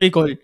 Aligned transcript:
record. 0.00 0.38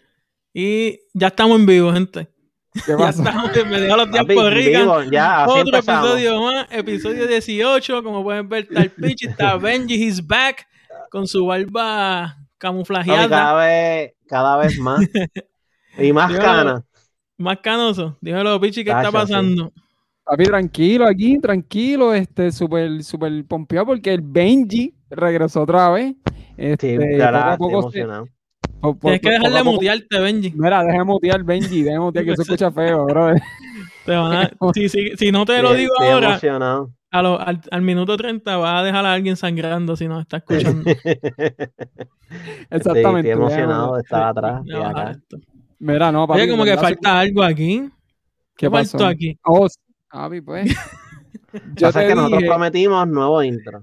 Y 0.52 0.98
ya 1.14 1.28
estamos 1.28 1.58
en 1.60 1.66
vivo, 1.66 1.92
gente. 1.92 2.28
¿Qué 2.72 2.92
Ya 2.98 3.08
estamos, 3.10 3.52
bienvenidos 3.52 3.92
a 3.92 3.96
los 3.96 4.10
Rican. 4.54 4.82
vivo, 4.82 5.02
ya, 5.04 5.44
así 5.44 5.50
Otro 5.52 5.62
empezamos. 5.64 6.10
episodio 6.10 6.42
más, 6.42 6.66
episodio 6.70 7.26
18. 7.28 8.02
Como 8.02 8.22
pueden 8.22 8.48
ver, 8.48 8.64
está 8.64 8.82
el 8.82 8.90
pitch, 8.90 9.24
está 9.26 9.56
Benji, 9.56 9.94
he's 10.02 10.26
back, 10.26 10.66
con 11.10 11.26
su 11.26 11.46
barba 11.46 12.34
Papi, 12.36 12.46
camuflajeada. 12.58 13.28
cada 13.28 13.54
vez, 13.64 14.12
cada 14.26 14.56
vez 14.58 14.78
más. 14.78 15.00
Y 15.98 16.12
más 16.12 16.30
Yo- 16.30 16.38
canas. 16.38 16.82
Más 17.38 17.58
canoso. 17.62 18.18
Dímelo, 18.20 18.60
Pichi, 18.60 18.84
¿qué 18.84 18.90
está 18.90 19.04
Tacho, 19.04 19.10
sí. 19.26 19.32
pasando? 19.32 19.72
Papi, 20.24 20.44
tranquilo 20.44 21.06
aquí, 21.06 21.38
tranquilo, 21.40 22.12
este, 22.12 22.50
súper, 22.52 23.02
súper 23.02 23.44
pompeado 23.46 23.86
porque 23.86 24.12
el 24.12 24.20
Benji 24.22 24.94
regresó 25.08 25.62
otra 25.62 25.88
vez. 25.90 26.14
Este, 26.58 26.98
Sí, 26.98 27.18
poco 27.58 27.88
a 27.88 27.92
se- 27.92 27.98
emocionado. 28.66 28.80
po- 28.80 28.94
po- 28.94 29.00
Tienes 29.08 29.20
que 29.20 29.30
dejarle 29.30 29.58
poco- 29.60 29.72
mutearte, 29.72 30.20
Benji. 30.20 30.52
Mira, 30.56 30.84
deja 30.84 30.98
de 30.98 31.04
mutear 31.04 31.44
Benji, 31.44 31.82
deja 31.82 31.94
de 31.94 32.00
mutear 32.00 32.24
que 32.24 32.36
se 32.36 32.42
escucha 32.42 32.70
feo, 32.70 33.04
bro. 33.06 33.34
Te 34.04 34.12
van 34.16 34.32
a- 34.36 34.50
si, 34.74 34.88
si- 34.88 35.16
si 35.16 35.32
no 35.32 35.44
te 35.44 35.60
lo 35.62 35.74
digo 35.74 35.92
estoy 35.94 36.08
ahora, 36.12 36.28
emocionado. 36.30 36.90
a 37.10 37.22
lo- 37.22 37.40
al, 37.40 37.60
al 37.70 37.82
minuto 37.82 38.16
30 38.16 38.56
vas 38.56 38.80
a 38.80 38.84
dejar 38.84 39.04
a 39.06 39.12
alguien 39.12 39.36
sangrando 39.36 39.96
si 39.96 40.06
no 40.08 40.20
está 40.20 40.38
escuchando. 40.38 40.90
Exactamente. 42.70 42.70
Estoy, 42.70 43.16
estoy 43.20 43.30
emocionado 43.30 43.94
de 43.96 44.02
estar 44.02 44.22
atrás 44.24 44.62
acá. 44.84 45.18
Mira, 45.78 46.10
no, 46.12 46.26
papi. 46.26 46.40
Oye, 46.40 46.50
como 46.50 46.64
que 46.64 46.76
falta 46.76 47.20
algo 47.20 47.42
aquí. 47.42 47.88
¿Qué 48.56 48.70
pasó? 48.70 49.04
aquí? 49.06 49.38
Oh, 49.44 49.66
papi, 50.10 50.40
pues. 50.40 50.74
Yo 51.76 51.88
Pasa 51.88 52.00
te 52.00 52.08
que 52.08 52.14
nosotros 52.14 52.42
prometimos 52.44 53.06
nuevo 53.08 53.42
intro. 53.42 53.82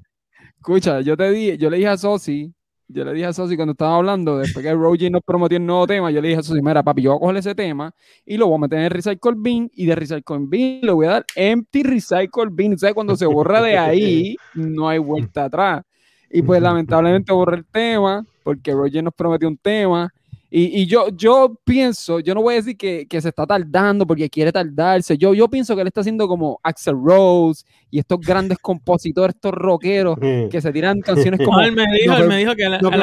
escucha, 0.57 1.01
yo 1.01 1.15
te 1.17 1.29
dije, 1.31 1.57
yo 1.57 1.69
le 1.69 1.77
dije 1.77 1.89
a 1.89 1.97
Sosi, 1.97 2.53
yo 2.87 3.05
le 3.05 3.13
dije 3.13 3.25
a 3.25 3.33
Sosi 3.33 3.55
cuando 3.55 3.71
estaba 3.71 3.95
hablando, 3.95 4.37
después 4.37 4.65
que 4.65 4.73
Roger 4.73 5.11
nos 5.11 5.21
prometió 5.23 5.57
el 5.57 5.65
nuevo 5.65 5.87
tema, 5.87 6.11
yo 6.11 6.21
le 6.21 6.29
dije 6.29 6.39
a 6.39 6.43
Sosi, 6.43 6.61
mira, 6.61 6.83
papi, 6.83 7.01
yo 7.01 7.11
voy 7.11 7.17
a 7.17 7.19
coger 7.19 7.37
ese 7.37 7.55
tema 7.55 7.93
y 8.25 8.37
lo 8.37 8.47
voy 8.47 8.55
a 8.55 8.59
meter 8.59 8.79
en 8.79 8.85
el 8.85 8.91
Recycle 8.91 9.33
Bin 9.37 9.71
y 9.73 9.85
de 9.85 9.95
Recycle 9.95 10.39
Bin 10.41 10.81
le 10.81 10.91
voy 10.91 11.05
a 11.07 11.09
dar 11.09 11.25
Empty 11.35 11.83
Recycle 11.83 12.49
Bin. 12.51 12.73
O 12.73 12.77
sea, 12.77 12.93
cuando 12.93 13.15
se 13.15 13.25
borra 13.25 13.61
de 13.61 13.77
ahí, 13.77 14.35
no 14.53 14.89
hay 14.89 14.99
vuelta 14.99 15.45
atrás. 15.45 15.83
Y 16.29 16.41
pues 16.41 16.61
lamentablemente 16.61 17.31
borré 17.31 17.57
el 17.57 17.65
tema 17.65 18.25
porque 18.43 18.71
Roger 18.73 19.03
nos 19.03 19.13
prometió 19.13 19.47
un 19.47 19.57
tema. 19.57 20.11
Y, 20.55 20.81
y 20.81 20.85
yo, 20.85 21.07
yo 21.09 21.59
pienso, 21.63 22.19
yo 22.19 22.35
no 22.35 22.43
voy 22.43 22.53
a 22.53 22.57
decir 22.57 22.77
que, 22.77 23.07
que 23.09 23.19
se 23.19 23.29
está 23.29 23.47
tardando 23.47 24.05
porque 24.05 24.29
quiere 24.29 24.51
tardarse. 24.51 25.17
Yo, 25.17 25.33
yo 25.33 25.47
pienso 25.47 25.73
que 25.73 25.81
él 25.81 25.87
está 25.87 26.01
haciendo 26.01 26.27
como 26.27 26.59
Axel 26.61 26.93
Rose 27.03 27.65
y 27.89 27.97
estos 27.97 28.19
grandes 28.19 28.59
compositores, 28.59 29.35
estos 29.35 29.51
rockeros 29.51 30.15
que 30.19 30.61
se 30.61 30.71
tiran 30.71 31.01
canciones 31.01 31.39
como 31.43 31.57
No, 31.57 31.65
él 31.65 31.71
me 31.71 31.85
dijo, 31.99 32.15
él 32.15 32.27
me 32.27 32.37
dijo 32.37 32.55
que 32.55 32.65
todo. 32.79 32.91
él 32.91 33.01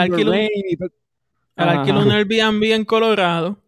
alquiló 1.56 2.02
un 2.02 2.12
Airbnb 2.12 2.62
en 2.72 2.84
Colorado, 2.84 3.58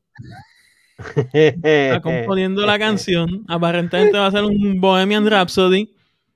está 1.33 2.01
componiendo 2.01 2.65
la 2.65 2.79
canción. 2.79 3.45
Aparentemente 3.49 4.17
va 4.17 4.29
a 4.29 4.31
ser 4.31 4.45
un 4.45 4.81
Bohemian 4.81 5.29
Rhapsody. 5.29 5.93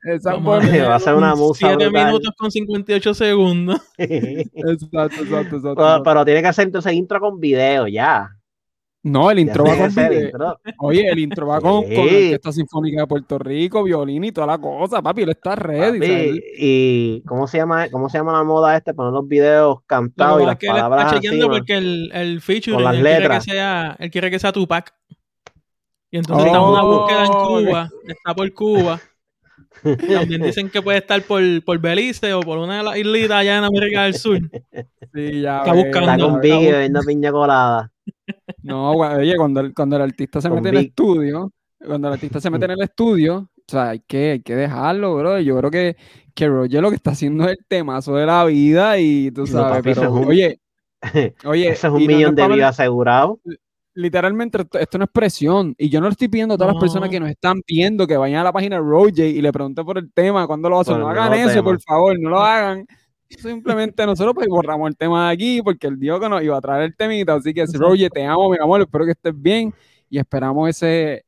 Esa 0.07 0.35
Va 0.37 0.95
a 0.95 0.99
ser 1.01 1.15
una 1.15 1.35
un 1.35 1.39
musa 1.41 1.69
7 1.69 1.85
brutal. 1.89 2.07
minutos 2.07 2.35
con 2.39 2.51
58 2.51 3.15
segundos. 3.15 3.81
Exacto, 3.99 5.23
exacto, 5.23 5.57
exacto. 5.57 5.75
pero, 5.77 6.03
pero 6.05 6.25
tiene 6.25 6.43
que 6.43 6.49
hacer 6.49 6.67
entonces 6.67 6.93
intro 6.93 7.21
con 7.21 7.41
video 7.41 7.87
ya. 7.87 8.31
No, 9.03 9.31
el 9.31 9.37
Ya 9.37 9.43
intro 9.43 9.65
va 9.65 9.77
con 9.77 9.95
video. 9.95 10.25
intro. 10.27 10.61
Oye, 10.79 11.09
el 11.09 11.19
intro 11.21 11.47
va 11.47 11.61
con, 11.61 11.85
Sí. 11.85 11.95
con 11.95 12.07
la 12.07 12.13
Orquesta 12.13 12.53
Sinfónica 12.53 13.01
de 13.03 13.07
Puerto 13.07 13.39
Rico, 13.39 13.85
violín 13.85 14.25
y 14.25 14.33
toda 14.33 14.49
la 14.49 14.59
cosa, 14.59 15.01
papi. 15.01 15.23
Él 15.23 15.29
está 15.29 15.55
ready. 15.55 16.41
Y 16.59 17.23
¿cómo 17.25 17.47
se 17.47 17.59
llama 17.59 17.89
cómo 17.91 18.09
se 18.09 18.19
llama 18.19 18.33
la 18.33 18.43
moda 18.43 18.77
este? 18.77 18.95
Poner 18.95 19.13
los 19.13 19.29
videos 19.29 19.79
cantados 19.87 20.43
y 20.43 20.47
las 20.47 20.57
que 20.57 20.67
él 20.67 20.73
está 20.77 20.89
palabras 20.89 21.15
chequeando 21.15 21.37
encima. 21.45 21.57
porque 21.57 21.75
el, 21.77 22.11
el 22.15 22.41
feature 22.41 22.75
Con 22.75 22.83
las 22.85 22.95
él 22.97 23.03
quiere, 23.03 23.17
que 23.17 23.23
letras. 23.23 23.45
sea, 23.45 23.97
él 24.01 24.11
quiere 24.11 24.31
que 24.31 24.39
sea 24.41 24.51
Tupac. 24.53 24.93
Y 26.11 26.19
entonces 26.19 26.47
está 26.47 26.59
en 26.59 26.65
una 26.65 26.83
Oh, 26.85 26.99
búsqueda 27.01 27.25
en. 27.27 27.33
Cuba, 27.33 27.89
está 28.09 28.35
por 28.35 28.53
Cuba. 28.55 29.01
También 30.29 30.43
dicen 30.43 30.69
que 30.71 30.83
puede 30.83 30.99
estar 30.99 31.23
por, 31.23 31.43
por 31.65 31.79
Belice 31.79 32.33
o 32.35 32.41
por 32.41 32.59
una 32.59 32.79
de 32.79 32.83
las 32.83 32.97
islitas 32.97 33.33
allá 33.39 33.59
en 33.59 33.65
América 33.65 34.05
del 34.05 34.15
Sur. 34.15 34.39
Sí, 35.15 35.41
ya 35.43 35.59
Está 35.59 35.73
buscando. 35.73 36.11
Está 36.13 36.19
con 36.19 36.35
ves. 36.41 36.43
Biggie 36.43 36.73
bebiendo 36.73 37.01
piña 37.03 37.31
colada. 37.33 37.93
No, 38.63 38.93
güey, 38.95 39.15
oye, 39.15 39.37
cuando 39.37 39.61
el, 39.61 39.73
cuando 39.75 39.95
el 39.97 40.03
artista 40.03 40.41
se 40.41 40.49
Con 40.49 40.57
mete 40.59 40.71
en 40.71 40.75
el 40.77 40.87
estudio, 40.87 41.53
cuando 41.85 42.09
el 42.09 42.15
artista 42.15 42.41
se 42.41 42.51
mete 42.51 42.65
en 42.65 42.73
el 42.73 42.83
estudio, 42.83 43.37
o 43.57 43.65
sea, 43.69 43.91
hay 43.91 44.01
que, 44.01 44.33
hay 44.33 44.41
que 44.41 44.57
dejarlo, 44.57 45.15
bro. 45.17 45.39
Yo 45.41 45.57
creo 45.59 45.71
que, 45.71 45.97
que 46.35 46.49
Roger 46.49 46.83
lo 46.83 46.91
que 46.91 46.97
está 46.97 47.13
haciendo 47.13 47.45
es 47.45 47.53
el 47.53 47.65
temazo 47.69 48.17
de 48.17 48.27
la 48.27 48.45
vida 48.45 48.99
y 48.99 49.31
tú 49.31 49.43
No, 49.43 49.47
sabes, 49.47 49.71
papi, 49.79 49.83
pero 49.95 50.03
es 50.03 50.09
un- 50.09 50.25
oye, 50.25 50.61
oye, 51.45 51.69
Eso 51.69 51.87
es 51.87 51.93
un 51.93 52.01
no- 52.01 52.07
millón 52.07 52.35
de 52.35 52.49
vidas 52.49 52.81
asegurado. 52.81 53.39
Literalmente 53.97 54.65
esto, 54.79 54.99
no 54.99 55.05
es 55.05 55.11
presión 55.11 55.75
y 55.77 55.89
yo 55.89 56.01
no 56.01 56.09
estoy 56.09 56.29
pidiendo 56.29 56.55
a 56.55 56.59
todas 56.59 56.75
las 56.75 56.81
personas 56.81 57.09
que 57.11 57.19
nos 57.19 57.29
están 57.31 57.61
viendo 57.67 58.07
que 58.07 58.17
vayan 58.17 58.41
a 58.41 58.45
la 58.45 58.53
página 58.53 58.77
de 58.77 58.83
Roger 58.83 59.27
y 59.27 59.41
le 59.43 59.51
pregunten 59.53 59.85
por 59.85 59.99
el 59.99 60.13
tema, 60.13 60.47
cuándo 60.47 60.69
lo. 60.69 60.83
Por 60.85 60.99
No 60.99 61.11
el 61.11 61.19
hagan 61.19 61.39
eso, 61.41 61.49
tema. 61.51 61.65
por 61.65 61.81
favor, 61.81 62.17
no 62.21 62.31
lo 62.31 62.39
hagan. 62.45 62.87
Simplemente 63.29 64.07
nosotros 64.07 64.35
pues 64.35 64.47
borramos 64.47 64.89
el 64.89 64.97
tema 64.97 65.27
de 65.29 65.35
aquí 65.35 65.61
porque 65.63 65.89
él 65.89 65.99
dijo 65.99 66.21
que 66.21 66.29
nos 66.29 66.43
iba 66.43 66.57
a 66.57 66.61
traer 66.61 66.85
el 66.85 66.97
temita, 66.97 67.35
así 67.35 67.53
que. 67.53 67.65
Roger, 67.75 68.09
te 68.11 68.25
amo, 68.25 68.51
mi 68.51 68.57
amor, 68.61 68.81
espero 68.83 69.05
que 69.05 69.11
estés 69.13 69.33
bien 69.35 69.75
y 70.09 70.19
esperamos 70.19 70.69
ese 70.71 71.25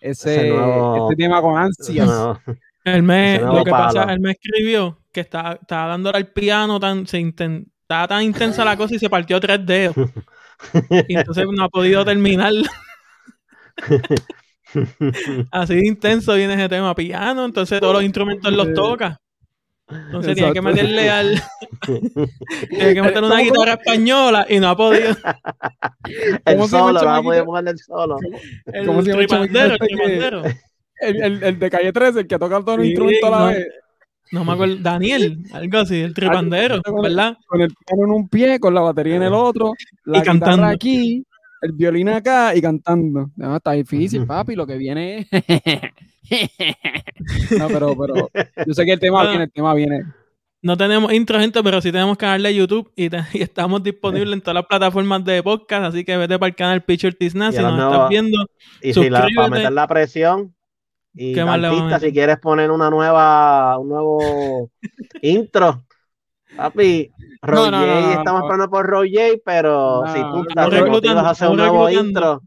ese, 0.00 0.36
Ese 0.36 0.48
nuevo- 0.50 1.06
ese 1.08 1.16
tema 1.16 1.40
con 1.40 1.56
ansias. 1.56 2.06
No, 2.06 2.38
Él 2.84 3.02
me, 3.02 3.34
Ese 3.36 3.42
nuevo 3.44 3.58
lo 3.60 3.64
que 3.64 3.70
pasa, 3.70 4.02
él 4.12 4.20
me 4.20 4.32
escribió 4.32 4.98
que 5.12 5.20
estaba, 5.20 5.54
estaba 5.54 5.88
dándole 5.88 6.18
al 6.18 6.26
piano 6.28 6.78
tan, 6.78 7.06
se 7.06 7.18
inten- 7.18 7.66
estaba 7.82 8.06
tan 8.08 8.22
intensa 8.22 8.64
la 8.64 8.76
cosa 8.76 8.94
y 8.94 8.98
se 8.98 9.08
partió 9.10 9.40
tres 9.40 9.64
dedos. 9.64 9.94
Y 11.08 11.16
entonces 11.16 11.46
no 11.50 11.64
ha 11.64 11.68
podido 11.68 12.04
terminar. 12.04 12.52
Así 15.50 15.74
de 15.76 15.86
intenso 15.86 16.34
viene 16.34 16.54
ese 16.54 16.68
tema 16.68 16.94
piano, 16.94 17.44
entonces 17.44 17.80
todos 17.80 17.94
los 17.94 18.02
instrumentos 18.02 18.52
los 18.52 18.72
toca. 18.74 19.18
Entonces 19.90 20.34
tiene 20.36 20.52
que 20.52 20.60
meterle 20.60 21.08
al. 21.08 21.42
tiene 22.68 22.94
que 22.94 23.02
meterle 23.02 23.26
una 23.28 23.36
¿Cómo- 23.38 23.42
guitarra 23.44 23.72
española 23.82 24.46
y 24.48 24.58
no 24.60 24.68
ha 24.68 24.76
podido. 24.76 25.08
el 26.44 26.56
¿Cómo 26.56 26.68
se 26.68 26.76
llama 26.76 26.90
el 26.90 26.98
solo, 26.98 27.00
no 27.00 27.06
va 27.06 27.16
a 27.38 27.44
ponerle 27.44 27.70
el 27.70 27.78
solo. 27.78 28.16
El 28.66 28.86
¿Cómo 28.86 29.02
se 29.02 29.08
llama 29.10 29.22
el 29.22 29.28
chamaquito 29.28 29.78
tripandero, 29.78 30.44
el 30.44 30.50
este. 30.50 30.60
El, 31.00 31.22
el- 31.22 31.42
el 31.44 31.58
de 31.58 31.70
calle 31.70 31.92
13, 31.92 32.20
el 32.20 32.26
que 32.26 32.38
toca 32.38 32.60
todos 32.60 32.76
los 32.78 32.84
Sí, 32.84 32.90
instrumentos 32.90 33.28
a 33.28 33.30
la 33.30 33.38
no. 33.38 33.46
vez, 33.46 33.66
No 34.32 34.44
me 34.44 34.52
acuerdo. 34.52 34.76
Daniel, 34.80 35.38
algo 35.52 35.78
así, 35.78 35.96
el 36.00 36.14
tripandero, 36.14 36.80
Algo- 36.84 37.02
¿verdad? 37.02 37.36
con 37.46 37.60
el 37.60 37.68
piano 37.68 38.04
en 38.04 38.10
un 38.10 38.28
pie, 38.28 38.60
con 38.60 38.74
la 38.74 38.80
batería 38.82 39.16
en 39.16 39.22
el 39.22 39.32
otro, 39.32 39.72
la 40.04 40.18
Y 40.18 40.22
cantando. 40.22 40.66
aquí, 40.66 41.24
el 41.62 41.72
violín 41.72 42.08
acá 42.10 42.54
y 42.54 42.60
cantando. 42.60 43.30
No, 43.36 43.56
está 43.56 43.72
difícil, 43.72 44.26
papi, 44.26 44.54
lo 44.54 44.66
que 44.66 44.76
viene 44.76 45.26
es... 45.30 45.42
no, 47.58 47.68
pero, 47.68 47.96
pero 47.96 48.30
yo 48.66 48.74
sé 48.74 48.84
que 48.84 48.92
el 48.92 49.00
tema 49.00 49.18
Bueno. 49.18 49.30
viene, 49.30 49.44
el 49.44 49.52
tema 49.52 49.74
viene. 49.74 50.02
No 50.60 50.76
tenemos 50.76 51.12
intro, 51.12 51.38
gente, 51.38 51.62
pero 51.62 51.80
sí 51.80 51.92
tenemos 51.92 52.16
canal 52.18 52.42
de 52.42 52.54
YouTube 52.54 52.90
y, 52.96 53.08
te- 53.08 53.18
y 53.32 53.42
estamos 53.42 53.82
disponibles 53.82 54.32
en 54.34 54.40
todas 54.40 54.54
las 54.56 54.66
plataformas 54.66 55.24
de 55.24 55.42
podcast. 55.42 55.84
Así 55.86 56.04
que 56.04 56.16
vete 56.16 56.38
para 56.38 56.48
el 56.50 56.56
canal 56.56 56.82
Picture 56.82 57.12
Tisna 57.12 57.52
si 57.52 57.58
nos 57.58 57.72
estás 57.80 58.08
viendo. 58.08 58.44
Y 58.82 58.92
si 58.92 59.08
la, 59.08 59.26
para 59.36 59.48
meter 59.48 59.72
la 59.72 59.86
presión. 59.86 60.54
Y 61.20 61.34
¿Qué 61.34 61.40
artista, 61.40 61.98
si 61.98 62.12
quieres 62.12 62.38
poner 62.38 62.70
una 62.70 62.90
nueva, 62.90 63.76
un 63.76 63.88
nuevo 63.88 64.70
intro. 65.22 65.82
Papi, 66.56 67.10
no, 67.42 67.70
no, 67.72 67.86
no, 67.86 68.12
estamos 68.12 68.42
esperando 68.42 68.70
por 68.70 68.86
Roger, 68.86 69.42
pero 69.44 70.04
No, 70.04 70.14
si 70.14 70.20
tú 70.20 70.46
estás 70.48 71.24
a 71.24 71.30
hacer 71.30 71.48
un 71.48 71.56
nuevo 71.56 71.90
intro, 71.90 72.40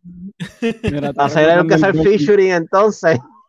Mira, 0.83 1.11
hacer 1.17 1.49
el 1.49 1.67
que 1.67 1.75
es 1.75 1.83
el 1.83 2.01
featuring 2.01 2.51
entonces. 2.51 3.19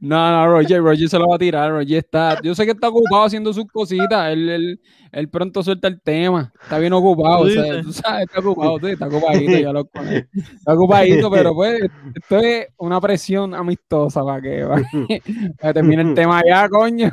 No, 0.00 0.30
no, 0.30 0.52
Roger, 0.52 0.82
Roger 0.82 1.08
se 1.08 1.18
lo 1.18 1.28
va 1.28 1.36
a 1.36 1.38
tirar. 1.38 1.70
Roger 1.70 1.98
está, 1.98 2.40
yo 2.42 2.54
sé 2.54 2.64
que 2.64 2.72
está 2.72 2.88
ocupado 2.88 3.24
haciendo 3.24 3.52
sus 3.52 3.66
cositas. 3.66 4.32
Él, 4.32 4.48
él, 4.48 4.80
él 5.12 5.28
pronto 5.28 5.62
suelta 5.62 5.88
el 5.88 6.00
tema. 6.00 6.52
Está 6.62 6.78
bien 6.78 6.92
ocupado. 6.92 7.44
¿Tú 7.44 7.46
o 7.46 7.50
sea, 7.50 7.62
dices? 7.62 7.82
tú 7.84 7.92
sabes, 7.92 8.22
está 8.22 8.40
ocupado, 8.40 8.78
sí, 8.80 8.86
está 8.86 9.06
ocupadito, 9.06 9.58
ya 9.58 9.72
lo 9.72 9.84
conozco. 9.86 10.28
Está 10.34 10.74
ocupadito, 10.74 11.30
pero 11.30 11.54
pues, 11.54 11.80
esto 12.14 12.38
es 12.38 12.66
una 12.76 13.00
presión 13.00 13.54
amistosa 13.54 14.24
para 14.24 14.40
que, 14.42 14.66
para 14.66 14.82
que, 14.82 15.22
para 15.60 15.72
que 15.72 15.74
termine 15.74 16.02
el 16.02 16.14
tema 16.14 16.42
ya, 16.46 16.68
coño. 16.68 17.10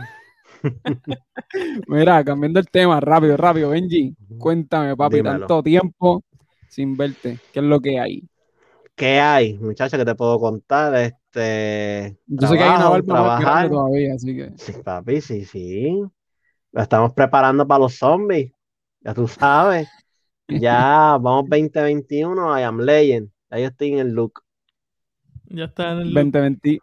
Mira, 1.87 2.23
cambiando 2.23 2.59
el 2.59 2.67
tema, 2.67 2.99
rápido, 2.99 3.37
rápido, 3.37 3.69
Benji. 3.69 4.15
Cuéntame, 4.37 4.95
papi, 4.95 5.17
Dímelo. 5.17 5.39
tanto 5.39 5.63
tiempo 5.63 6.23
sin 6.67 6.95
verte. 6.95 7.39
¿Qué 7.51 7.59
es 7.59 7.65
lo 7.65 7.79
que 7.79 7.99
hay? 7.99 8.23
¿Qué 9.01 9.19
hay, 9.19 9.57
muchachos, 9.57 9.97
que 9.97 10.05
te 10.05 10.13
puedo 10.13 10.39
contar? 10.39 10.93
Este, 10.93 12.19
Yo 12.27 12.47
sé 12.47 12.55
que 12.55 12.61
hay 12.61 12.69
una 12.69 12.77
trabajo, 12.77 12.91
barba 12.91 13.05
trabajar. 13.39 13.69
todavía, 13.71 14.13
así 14.13 14.35
que. 14.35 14.51
Sí, 14.57 14.73
papi, 14.83 15.21
sí, 15.21 15.43
sí. 15.43 16.03
Lo 16.71 16.81
estamos 16.83 17.11
preparando 17.13 17.67
para 17.67 17.79
los 17.79 17.95
zombies. 17.97 18.51
Ya 18.99 19.15
tú 19.15 19.27
sabes. 19.27 19.89
Ya 20.47 21.17
vamos 21.19 21.49
2021, 21.49 22.59
I 22.59 22.61
am 22.61 22.79
legend. 22.79 23.31
Yo 23.49 23.57
estoy 23.57 23.93
en 23.93 23.99
el 23.99 24.09
look. 24.13 24.43
Ya 25.45 25.63
está 25.65 25.93
en 25.93 26.01
el. 26.01 26.13
2020. 26.13 26.79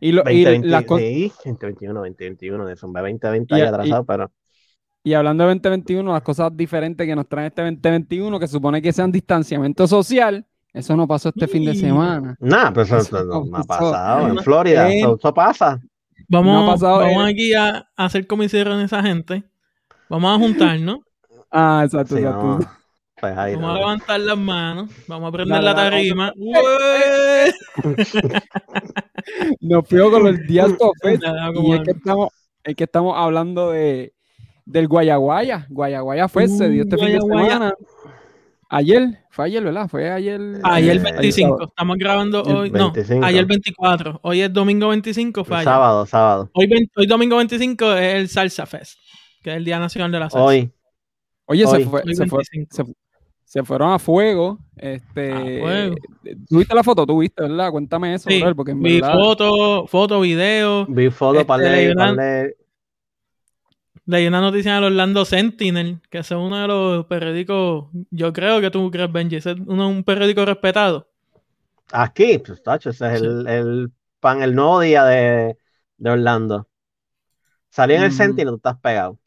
Y, 0.00 0.12
lo, 0.12 0.20
y 0.30 0.44
2020, 0.44 0.68
las 0.68 0.84
cosas. 0.84 1.06
sí, 1.06 1.32
2021, 1.46 1.94
2021, 2.00 2.66
de 2.66 2.76
Zumba 2.76 3.00
2020 3.00 3.54
ahí 3.54 3.60
Y- 3.62 3.64
atrasado, 3.64 4.04
pero 4.04 4.30
Y 5.02 5.14
hablando 5.14 5.44
de 5.44 5.48
2021, 5.54 6.12
las 6.12 6.22
cosas 6.22 6.54
diferentes 6.54 7.06
que 7.06 7.16
nos 7.16 7.26
trae 7.26 7.46
este 7.46 7.62
2021, 7.62 8.38
que 8.38 8.48
supone 8.48 8.82
que 8.82 8.92
sean 8.92 9.10
distanciamiento 9.10 9.86
social, 9.86 10.46
eso 10.72 10.96
no 10.96 11.06
pasó 11.06 11.28
este 11.30 11.48
fin 11.48 11.64
de 11.64 11.74
semana. 11.74 12.36
Nah, 12.40 12.70
pero 12.70 12.82
eso, 12.82 12.98
Eso 12.98 13.24
no, 13.24 13.44
no 13.44 13.56
ha 13.58 13.64
pasado 13.64 14.28
en. 14.28 14.38
Florida. 14.38 14.90
Eh. 14.90 15.00
Eso, 15.00 15.16
eso 15.16 15.34
pasa. 15.34 15.80
Vamos, 16.28 16.54
No 16.54 16.70
ha 16.70 16.74
pasado, 16.74 16.98
vamos 17.00 17.26
eh. 17.26 17.30
aquí 17.30 17.54
a, 17.54 17.76
a 17.96 18.04
hacer 18.04 18.26
como 18.26 18.42
hicieron 18.42 18.80
esa 18.80 19.02
gente. 19.02 19.42
Vamos 20.08 20.34
a 20.34 20.38
juntarnos, 20.38 20.98
Ah, 21.50 21.82
exacto, 21.84 22.16
Sí, 22.16 22.22
exacto. 22.22 22.44
no. 22.44 22.58
Pues 23.20 23.36
ahí 23.38 23.54
vamos 23.54 23.68
no. 23.68 23.74
a 23.74 23.78
levantar 23.78 24.20
las 24.20 24.38
manos, 24.38 24.90
vamos 25.06 25.28
a 25.28 25.32
prender 25.32 25.62
Dale, 25.62 25.66
la 25.66 25.74
dale, 25.74 25.90
tarima. 25.90 26.32
Nos 29.60 29.88
fuimos 29.88 30.10
con 30.10 30.24
los 30.24 30.38
días 30.46 30.70
Nada, 31.22 31.50
y 31.54 31.72
es 31.72 31.80
que 31.82 31.90
estamos, 31.92 32.28
es 32.64 32.74
que 32.74 32.84
estamos 32.84 33.14
hablando 33.16 33.70
de 33.70 34.12
del 34.64 34.88
Guayaguaya. 34.88 35.66
Guayaguaya 35.68 36.28
Fest 36.28 36.58
se 36.58 36.68
dio 36.68 36.82
este 36.82 36.96
fin 36.96 37.08
de 37.12 37.20
semana. 37.20 37.74
Ayer, 38.74 39.18
fue 39.30 39.44
ayer, 39.44 39.62
¿verdad? 39.62 39.86
Fue 39.86 40.10
ayer. 40.10 40.40
Ayer 40.64 40.96
Eh, 40.96 41.00
25, 41.00 41.64
estamos 41.64 41.98
grabando 41.98 42.42
hoy, 42.42 42.70
no, 42.70 42.90
25. 42.92 43.22
ayer 43.24 43.44
24, 43.44 44.18
hoy 44.22 44.40
es 44.40 44.50
domingo 44.50 44.88
25, 44.88 45.44
fue 45.44 45.56
ayer. 45.56 45.64
Sábado, 45.66 46.06
sábado. 46.06 46.50
Hoy, 46.54 46.66
20 46.66 46.90
hoy 46.96 47.06
domingo 47.06 47.36
25 47.36 47.92
es 47.92 48.14
el 48.14 48.28
Salsa 48.30 48.64
Fest, 48.64 48.98
que 49.42 49.50
es 49.50 49.56
el 49.56 49.64
Día 49.66 49.78
Nacional 49.78 50.10
de 50.10 50.18
la 50.20 50.30
Salsa. 50.30 50.42
Hoy. 50.46 50.72
Oye, 51.44 51.66
Hoy. 51.66 51.82
se, 51.82 51.88
fue, 51.90 52.02
Hoy 52.06 52.14
se, 52.14 52.26
fue- 52.26 52.42
25. 52.54 52.86
se- 52.86 52.94
se 53.44 53.62
fueron 53.62 53.92
a 53.92 53.98
fuego. 53.98 54.58
Este, 54.78 55.30
A 55.30 55.40
fuego. 55.40 55.94
¿Tuviste 56.48 56.74
la 56.74 56.82
foto? 56.82 57.04
¿Tú 57.04 57.18
viste, 57.18 57.42
verdad? 57.42 57.70
Cuéntame 57.70 58.14
eso, 58.14 58.30
Sí, 58.30 58.42
porque 58.56 58.72
en 58.72 58.82
vi 58.82 59.02
verdad. 59.02 59.12
foto, 59.12 59.86
foto, 59.86 60.20
video. 60.22 60.86
Vi 60.86 61.10
foto 61.10 61.34
Este, 61.40 61.44
para 61.44 61.62
leí 61.64 61.92
leer. 61.94 62.56
Leí 64.04 64.26
una 64.26 64.40
noticia 64.40 64.74
del 64.74 64.84
Orlando 64.84 65.24
Sentinel, 65.24 66.00
que 66.10 66.18
es 66.18 66.30
uno 66.32 66.60
de 66.60 66.66
los 66.66 67.06
periódicos, 67.06 67.86
yo 68.10 68.32
creo 68.32 68.60
que 68.60 68.70
tú 68.70 68.90
crees, 68.90 69.12
Benji, 69.12 69.36
es 69.36 69.46
uno, 69.46 69.88
un 69.88 70.02
periódico 70.02 70.44
respetado. 70.44 71.08
Aquí, 71.92 72.38
pues, 72.38 72.62
tacho, 72.62 72.90
ese 72.90 73.12
es 73.14 73.20
Sí. 73.20 73.26
el, 73.26 73.46
el 73.46 73.92
pan, 74.18 74.42
el 74.42 74.54
nuevo 74.54 74.80
día 74.80 75.04
de, 75.04 75.56
de 75.98 76.10
Orlando. 76.10 76.68
Salí 77.70 77.94
en 77.94 78.02
el 78.02 78.10
Mm. 78.10 78.14
Sentinel, 78.14 78.50
tú 78.52 78.56
estás 78.56 78.78
pegado. 78.80 79.18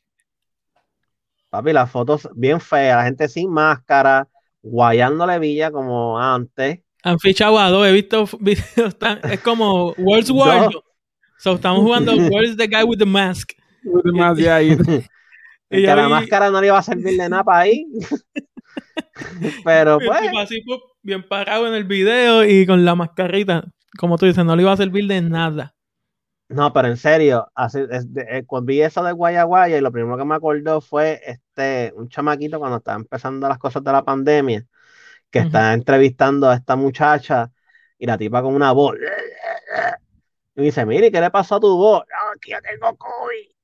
Papi, 1.49 1.71
las 1.71 1.89
fotos 1.89 2.27
bien 2.35 2.59
feas, 2.59 2.97
la 2.97 3.05
gente 3.05 3.27
sin 3.29 3.49
máscara, 3.49 4.27
guayándole 4.61 5.39
villa 5.39 5.71
como 5.71 6.19
antes. 6.19 6.79
Han 7.03 7.19
fichado 7.19 7.57
a 7.59 7.69
dos, 7.69 7.87
he 7.87 7.91
visto 7.93 8.25
videos, 8.39 8.97
tan- 8.99 9.19
es 9.23 9.39
como 9.39 9.93
World's. 9.97 10.31
War. 10.31 10.69
So, 11.37 11.53
estamos 11.53 11.81
jugando 11.81 12.11
Where's 12.29 12.57
the 12.57 12.67
Guy 12.67 12.83
with 12.83 12.97
the 12.97 13.05
Mask. 13.05 13.51
Demasiado 14.03 14.55
ahí. 14.57 14.77
Y 15.71 15.81
que 15.81 15.87
la 15.87 16.05
vi- 16.05 16.11
máscara 16.11 16.51
no 16.51 16.61
le 16.61 16.67
iba 16.67 16.77
a 16.77 16.83
servir 16.83 17.17
de 17.17 17.27
nada 17.29 17.43
para 17.43 17.59
ahí. 17.59 17.85
Pero 19.65 19.97
pues, 19.99 20.19
así, 20.39 20.61
pup, 20.61 20.81
bien 21.01 21.27
parado 21.27 21.67
en 21.67 21.73
el 21.73 21.83
video 21.85 22.43
y 22.45 22.65
con 22.65 22.85
la 22.85 22.95
mascarita. 22.95 23.63
Como 23.97 24.17
tú 24.17 24.25
dices, 24.25 24.45
no 24.45 24.55
le 24.55 24.63
iba 24.63 24.71
a 24.71 24.77
servir 24.77 25.07
de 25.07 25.21
nada. 25.21 25.73
no, 26.49 26.71
pero 26.73 26.87
en 26.89 26.97
serio, 26.97 27.47
así, 27.55 27.79
es 27.89 28.13
de- 28.13 28.25
eh, 28.29 28.45
cuando 28.45 28.67
vi 28.67 28.81
eso 28.81 29.03
de 29.03 29.11
Guaya 29.13 29.43
Guaya 29.43 29.77
y 29.77 29.81
lo 29.81 29.91
primero 29.91 30.17
que 30.17 30.25
me 30.25 30.35
acordó 30.35 30.81
fue 30.81 31.21
este, 31.25 31.91
un 31.95 32.07
chamaquito 32.09 32.59
cuando 32.59 32.77
estaba 32.77 32.97
empezando 32.97 33.47
las 33.49 33.57
cosas 33.57 33.83
de 33.83 33.91
la 33.91 34.03
pandemia, 34.03 34.65
que 35.31 35.39
Ujú. 35.39 35.47
está 35.47 35.73
entrevistando 35.73 36.49
a 36.49 36.55
esta 36.55 36.75
muchacha 36.75 37.51
y 37.97 38.05
la 38.05 38.17
tipa 38.17 38.41
con 38.43 38.55
una 38.55 38.71
voz. 38.73 38.95
Y 40.55 40.59
me 40.59 40.65
dice, 40.65 40.85
mire, 40.85 41.11
¿qué 41.11 41.19
le 41.21 41.31
pasó 41.31 41.55
a 41.55 41.59
tu 41.59 41.75
voz? 41.77 42.03
"No, 42.07 42.39
que 42.41 42.51
yo 42.51 42.57
tengo 42.61 42.95
COVID. 42.97 43.54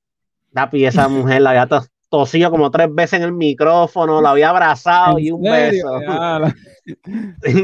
Papi, 0.54 0.86
esa 0.86 1.08
mujer 1.08 1.42
la 1.42 1.52
había 1.52 1.68
tos- 1.68 1.90
tosido 2.10 2.52
como 2.52 2.70
tres 2.72 2.94
veces 2.94 3.20
en 3.20 3.24
el 3.24 3.32
micrófono, 3.32 4.22
la 4.22 4.32
había 4.32 4.50
abrazado 4.50 5.18
y 5.20 5.30
¿En 5.30 5.34
un 5.36 5.44
serio? 5.46 5.86
beso. 5.94 6.00
La- 6.40 6.56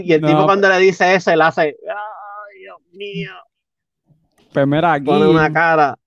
Y 0.04 0.14
el 0.14 0.22
No, 0.22 0.28
tipo 0.28 0.46
cuando 0.46 0.70
le 0.70 0.78
dice 0.80 1.16
eso, 1.16 1.32
él 1.32 1.42
hace, 1.42 1.62
ay, 1.62 2.60
Dios 2.62 2.78
mío, 2.94 3.32
Pues 4.54 4.66
mira, 4.68 4.94
aquí. 4.94 5.06
pone 5.06 5.28
una 5.28 5.52
cara. 5.52 5.98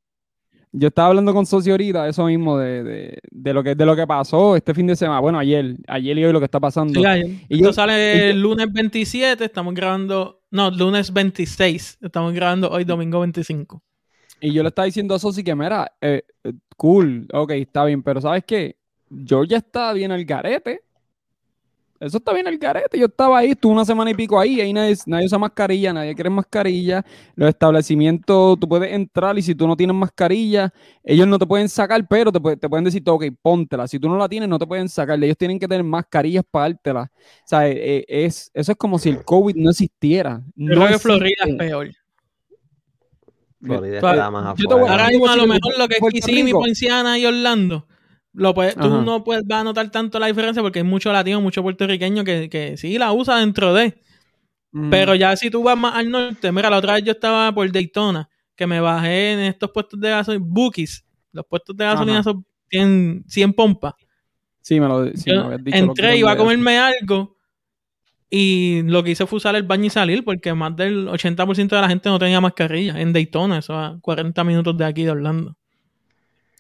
Yo 0.72 0.86
estaba 0.86 1.08
hablando 1.08 1.34
con 1.34 1.44
Socio 1.46 1.72
ahorita, 1.72 2.08
eso 2.08 2.24
mismo, 2.26 2.56
de, 2.56 2.84
de, 2.84 3.18
de 3.28 3.52
lo 3.54 3.62
que, 3.64 3.74
de 3.74 3.84
lo 3.84 3.96
que 3.96 4.06
pasó 4.06 4.54
este 4.54 4.72
fin 4.72 4.86
de 4.86 4.94
semana. 4.94 5.18
Bueno, 5.18 5.40
ayer, 5.40 5.74
ayer 5.88 6.16
y 6.16 6.24
hoy 6.24 6.32
lo 6.32 6.38
que 6.38 6.44
está 6.44 6.60
pasando. 6.60 6.98
Sí, 7.00 7.04
ayer. 7.04 7.26
Y 7.48 7.56
Esto 7.56 7.66
yo- 7.66 7.72
sale 7.72 8.14
y 8.14 8.18
yo- 8.18 8.24
el 8.26 8.40
lunes 8.40 8.72
27, 8.72 9.44
estamos 9.44 9.74
grabando, 9.74 10.42
no, 10.52 10.70
lunes 10.70 11.12
26, 11.12 11.98
estamos 12.00 12.32
grabando 12.32 12.70
hoy 12.70 12.84
domingo 12.84 13.18
25. 13.20 13.82
Y 14.40 14.52
yo 14.52 14.62
le 14.62 14.69
estaba 14.70 14.87
diciendo 14.87 15.14
a 15.14 15.19
Sosi 15.19 15.44
que, 15.44 15.54
mira, 15.54 15.92
eh, 16.00 16.22
eh, 16.44 16.52
cool, 16.76 17.26
ok, 17.32 17.50
está 17.52 17.84
bien, 17.84 18.02
pero 18.02 18.20
¿sabes 18.20 18.42
qué? 18.46 18.76
Georgia 19.26 19.58
está 19.58 19.92
bien 19.92 20.12
al 20.12 20.25
garete. 20.25 20.81
Eso 21.98 22.16
está 22.16 22.32
bien 22.32 22.46
al 22.46 22.56
garete. 22.56 22.98
Yo 22.98 23.04
estaba 23.04 23.37
ahí, 23.40 23.50
estuve 23.50 23.72
una 23.75 23.84
semana 23.84 24.10
y 24.10 24.14
pico 24.14 24.40
ahí, 24.40 24.58
ahí 24.58 24.72
nadie, 24.72 24.96
nadie 25.04 25.26
usa 25.26 25.37
mascarilla, 25.38 25.92
nadie 25.92 26.14
quiere 26.14 26.31
mascarilla. 26.31 27.04
Los 27.34 27.50
establecimientos, 27.50 28.58
tú 28.58 28.66
puedes 28.66 28.90
entrar 28.90 29.37
y 29.38 29.42
si 29.42 29.54
tú 29.54 29.66
no 29.69 29.76
tienes 29.76 29.94
mascarilla, 29.94 30.72
ellos 31.04 31.28
no 31.28 31.38
te 31.38 31.44
pueden 31.46 31.69
sacar, 31.69 32.08
pero 32.08 32.32
te, 32.32 32.40
puede- 32.40 32.56
te 32.56 32.70
pueden 32.70 32.84
decir, 32.87 33.02
ok, 33.04 33.25
póntela. 33.42 33.87
Si 33.87 33.98
tú 33.98 34.08
no 34.08 34.16
la 34.16 34.31
tienes, 34.31 34.48
no 34.48 34.58
te 34.58 34.66
pueden 34.66 34.88
sacar. 34.88 35.22
Ellos 35.22 35.37
tienen 35.37 35.58
que 35.58 35.69
tener 35.69 35.84
mascarillas 35.84 36.42
para 36.50 36.70
dártela. 36.70 37.02
O 37.12 37.19
sea, 37.44 37.69
eh, 37.69 38.06
es, 38.08 38.50
eso 38.54 38.72
es 38.72 38.78
como 38.78 38.98
si 38.98 39.10
el 39.10 39.22
COVID 39.22 39.56
no 39.56 39.69
existiera. 39.69 40.40
Yo 40.56 40.75
No 40.75 40.87
creo 40.87 40.88
que 40.92 40.98
Florida 41.00 41.44
es 41.46 41.54
peor. 41.56 41.90
Florida 43.62 44.00
Tú- 44.00 44.06
está 44.06 44.30
más 44.30 44.56
yo 44.58 44.68
te 44.68 44.74
voy 44.74 44.82
a- 44.82 44.84
afuera. 44.86 44.92
Ahora 44.92 45.08
mismo 45.08 45.28
a 45.28 45.36
lo 45.36 45.46
mejor 45.46 45.78
lo 45.78 45.88
que 45.88 45.96
es 46.00 46.12
Kissimmee. 46.12 46.52
Poinciana 46.52 47.18
y 47.18 47.26
Orlando, 47.26 47.86
lo 48.32 48.54
puedes- 48.54 48.74
tú 48.74 48.88
no 49.02 49.22
puedes, 49.24 49.46
vas 49.46 49.60
a 49.60 49.64
notar 49.64 49.90
tanto 49.90 50.18
la 50.18 50.26
diferencia 50.26 50.62
porque 50.62 50.78
hay 50.80 50.84
muchos 50.84 51.12
latinos, 51.12 51.42
muchos 51.42 51.62
puertorriqueños 51.62 52.24
que, 52.24 52.48
que 52.48 52.76
sí 52.76 52.96
la 52.98 53.12
usa 53.12 53.36
dentro 53.38 53.74
de. 53.74 54.00
Mm. 54.72 54.90
Pero 54.90 55.14
ya 55.14 55.36
si 55.36 55.50
tú 55.50 55.62
vas 55.62 55.76
más 55.76 55.94
al 55.96 56.10
norte, 56.10 56.52
mira, 56.52 56.70
la 56.70 56.78
otra 56.78 56.94
vez 56.94 57.04
yo 57.04 57.12
estaba 57.12 57.52
por 57.52 57.70
Daytona, 57.70 58.28
que 58.54 58.66
me 58.66 58.80
bajé 58.80 59.32
en 59.32 59.40
estos 59.40 59.70
puestos 59.72 60.00
de 60.00 60.10
gasolina, 60.10 60.44
Bookies, 60.48 61.04
los 61.32 61.44
puestos 61.46 61.76
de 61.76 61.84
gasolina 61.84 62.22
son, 62.22 62.44
tienen 62.68 63.24
100 63.26 63.52
pompas. 63.52 63.94
Sí, 64.62 64.78
me 64.78 64.86
lo 64.86 65.06
sí, 65.08 65.24
me 65.30 65.34
Yo 65.34 65.40
habías 65.44 65.64
dicho 65.64 65.78
lo 65.78 65.84
entré, 65.86 66.16
iba 66.18 66.30
a 66.30 66.36
comerme 66.36 66.78
algo 66.78 67.36
y 68.30 68.82
lo 68.84 69.02
que 69.02 69.10
hice 69.10 69.26
fue 69.26 69.38
usar 69.38 69.56
el 69.56 69.64
baño 69.64 69.86
y 69.86 69.90
salir 69.90 70.24
porque 70.24 70.54
más 70.54 70.76
del 70.76 71.08
80% 71.08 71.76
de 71.76 71.82
la 71.82 71.88
gente 71.88 72.08
no 72.08 72.18
tenía 72.18 72.40
mascarilla 72.40 73.00
en 73.00 73.12
Daytona, 73.12 73.58
eso 73.58 73.74
a 73.76 73.98
40 74.00 74.44
minutos 74.44 74.76
de 74.78 74.84
aquí 74.84 75.02
de 75.04 75.10
Orlando. 75.10 75.50
O 75.52 75.56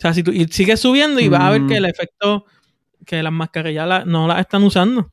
sea, 0.02 0.14
si 0.14 0.22
tú 0.22 0.32
y 0.32 0.46
sigues 0.48 0.80
subiendo 0.80 1.20
y 1.20 1.28
vas 1.28 1.42
a 1.42 1.50
ver 1.50 1.60
Mm. 1.62 1.68
que 1.68 1.76
el 1.76 1.84
efecto, 1.84 2.44
que 3.06 3.22
las 3.22 3.32
mascarillas 3.32 3.86
la- 3.88 4.04
no 4.04 4.26
las 4.26 4.40
están 4.40 4.62
usando. 4.64 5.12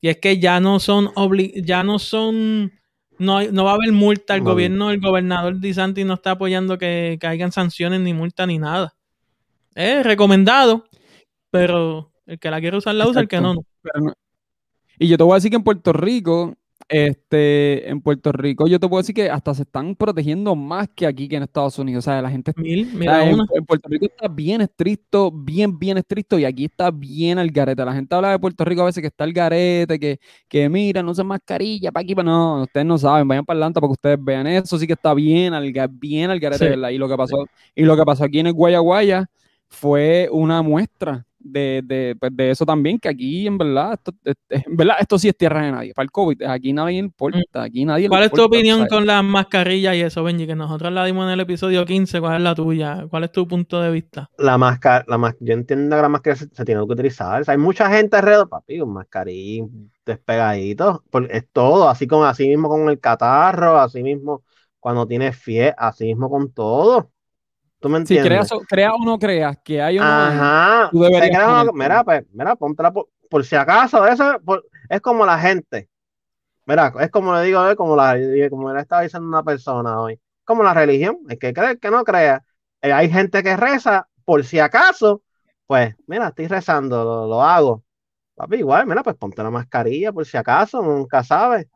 Y 0.00 0.08
es 0.08 0.18
que 0.18 0.38
ya 0.38 0.60
no 0.60 0.78
son 0.80 1.10
obli 1.16 1.52
ya 1.64 1.82
no 1.82 1.98
son, 1.98 2.72
no, 3.18 3.38
hay- 3.38 3.48
no 3.52 3.64
va 3.64 3.72
a 3.72 3.74
haber 3.74 3.92
multa, 3.92 4.34
el 4.36 4.44
No. 4.44 4.50
gobierno, 4.50 4.90
el 4.92 5.00
gobernador 5.00 5.56
DeSantis 5.56 6.06
no 6.06 6.14
está 6.14 6.32
apoyando 6.32 6.78
que, 6.78 7.18
hayan 7.22 7.52
sanciones 7.52 8.00
ni 8.00 8.14
multa 8.14 8.46
ni 8.46 8.58
nada. 8.58 8.94
Es 9.74 10.04
recomendado, 10.06 10.84
pero 11.50 12.12
el 12.26 12.38
que 12.38 12.50
la 12.50 12.60
quiere 12.60 12.76
usar 12.78 12.94
la 12.94 13.08
usa, 13.08 13.20
el 13.22 13.28
que 13.28 13.40
no, 13.40 13.54
no. 13.54 13.62
Pero 13.82 14.00
no- 14.06 14.14
Y 14.98 15.08
yo 15.08 15.16
te 15.16 15.22
voy 15.24 15.32
a 15.32 15.34
decir 15.36 15.50
que 15.50 15.56
en 15.56 15.62
Puerto 15.62 15.92
Rico, 15.92 16.54
este, 16.88 17.88
en 17.88 18.00
Puerto 18.00 18.32
Rico, 18.32 18.66
yo 18.66 18.80
te 18.80 18.88
puedo 18.88 19.00
decir 19.02 19.14
que 19.14 19.30
hasta 19.30 19.52
se 19.54 19.62
están 19.62 19.94
protegiendo 19.94 20.56
más 20.56 20.88
que 20.88 21.06
aquí 21.06 21.28
que 21.28 21.36
en 21.36 21.42
Estados 21.42 21.78
Unidos. 21.78 22.04
O 22.04 22.10
sea, 22.10 22.22
la 22.22 22.30
gente 22.30 22.52
Mil, 22.56 22.90
mira 22.94 23.28
en, 23.28 23.36
Puerto 23.66 23.88
Rico 23.88 24.06
está 24.06 24.26
bien 24.26 24.60
estricto, 24.60 25.30
bien, 25.30 25.78
bien 25.78 25.98
estricto, 25.98 26.38
y 26.38 26.44
aquí 26.44 26.64
está 26.64 26.90
bien 26.90 27.38
al 27.38 27.50
garete. 27.50 27.84
La 27.84 27.92
gente 27.92 28.14
habla 28.14 28.30
de 28.30 28.38
Puerto 28.38 28.64
Rico 28.64 28.82
a 28.82 28.86
veces 28.86 29.02
que 29.02 29.08
está 29.08 29.24
al 29.24 29.32
garete, 29.32 29.98
que, 29.98 30.18
que 30.48 30.68
mira, 30.68 31.02
no 31.02 31.12
usan 31.12 31.26
mascarilla, 31.26 31.92
para 31.92 32.02
aquí, 32.02 32.14
para 32.14 32.26
no, 32.26 32.62
ustedes 32.62 32.86
no 32.86 32.98
saben, 32.98 33.28
vayan 33.28 33.44
para 33.44 33.58
Atlanta 33.58 33.80
para 33.80 33.88
que 33.90 33.92
ustedes 33.92 34.24
vean 34.24 34.46
eso, 34.46 34.78
sí 34.78 34.86
que 34.86 34.94
está 34.94 35.14
bien 35.14 35.54
al, 35.54 35.72
bien 35.92 36.30
al 36.30 36.40
garete, 36.40 36.64
Sí. 36.64 36.70
¿verdad? 36.70 36.88
Y 36.90 36.98
lo 36.98 37.08
que 37.08 37.16
pasó, 37.16 37.46
y 37.74 37.84
lo 37.84 37.96
que 37.96 38.04
pasó 38.04 38.24
aquí 38.24 38.40
en 38.40 38.48
el 38.48 38.52
Guayaguaya 38.54 39.26
fue 39.68 40.28
una 40.32 40.62
muestra 40.62 41.27
de, 41.38 41.82
de, 41.84 42.16
pues, 42.18 42.34
de 42.36 42.50
eso 42.50 42.66
también, 42.66 42.98
que 42.98 43.08
aquí 43.08 43.46
en 43.46 43.58
verdad, 43.58 43.94
esto, 43.94 44.12
este, 44.24 44.64
en 44.68 44.76
verdad, 44.76 44.96
esto 45.00 45.18
sí 45.18 45.28
es 45.28 45.36
tierra 45.36 45.62
de 45.64 45.72
nadie. 45.72 45.94
Para 45.94 46.04
el 46.04 46.10
COVID, 46.10 46.42
aquí 46.44 46.72
nadie 46.72 46.98
importa, 46.98 47.62
aquí 47.62 47.84
nadie 47.84 48.08
Mm. 48.08 48.10
¿Cuál 48.10 48.22
es 48.24 48.32
tu 48.32 48.42
opinión 48.42 48.78
¿sabes? 48.78 48.88
con 48.88 49.06
las 49.06 49.22
mascarillas 49.24 49.94
y 49.96 50.00
eso, 50.02 50.22
Benji? 50.24 50.46
Que 50.46 50.54
nosotros 50.56 50.92
la 50.92 51.04
dimos 51.04 51.24
en 51.26 51.32
el 51.32 51.40
episodio 51.40 51.84
15. 51.84 52.20
¿Cuál 52.20 52.36
es 52.36 52.42
la 52.42 52.54
tuya? 52.54 53.06
¿Cuál 53.10 53.24
es 53.24 53.32
tu 53.32 53.46
punto 53.46 53.80
de 53.80 53.90
vista? 53.90 54.30
La 54.36 54.56
máscara, 54.56 55.04
la 55.08 55.18
mas- 55.18 55.36
yo 55.40 55.52
entiendo 55.54 55.96
que 55.96 56.02
la 56.02 56.08
mascarilla 56.08 56.46
se, 56.46 56.54
se 56.54 56.64
tiene 56.64 56.80
que 56.86 56.92
utilizar. 56.92 57.40
O 57.42 57.44
sea, 57.44 57.52
hay 57.52 57.58
mucha 57.58 57.90
gente 57.90 58.16
alrededor, 58.16 58.48
papi, 58.48 58.80
un 58.80 58.92
mascarín 58.92 59.92
despegadito. 60.06 61.04
es 61.28 61.48
todo, 61.52 61.88
así 61.88 62.06
como 62.06 62.24
así 62.24 62.48
mismo 62.48 62.68
con 62.68 62.88
el 62.88 63.00
catarro, 63.00 63.78
así 63.78 64.02
mismo 64.02 64.44
cuando 64.78 65.06
tienes 65.08 65.36
fiebre, 65.36 65.74
así 65.76 66.04
mismo 66.06 66.30
con 66.30 66.52
todo. 66.52 67.10
¿Tú 67.80 67.88
me 67.88 67.98
Si 67.98 68.02
entiendes? 68.14 68.28
creas, 68.28 68.52
o- 68.52 68.60
creas 68.60 68.92
o 68.98 69.04
no 69.04 69.18
creas 69.18 69.56
que 69.64 69.80
hay 69.80 69.98
hay, 69.98 70.04
Ajá. 70.04 70.88
tú 70.90 71.00
deberías 71.02 71.66
mira, 71.74 72.04
pues, 72.04 72.24
mira, 72.32 72.56
póntela 72.56 72.92
por, 72.92 73.08
por 73.30 73.44
si 73.44 73.56
acaso. 73.56 74.06
Eso 74.06 74.40
por- 74.44 74.64
es 74.88 75.00
como 75.00 75.24
la 75.24 75.38
gente. 75.38 75.88
Mira, 76.66 76.92
es 77.00 77.10
como 77.10 77.34
le 77.34 77.44
digo, 77.44 77.68
eh, 77.68 77.76
como 77.76 77.96
la, 77.96 78.16
como 78.50 78.72
le 78.72 78.80
estaba 78.80 79.02
diciendo 79.02 79.28
una 79.28 79.42
persona 79.42 80.00
hoy. 80.00 80.20
Como 80.44 80.62
la 80.62 80.74
religión. 80.74 81.18
El 81.28 81.38
que 81.38 81.52
cree, 81.52 81.72
el 81.72 81.78
que 81.80 81.90
no 81.90 82.04
crea. 82.04 82.44
Eh, 82.82 82.92
hay 82.92 83.10
gente 83.10 83.42
que 83.42 83.56
reza 83.56 84.08
por 84.24 84.44
si 84.44 84.58
acaso 84.60 85.22
Pues, 85.66 85.94
mira, 86.06 86.28
estoy 86.28 86.46
rezando, 86.48 87.04
lo, 87.04 87.26
lo 87.26 87.42
hago. 87.42 87.84
Papi, 88.34 88.56
igual, 88.58 88.86
mira, 88.86 89.02
pues 89.02 89.16
ponte 89.16 89.42
la 89.42 89.50
mascarilla 89.50 90.12
por 90.12 90.26
si 90.26 90.36
acaso, 90.36 90.82
nunca 90.82 91.22
sabes. 91.24 91.66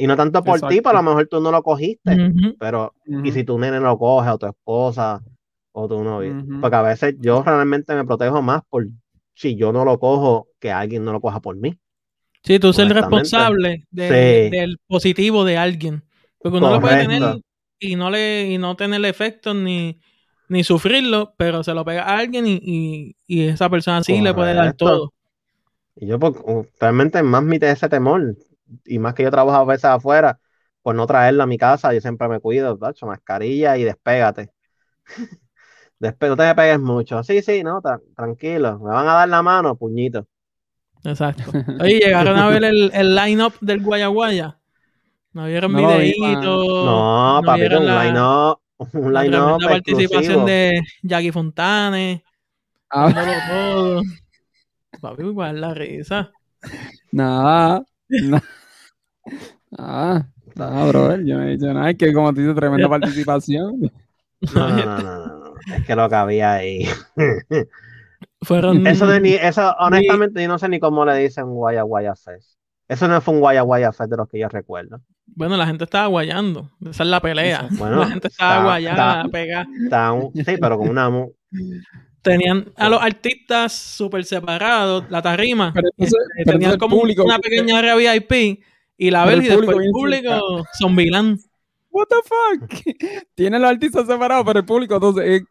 Y 0.00 0.06
no 0.06 0.16
tanto 0.16 0.42
por 0.44 0.60
ti, 0.60 0.80
pero 0.80 0.90
a 0.98 1.02
lo 1.02 1.10
mejor 1.10 1.26
tú 1.26 1.40
no 1.40 1.50
lo 1.50 1.62
cogiste. 1.62 2.16
Pero, 2.58 2.94
y 3.24 3.32
si 3.32 3.42
tu 3.44 3.58
nene 3.58 3.80
lo 3.80 3.98
coge, 3.98 4.30
o 4.30 4.38
tu 4.38 4.46
esposa, 4.46 5.20
o 5.72 5.88
tu 5.88 6.02
novio. 6.04 6.36
Ujú. 6.38 6.60
Porque 6.60 6.76
a 6.76 6.82
veces 6.82 7.16
yo 7.18 7.42
realmente 7.42 7.94
me 7.94 8.04
protejo 8.04 8.40
más 8.40 8.62
por 8.70 8.86
si 9.34 9.56
yo 9.56 9.72
no 9.72 9.84
lo 9.84 9.98
cojo, 9.98 10.46
que 10.60 10.70
alguien 10.70 11.04
no 11.04 11.12
lo 11.12 11.20
coja 11.20 11.40
por 11.40 11.56
mí. 11.56 11.76
Sí, 12.44 12.58
tú 12.60 12.72
ser 12.72 12.86
el 12.86 12.94
responsable 12.94 13.86
de- 13.90 14.08
Sí. 14.50 14.56
del 14.56 14.78
positivo 14.86 15.44
de 15.44 15.58
alguien. 15.58 16.04
Porque 16.40 16.58
uno 16.58 16.70
lo 16.70 16.80
puede 16.80 17.06
tener 17.06 17.40
y 17.80 17.96
no 17.96 18.10
le 18.10 18.48
y 18.52 18.58
no 18.58 18.76
tener 18.76 19.04
efectos 19.04 19.54
ni, 19.56 20.00
ni 20.48 20.62
sufrirlo, 20.64 21.34
pero 21.36 21.64
se 21.64 21.74
lo 21.74 21.84
pega 21.84 22.04
a 22.04 22.18
alguien 22.18 22.46
y, 22.46 22.60
y, 22.62 23.16
y 23.26 23.48
esa 23.48 23.68
persona 23.68 24.02
sí 24.04 24.20
le 24.20 24.32
puede 24.32 24.54
dar 24.54 24.74
todo. 24.74 25.12
Y 25.96 26.06
yo 26.06 26.18
pues, 26.18 26.34
uh, 26.44 26.64
realmente 26.80 27.20
más 27.24 27.42
mi 27.42 27.56
ese 27.60 27.88
temor, 27.88 28.36
y 28.84 28.98
más 28.98 29.14
que 29.14 29.22
yo 29.24 29.30
trabajo 29.30 29.58
a 29.58 29.64
veces 29.64 29.86
afuera, 29.86 30.38
por 30.82 30.94
no 30.94 31.06
traerlo 31.06 31.42
a 31.42 31.46
mi 31.46 31.58
casa, 31.58 31.92
yo 31.92 32.00
siempre 32.00 32.28
me 32.28 32.40
cuido, 32.40 32.76
tacho, 32.78 33.06
mascarilla 33.06 33.76
y 33.76 33.84
despégate. 33.84 34.50
Despe 35.98 36.28
no 36.28 36.36
te 36.36 36.44
me 36.44 36.54
pegues 36.54 36.78
mucho. 36.80 37.22
Sí, 37.24 37.42
sí, 37.42 37.64
no, 37.64 37.82
tra- 37.82 38.00
tranquilo. 38.14 38.78
Me 38.78 38.90
van 38.90 39.08
a 39.08 39.14
dar 39.14 39.28
la 39.28 39.42
mano, 39.42 39.74
puñito. 39.76 40.26
Exacto. 41.04 41.52
Oye, 41.80 41.98
llegaron 41.98 42.38
a 42.38 42.48
ver 42.48 42.64
el, 42.64 42.90
el 42.94 43.14
line-up 43.14 43.54
del 43.60 43.82
Guayaguaya. 43.82 44.58
¿No 45.32 45.46
vieron 45.46 45.72
No 45.72 45.80
lo 45.82 45.98
vi, 45.98 46.12
videíto? 46.12 46.84
No, 46.84 47.42
papito, 47.44 47.54
vieron 47.60 47.82
un 47.82 47.86
la- 47.88 48.04
line-up, 48.04 48.60
un 48.94 49.12
la 49.12 49.22
line-up 49.24 49.58
tremenda 49.58 49.68
participación 49.68 50.22
exclusivo. 50.22 50.46
de 50.46 50.80
Jackie 51.02 51.32
Fontane, 51.32 52.24
Ah, 52.90 53.12
todo. 53.48 54.02
Papi, 55.00 55.22
igual 55.22 55.60
la 55.60 55.74
risa. 55.74 56.32
nada. 57.12 57.82
na- 58.08 58.42
Nada. 59.78 60.28
Nada, 60.54 60.86
brother. 60.88 61.24
Yo 61.24 61.36
no 61.38 61.44
he 61.44 61.50
dicho 61.56 61.72
nada. 61.72 61.90
Es 61.90 61.96
que 61.96 62.12
como 62.12 62.32
te 62.34 62.40
dices, 62.40 62.56
tremenda 62.56 62.88
participación. 63.00 63.80
No, 64.54 64.68
no, 64.68 64.84
no, 64.84 64.98
no, 64.98 65.26
no, 65.38 65.54
Es 65.76 65.84
que 65.86 65.94
lo 65.96 66.08
que 66.08 66.14
había 66.14 66.52
ahí. 66.54 66.88
Fueron 68.42 68.86
Eso 68.86 69.06
de 69.06 69.20
ni, 69.20 69.32
eso, 69.34 69.74
honestamente, 69.80 70.40
yo 70.42 70.48
no 70.48 70.58
sé 70.58 70.68
ni 70.68 70.78
cómo 70.78 71.04
le 71.04 71.16
dicen 71.16 71.46
Guaya 71.46 71.82
Guaya 71.82 72.14
Fest. 72.14 72.56
Eso 72.88 73.06
no 73.08 73.20
fue 73.20 73.34
un 73.34 73.40
Guaya 73.40 73.62
Guaya 73.62 73.92
Fest 73.92 74.10
de 74.10 74.16
los 74.16 74.28
que 74.28 74.38
yo 74.38 74.48
recuerdo. 74.48 75.00
Bueno, 75.26 75.56
la 75.56 75.66
gente 75.66 75.84
estaba 75.84 76.06
guayando. 76.06 76.70
Esa 76.88 77.02
es 77.02 77.08
la 77.08 77.20
pelea. 77.20 77.68
Bueno, 77.72 77.96
la 78.00 78.06
gente 78.06 78.28
estaba 78.28 78.52
está- 78.54 78.64
guayada, 78.64 79.16
está- 79.22 79.28
pegada. 79.30 79.66
Sí, 80.34 80.56
pero 80.60 80.78
con 80.78 80.88
una. 80.88 81.10
mu- 81.10 81.32
Tenían 82.22 82.66
a 82.76 82.88
los 82.88 83.00
artistas 83.02 83.72
súper 83.72 84.24
separados, 84.24 85.04
la 85.10 85.20
tarima. 85.22 85.72
Pero 85.74 85.88
entonces- 85.96 86.18
este, 86.36 86.42
pero 86.44 86.58
tenían 86.58 86.78
como 86.78 86.98
público- 86.98 87.24
una 87.24 87.38
pequeña 87.38 87.78
área 87.78 87.94
VIP 87.96 88.62
y 88.98 89.10
la 89.10 89.24
Pero 89.24 89.36
ver 89.36 89.38
el 89.38 89.44
y 89.44 89.48
después 89.48 89.76
público 89.76 89.80
el 89.80 89.92
público 89.92 90.64
Zombieland. 90.76 91.40
What 91.90 92.06
the 92.08 92.16
fuck? 92.24 92.96
Tienen 93.34 93.62
los 93.62 93.70
artistas 93.70 94.06
separados, 94.06 94.44
pero 94.44 94.58
el 94.58 94.66
público 94.66 94.96
entonces 94.96 95.42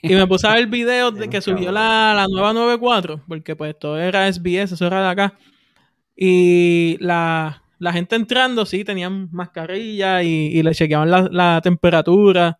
Y 0.00 0.14
me 0.14 0.26
puse 0.26 0.46
a 0.46 0.54
ver 0.54 0.66
videos 0.68 1.14
de 1.16 1.28
que 1.28 1.42
subió 1.42 1.70
la, 1.70 2.14
la 2.14 2.26
nueva 2.28 2.52
94, 2.52 3.22
porque 3.28 3.56
pues 3.56 3.78
todo 3.78 3.98
era 3.98 4.32
SBS, 4.32 4.72
eso 4.72 4.86
era 4.86 5.02
de 5.02 5.08
acá. 5.08 5.38
Y 6.16 6.96
la, 7.00 7.62
la 7.78 7.92
gente 7.92 8.16
entrando, 8.16 8.64
sí, 8.64 8.84
tenían 8.84 9.28
mascarilla 9.32 10.22
y, 10.22 10.28
y 10.28 10.62
le 10.62 10.72
chequeaban 10.72 11.10
la, 11.10 11.28
la 11.30 11.60
temperatura. 11.62 12.58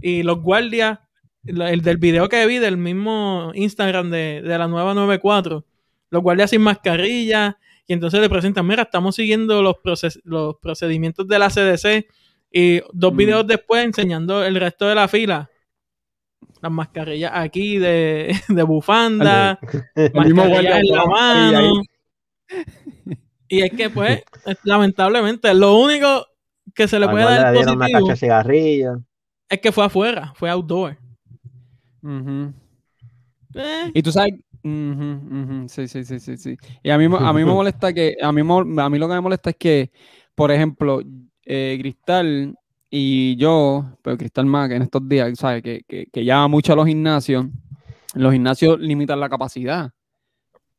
Y 0.00 0.22
los 0.22 0.42
guardias, 0.42 0.98
el 1.44 1.82
del 1.82 1.96
video 1.98 2.28
que 2.28 2.46
vi 2.46 2.58
del 2.58 2.76
mismo 2.76 3.52
Instagram 3.54 4.10
de, 4.10 4.42
de 4.42 4.58
la 4.58 4.68
nueva 4.68 4.94
94, 4.94 5.64
los 6.10 6.22
guardias 6.22 6.50
sin 6.50 6.62
mascarilla. 6.62 7.58
Y 7.90 7.92
entonces 7.92 8.20
le 8.20 8.30
presentan, 8.30 8.64
mira, 8.68 8.84
estamos 8.84 9.16
siguiendo 9.16 9.62
los, 9.62 9.74
proces- 9.82 10.20
los 10.22 10.54
procedimientos 10.62 11.26
de 11.26 11.38
la 11.40 11.50
CDC. 11.50 12.06
Y 12.52 12.80
dos 12.92 13.12
Mm. 13.12 13.16
videos 13.16 13.46
después 13.48 13.84
enseñando 13.84 14.44
el 14.44 14.54
resto 14.54 14.86
de 14.86 14.94
la 14.94 15.08
fila. 15.08 15.50
Las 16.62 16.70
mascarillas 16.70 17.32
aquí 17.34 17.78
de, 17.78 18.32
de 18.48 18.62
bufanda, 18.62 19.58
el 19.96 20.12
mascarillas 20.34 20.78
en 20.78 20.86
la 20.86 21.04
mano. 21.04 21.72
Y 23.48 23.62
es 23.62 23.72
que, 23.72 23.90
pues, 23.90 24.22
es- 24.46 24.58
lamentablemente, 24.62 25.52
lo 25.52 25.74
único 25.76 26.26
que 26.72 26.86
se 26.86 27.00
le 27.00 27.08
puede 27.08 27.24
dar 27.24 27.46
le 27.52 27.58
dieron 27.58 27.74
una 27.76 27.86
positivo 27.98 29.04
es 29.48 29.60
que 29.60 29.72
fue 29.72 29.84
afuera, 29.84 30.32
fue 30.36 30.48
outdoor. 30.48 30.96
Eh, 33.54 33.90
Y 33.94 34.02
tú 34.02 34.12
sabes, 34.12 34.34
ujú, 34.62 35.20
ujú, 35.62 35.68
sí, 35.68 35.88
sí, 35.88 36.04
sí, 36.04 36.20
sí, 36.20 36.36
sí. 36.36 36.56
Y 36.82 36.90
a 36.90 36.98
mí, 36.98 37.08
me- 37.08 37.16
a 37.18 37.32
mí 37.32 37.44
me 37.44 37.52
molesta 37.54 37.92
que, 37.92 38.16
a 38.20 38.32
mí, 38.32 38.40
a 38.40 38.90
mí 38.90 38.98
lo 38.98 39.08
que 39.08 39.14
me 39.14 39.20
molesta 39.20 39.50
es 39.50 39.56
que, 39.56 39.90
por 40.34 40.50
ejemplo, 40.50 41.00
eh, 41.44 41.76
Cristal 41.80 42.54
y 42.90 43.36
yo, 43.36 43.86
pero 44.02 44.16
Cristal 44.18 44.46
más 44.46 44.68
que 44.68 44.76
en 44.76 44.82
estos 44.82 45.08
días, 45.08 45.38
¿sabes? 45.38 45.62
Que, 45.62 45.82
que, 45.86 46.06
que 46.06 46.24
llama 46.24 46.48
mucho 46.48 46.72
a 46.72 46.76
los 46.76 46.86
gimnasios. 46.86 47.46
Los 48.14 48.32
gimnasios 48.32 48.78
limitan 48.80 49.20
la 49.20 49.28
capacidad 49.28 49.90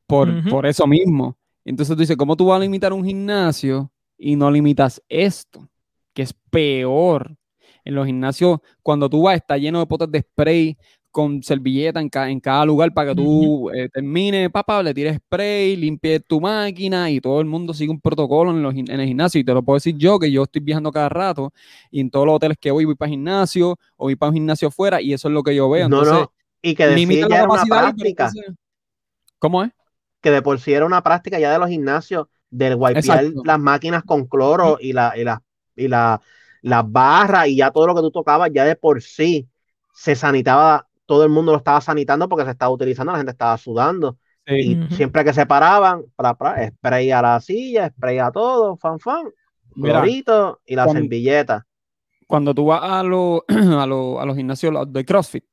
por, 0.07 0.27
por 0.49 0.65
eso 0.65 0.85
mismo. 0.87 1.37
Entonces 1.63 1.95
tú 1.95 2.01
dices, 2.01 2.17
¿cómo 2.17 2.35
tú 2.35 2.47
vas 2.47 2.57
a 2.57 2.63
limitar 2.63 2.91
un 2.93 3.05
gimnasio 3.05 3.91
y 4.17 4.35
no 4.35 4.49
limitas 4.51 5.01
esto? 5.07 5.69
Que 6.13 6.23
es 6.23 6.33
peor. 6.49 7.35
En 7.83 7.95
los 7.95 8.05
gimnasios, 8.05 8.59
cuando 8.83 9.09
tú 9.09 9.23
vas, 9.23 9.37
está 9.37 9.57
lleno 9.57 9.79
de 9.79 9.85
potes 9.87 10.11
de 10.11 10.21
spray 10.21 10.77
con 11.11 11.43
servilleta 11.43 11.99
en, 11.99 12.09
ca- 12.09 12.29
en 12.29 12.39
cada 12.39 12.65
lugar 12.65 12.93
para 12.93 13.09
que 13.11 13.15
tú 13.15 13.69
eh, 13.71 13.89
termines, 13.89 14.49
papá, 14.49 14.81
le 14.83 14.93
tires 14.93 15.17
spray, 15.17 15.75
limpies 15.75 16.23
tu 16.25 16.41
máquina 16.41 17.09
y 17.11 17.21
todo 17.21 17.39
el 17.41 17.47
mundo 17.47 17.73
sigue 17.73 17.91
un 17.91 17.99
protocolo 18.01 18.51
en, 18.51 18.63
los 18.63 18.73
en 18.75 18.89
el 18.91 19.07
gimnasio. 19.07 19.39
Y 19.41 19.43
te 19.43 19.53
lo 19.53 19.63
puedo 19.63 19.75
decir 19.77 19.95
yo, 19.97 20.19
que 20.19 20.31
yo 20.31 20.43
estoy 20.43 20.61
viajando 20.61 20.91
cada 20.91 21.09
rato 21.09 21.53
y 21.91 21.99
en 22.01 22.09
todos 22.09 22.25
los 22.25 22.35
hoteles 22.35 22.57
que 22.59 22.71
voy, 22.71 22.85
voy 22.85 22.95
para 22.95 23.09
gimnasio 23.09 23.71
o 23.97 24.05
voy 24.05 24.15
para 24.15 24.29
un 24.29 24.35
gimnasio 24.35 24.69
afuera 24.69 25.01
y 25.01 25.13
eso 25.13 25.27
es 25.27 25.33
lo 25.33 25.43
que 25.43 25.55
yo 25.55 25.69
veo. 25.69 25.85
No, 25.85 25.97
Entonces, 25.97 26.13
no. 26.13 26.33
Y 26.61 26.75
que 26.75 26.85
de 26.87 26.97
la 27.29 27.37
era 27.37 27.43
una 27.49 27.63
pero 27.63 27.77
práctica. 27.81 28.31
¿Cómo 29.39 29.63
es? 29.63 29.71
Que 30.21 30.29
de 30.31 30.41
por 30.41 30.59
sí 30.59 30.73
era 30.73 30.85
una 30.85 31.01
práctica 31.03 31.39
ya 31.39 31.51
de 31.51 31.59
los 31.59 31.69
gimnasios 31.69 32.27
del 32.49 32.75
wipear 32.75 33.25
las 33.43 33.59
máquinas 33.59 34.03
con 34.03 34.27
cloro 34.27 34.77
y 34.79 34.93
la, 34.93 35.13
y 35.17 35.23
la, 35.23 35.41
y 35.75 35.87
la, 35.87 36.21
las 36.61 36.91
barras 36.91 37.47
y 37.47 37.57
ya 37.57 37.71
todo 37.71 37.87
lo 37.87 37.95
que 37.95 38.01
tú 38.01 38.11
tocabas 38.11 38.51
ya 38.53 38.65
de 38.65 38.75
por 38.75 39.01
sí 39.01 39.49
se 39.93 40.15
sanitaba, 40.15 40.87
todo 41.11 41.25
el 41.25 41.29
mundo 41.29 41.51
lo 41.51 41.57
estaba 41.57 41.81
sanitando 41.81 42.29
porque 42.29 42.45
se 42.45 42.51
estaba 42.51 42.71
utilizando, 42.71 43.11
la 43.11 43.17
gente 43.17 43.33
estaba 43.33 43.57
sudando. 43.57 44.15
Y 44.47 44.77
siempre 44.95 45.25
que 45.25 45.33
se 45.33 45.45
paraban, 45.45 46.03
pra, 46.15 46.37
pra, 46.37 46.65
spray 46.69 47.11
a 47.11 47.21
la 47.21 47.41
silla, 47.41 47.89
spray 47.89 48.19
a 48.19 48.31
todo, 48.31 48.77
fan, 48.77 48.97
fan, 48.97 49.25
clorito 49.73 50.61
y 50.65 50.75
la 50.75 50.85
cuando- 50.85 51.01
servilleta. 51.01 51.67
cuando 52.27 52.53
tú 52.55 52.65
vas 52.67 52.81
a, 52.81 53.03
los 53.03 53.41
a, 53.49 53.85
los- 53.85 54.19
a 54.21 54.25
los 54.25 54.37
gimnasios 54.37 54.73
de 54.93 55.03
CrossFit, 55.03 55.43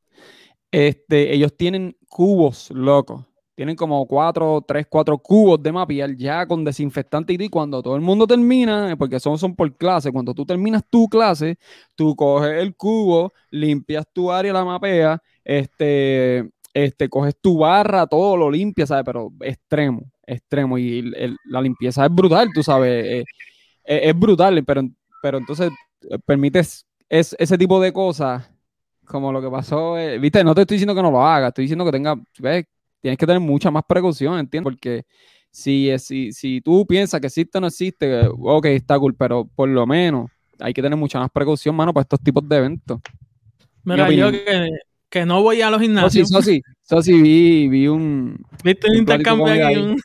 este, 0.70 1.34
ellos 1.34 1.56
tienen 1.56 1.96
cubos 2.08 2.70
locos. 2.70 3.24
Tienen 3.56 3.74
como 3.74 4.06
cuatro, 4.06 4.64
tres, 4.66 4.86
cuatro 4.88 5.18
cubos 5.18 5.60
de 5.60 5.72
mapear 5.72 6.14
ya 6.16 6.46
con 6.46 6.64
desinfectante 6.64 7.32
y 7.36 7.48
cuando 7.48 7.82
todo 7.82 7.96
el 7.96 8.00
mundo 8.02 8.24
termina, 8.24 8.92
eh, 8.92 8.96
porque 8.96 9.18
son, 9.18 9.36
son 9.36 9.56
por 9.56 9.76
clase, 9.76 10.12
cuando 10.12 10.32
tú 10.32 10.46
terminas 10.46 10.84
tu 10.88 11.08
clase, 11.08 11.58
tú 11.96 12.14
coges 12.14 12.52
el 12.62 12.76
cubo, 12.76 13.32
limpias 13.50 14.06
tu 14.12 14.30
área, 14.30 14.52
la 14.52 14.64
mapeas, 14.64 15.18
este, 15.48 16.50
este, 16.74 17.08
coges 17.10 17.34
tu 17.40 17.58
barra, 17.58 18.06
todo 18.06 18.36
lo 18.36 18.50
limpias, 18.50 18.90
¿sabes? 18.90 19.04
Pero 19.06 19.32
extremo, 19.40 20.02
extremo. 20.26 20.78
Y 20.78 21.00
el- 21.00 21.14
el- 21.16 21.38
la 21.46 21.62
limpieza 21.62 22.06
es 22.06 22.14
brutal, 22.14 22.50
tú 22.54 22.62
sabes. 22.62 23.04
eh, 23.06 23.24
eh, 23.84 24.00
es 24.04 24.18
brutal, 24.18 24.62
pero, 24.64 24.82
pero 25.22 25.38
entonces 25.38 25.72
eh, 26.10 26.18
permites 26.26 26.86
es, 27.08 27.34
ese 27.38 27.58
tipo 27.58 27.80
de 27.80 27.92
cosas, 27.92 28.50
como 29.06 29.32
lo 29.32 29.40
que 29.42 29.50
pasó, 29.50 29.98
eh, 29.98 30.18
viste, 30.18 30.44
no 30.44 30.54
te 30.54 30.62
estoy 30.62 30.76
diciendo 30.76 30.94
que 30.94 31.02
no 31.02 31.10
lo 31.10 31.26
hagas, 31.26 31.48
estoy 31.48 31.64
diciendo 31.64 31.84
que 31.86 31.92
tenga, 31.92 32.14
ves, 32.40 32.66
tienes 33.00 33.18
que 33.18 33.26
tener 33.26 33.40
mucha 33.40 33.70
más 33.70 33.84
precaución, 33.88 34.38
¿entiendes? 34.38 34.64
Porque 34.72 35.04
si, 35.50 35.90
si, 35.98 36.32
si 36.32 36.60
tú 36.60 36.86
piensas 36.86 37.20
que 37.20 37.28
existe 37.28 37.58
o 37.58 37.60
no 37.62 37.68
existe, 37.68 38.28
ok, 38.28 38.66
está 38.66 38.98
cool, 38.98 39.14
pero 39.16 39.46
por 39.56 39.68
lo 39.68 39.86
menos 39.86 40.30
hay 40.60 40.74
que 40.74 40.82
tener 40.82 40.98
mucha 40.98 41.18
más 41.20 41.30
precaución, 41.30 41.74
mano, 41.74 41.94
para 41.94 42.02
estos 42.02 42.20
tipos 42.20 42.46
de 42.48 42.56
eventos. 42.56 43.00
Mira, 43.84 44.06
mi 44.06 44.16
yo 44.16 44.30
que, 44.30 44.70
que 45.10 45.24
no 45.26 45.42
voy 45.42 45.62
a 45.62 45.70
los 45.70 45.80
sí, 45.80 45.86
gimnasios. 45.86 46.30
eso 46.30 47.02
sí, 47.02 47.22
vi, 47.22 47.68
vi 47.68 47.88
un, 47.88 48.44
Viste 48.62 48.90
un 48.90 48.96
intercambio 48.98 49.46
aquí. 49.46 49.76
un- 49.78 50.00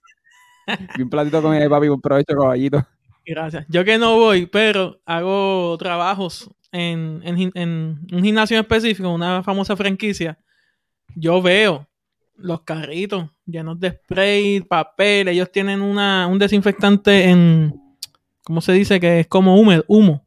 vi 0.98 1.03
un 1.03 1.10
platito 1.10 1.41
con 1.41 1.57
mi 1.57 1.67
papi, 1.67 1.88
un 1.89 2.01
provecho 2.01 2.36
caballito. 2.36 2.86
Gracias. 3.25 3.65
Yo 3.69 3.83
que 3.86 3.98
no 3.98 4.15
voy, 4.17 4.45
pero 4.48 5.00
hago 5.05 5.77
trabajos 5.77 6.50
en, 6.72 7.22
en 7.25 8.00
un 8.12 8.24
gimnasio 8.24 8.57
en 8.57 8.62
específico, 8.62 9.10
una 9.10 9.43
famosa 9.43 9.75
franquicia. 9.75 10.38
Yo 11.15 11.41
veo 11.41 11.88
los 12.36 12.62
carritos 12.62 13.29
llenos 13.45 13.79
de 13.79 13.91
spray, 13.91 14.62
papel. 14.62 15.27
Ellos 15.29 15.51
tienen 15.51 15.81
una, 15.81 16.27
un 16.27 16.39
desinfectante 16.39 17.29
en. 17.29 17.74
¿Cómo 18.43 18.60
se 18.60 18.74
dice? 18.74 19.00
Que 19.00 19.22
es 19.22 19.27
como 19.27 19.57
húmedo, 19.57 19.86
humo. 19.88 20.25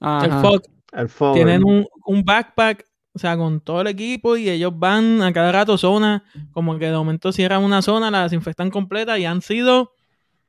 El 0.00 0.06
Ajá. 0.08 0.40
fog. 0.40 0.62
El 0.92 1.08
fogo. 1.08 1.34
Tienen 1.34 1.62
un, 1.64 1.86
un 2.06 2.24
backpack 2.24 2.86
o 3.14 3.18
sea, 3.18 3.36
con 3.36 3.60
todo 3.60 3.80
el 3.82 3.86
equipo 3.86 4.36
y 4.36 4.50
ellos 4.50 4.72
van 4.76 5.22
a 5.22 5.32
cada 5.32 5.52
rato 5.52 5.78
zona, 5.78 6.24
como 6.50 6.78
que 6.78 6.86
de 6.86 6.96
momento 6.96 7.32
cierran 7.32 7.62
una 7.62 7.80
zona, 7.80 8.10
la 8.10 8.24
desinfectan 8.24 8.70
completa 8.70 9.18
y 9.18 9.24
han 9.24 9.40
sido, 9.40 9.92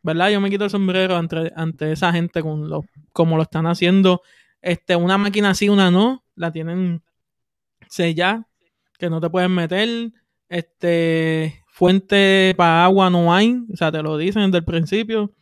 ¿verdad? 0.02 0.30
Yo 0.32 0.42
me 0.42 0.50
quito 0.50 0.64
el 0.64 0.72
sombrero 0.72 1.16
ante, 1.16 1.52
ante 1.56 1.92
esa 1.92 2.12
gente 2.12 2.42
con 2.42 2.68
lo, 2.68 2.86
como 3.14 3.38
lo 3.38 3.44
están 3.44 3.68
haciendo. 3.68 4.24
Este, 4.62 4.96
una 4.96 5.20
máquina 5.20 5.54
sí, 5.54 5.70
una 5.70 5.92
no, 5.92 6.24
la 6.36 6.52
tienen 6.52 7.04
sellada, 7.88 8.48
que 8.98 9.12
no 9.12 9.22
te 9.22 9.30
pueden 9.30 9.52
meter. 9.52 10.12
Este, 10.50 11.64
fuente 11.68 12.56
para 12.58 12.86
agua 12.86 13.10
no 13.12 13.34
hay, 13.34 13.62
o 13.72 13.76
sea, 13.76 13.92
te 13.92 14.02
lo 14.02 14.18
dicen 14.18 14.46
desde 14.46 14.58
el 14.58 14.66
principio. 14.66 15.34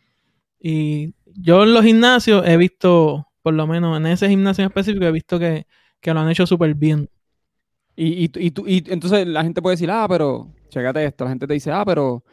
Y 0.59 1.13
yo 1.25 1.63
en 1.63 1.73
los 1.73 1.85
gimnasios 1.85 2.45
he 2.45 2.57
visto, 2.57 3.27
por 3.41 3.53
lo 3.53 3.65
menos 3.65 3.95
en 3.97 4.07
ese 4.07 4.27
gimnasio 4.27 4.65
específico, 4.65 5.05
he 5.05 5.11
visto 5.11 5.39
que, 5.39 5.67
que 6.01 6.13
lo 6.13 6.19
han 6.19 6.29
hecho 6.29 6.45
súper 6.45 6.75
bien. 6.75 7.09
Y, 7.95 8.25
y, 8.25 8.31
y, 8.35 8.53
y 8.65 8.83
entonces 8.91 9.27
la 9.27 9.43
gente 9.43 9.61
puede 9.61 9.73
decir, 9.73 9.91
ah, 9.91 10.05
pero, 10.09 10.47
chécate 10.69 11.05
esto, 11.05 11.25
la 11.25 11.31
gente 11.31 11.47
te 11.47 11.53
dice, 11.53 11.71
ah, 11.71 11.83
pero, 11.85 12.23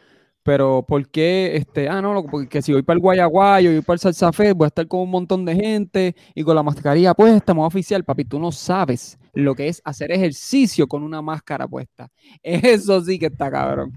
pero, 0.42 0.84
¿por 0.86 1.06
qué? 1.08 1.56
Este, 1.56 1.88
ah, 1.88 2.00
no, 2.00 2.24
porque 2.24 2.62
si 2.62 2.72
voy 2.72 2.82
para 2.82 2.96
el 2.96 3.02
Guayaguayo, 3.02 3.70
voy 3.72 3.82
para 3.82 3.94
el 3.94 4.00
Salsa 4.00 4.32
Fest, 4.32 4.56
voy 4.56 4.64
a 4.64 4.68
estar 4.68 4.86
con 4.88 5.00
un 5.00 5.10
montón 5.10 5.44
de 5.44 5.54
gente 5.54 6.16
y 6.34 6.42
con 6.42 6.56
la 6.56 6.62
mascarilla 6.62 7.14
puesta, 7.14 7.52
me 7.52 7.58
voy 7.58 7.64
a 7.64 7.68
oficial, 7.68 8.04
papi, 8.04 8.24
tú 8.24 8.38
no 8.40 8.50
sabes 8.52 9.18
lo 9.34 9.54
que 9.54 9.68
es 9.68 9.80
hacer 9.84 10.10
ejercicio 10.10 10.88
con 10.88 11.02
una 11.02 11.22
máscara 11.22 11.68
puesta. 11.68 12.10
Eso 12.42 13.00
sí 13.02 13.18
que 13.18 13.26
está 13.26 13.50
cabrón. 13.50 13.92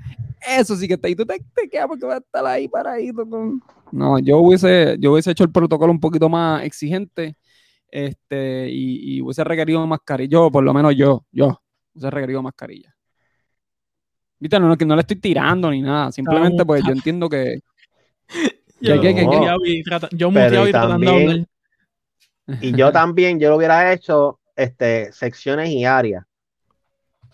Eso 0.47 0.75
sí 0.75 0.87
que 0.87 0.95
está. 0.95 1.09
Y 1.09 1.15
tú 1.15 1.25
te, 1.25 1.43
te 1.55 1.69
quedas 1.69 1.87
porque 1.87 2.05
vas 2.05 2.15
a 2.15 2.19
estar 2.19 2.45
ahí 2.45 2.67
paradito 2.67 3.27
con... 3.27 3.61
No, 3.91 4.19
yo 4.19 4.39
hubiese, 4.39 4.97
yo 4.99 5.13
hubiese 5.13 5.31
hecho 5.31 5.43
el 5.43 5.51
protocolo 5.51 5.91
un 5.91 5.99
poquito 5.99 6.27
más 6.27 6.63
exigente 6.63 7.35
este, 7.95 8.67
y, 8.71 9.17
y 9.17 9.21
hubiese 9.21 9.43
requerido 9.43 9.85
mascarilla. 9.85 10.29
Yo, 10.31 10.49
por 10.51 10.63
lo 10.63 10.73
menos 10.73 10.95
yo, 10.95 11.25
yo, 11.31 11.61
hubiese 11.93 12.09
requerido 12.09 12.41
mascarilla. 12.41 12.95
Viste, 14.39 14.59
no, 14.59 14.75
que 14.75 14.83
no 14.85 14.95
le 14.95 15.01
estoy 15.01 15.17
tirando 15.17 15.69
ni 15.69 15.81
nada, 15.81 16.11
simplemente 16.11 16.65
pues 16.65 16.81
yo 16.85 16.91
entiendo 16.91 17.29
que... 17.29 17.59
Yo, 18.81 18.99
¿Qué, 18.99 19.13
qué, 19.13 19.15
qué, 19.15 19.23
muteado 19.25 19.59
y 19.63 19.81
trata- 19.81 20.09
yo 20.11 20.29
muteado 20.29 20.65
y 20.65 20.69
y 20.69 20.71
tratando 20.73 21.11
de 21.13 21.25
también-. 21.25 21.47
Y 22.59 22.75
yo 22.75 22.91
también, 22.91 23.39
yo 23.39 23.49
lo 23.49 23.55
hubiera 23.55 23.93
hecho 23.93 24.39
este, 24.57 25.13
secciones 25.13 25.69
y 25.69 25.85
áreas. 25.85 26.25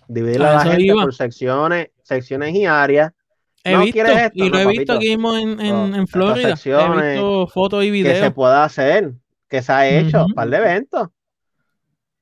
Dividir 0.08 0.44
A 0.44 0.52
a 0.52 0.54
la 0.54 0.60
gente 0.66 0.84
iba. 0.84 1.02
por 1.02 1.16
secciones, 1.16 1.88
secciones 2.04 2.54
y 2.54 2.66
áreas. 2.68 3.14
He 3.64 3.72
no 3.74 3.80
visto, 3.80 3.94
quieres 3.94 4.16
esto, 4.18 4.32
y 4.46 4.50
lo 4.50 4.50
no, 4.50 4.60
he 4.60 4.68
visto 4.78 4.94
aquí 4.94 5.10
mismo 5.10 5.36
en, 5.38 5.60
en, 5.60 5.92
No, 5.92 6.06
Florida. 6.08 6.50
He 6.50 6.52
secciones 6.52 7.14
visto 7.14 7.48
fotos 7.48 7.84
y 7.84 7.88
que 7.88 7.98
se 7.98 8.04
videos. 8.04 8.34
pueda 8.34 8.64
hacer, 8.64 9.14
que 9.50 9.62
se 9.62 9.72
ha 9.72 9.88
hecho, 9.88 10.26
Ujú. 10.26 10.34
par 10.36 10.50
de 10.50 10.58
eventos. 10.58 11.10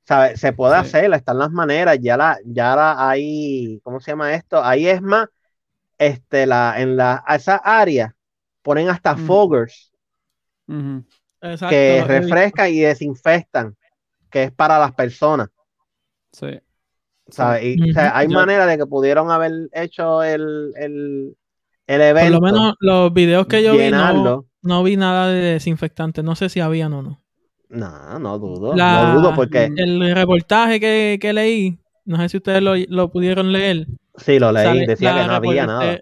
¿Sabe? 0.05 0.37
Se 0.37 0.53
puede 0.53 0.73
Sí. 0.75 0.79
hacer, 0.81 1.13
están 1.13 1.37
las 1.37 1.51
maneras, 1.51 1.97
ya 2.01 2.15
la, 2.15 2.37
ya 2.45 2.75
la 2.75 3.09
hay, 3.09 3.79
¿cómo 3.83 3.99
se 3.99 4.11
llama 4.11 4.33
esto? 4.33 4.63
Ahí 4.63 4.87
es 4.87 5.01
más, 5.01 5.27
este, 5.97 6.45
la, 6.45 6.75
en 6.81 6.95
la, 6.95 7.23
a 7.25 7.35
esa 7.35 7.57
área 7.57 8.15
ponen 8.61 8.89
hasta 8.89 9.13
Ujú. 9.13 9.25
foggers. 9.25 9.91
Exacto, 11.41 11.69
que 11.69 12.03
refrescan 12.07 12.69
y 12.71 12.79
desinfectan, 12.79 13.75
que 14.29 14.43
es 14.43 14.51
para 14.51 14.79
las 14.79 14.93
personas. 14.93 15.49
Sí. 16.31 16.59
¿sabes? 17.29 17.63
Y, 17.77 17.89
o 17.89 17.93
sea, 17.93 18.07
Ujú. 18.09 18.17
hay 18.17 18.27
Yo- 18.27 18.33
manera 18.33 18.65
de 18.65 18.77
que 18.77 18.85
pudieron 18.85 19.31
haber 19.31 19.51
hecho 19.73 20.23
el, 20.23 20.73
el, 20.77 21.37
el 21.87 21.99
Por 21.99 21.99
evento, 21.99 22.31
lo 22.31 22.41
menos 22.41 22.73
los 22.79 23.13
videos 23.13 23.47
que 23.47 23.63
yo 23.63 23.73
vi 23.73 23.77
no, 23.77 23.83
llenarlo. 23.83 24.45
No 24.61 24.83
vi 24.83 24.97
nada 24.97 25.27
de 25.29 25.39
desinfectante. 25.53 26.23
No 26.23 26.35
sé 26.35 26.49
si 26.49 26.59
habían 26.59 26.93
o 26.93 27.01
no. 27.01 27.21
No, 27.69 28.19
no 28.19 28.39
dudo, 28.39 28.75
La- 28.75 29.13
no 29.13 29.19
dudo 29.21 29.35
porque 29.35 29.65
El 29.75 30.13
reportaje 30.15 30.79
que, 30.79 31.17
que 31.21 31.33
leí, 31.33 31.77
no 32.05 32.17
sé 32.17 32.29
si 32.29 32.37
ustedes 32.37 32.61
lo, 32.61 32.75
lo 32.87 33.11
pudieron 33.11 33.51
leer. 33.51 33.87
sí 34.15 34.39
lo 34.39 34.51
leí, 34.51 34.63
sale 34.65 34.85
decía 34.87 35.13
que 35.13 35.27
no 35.27 35.33
había 35.33 35.65
nada. 35.65 35.99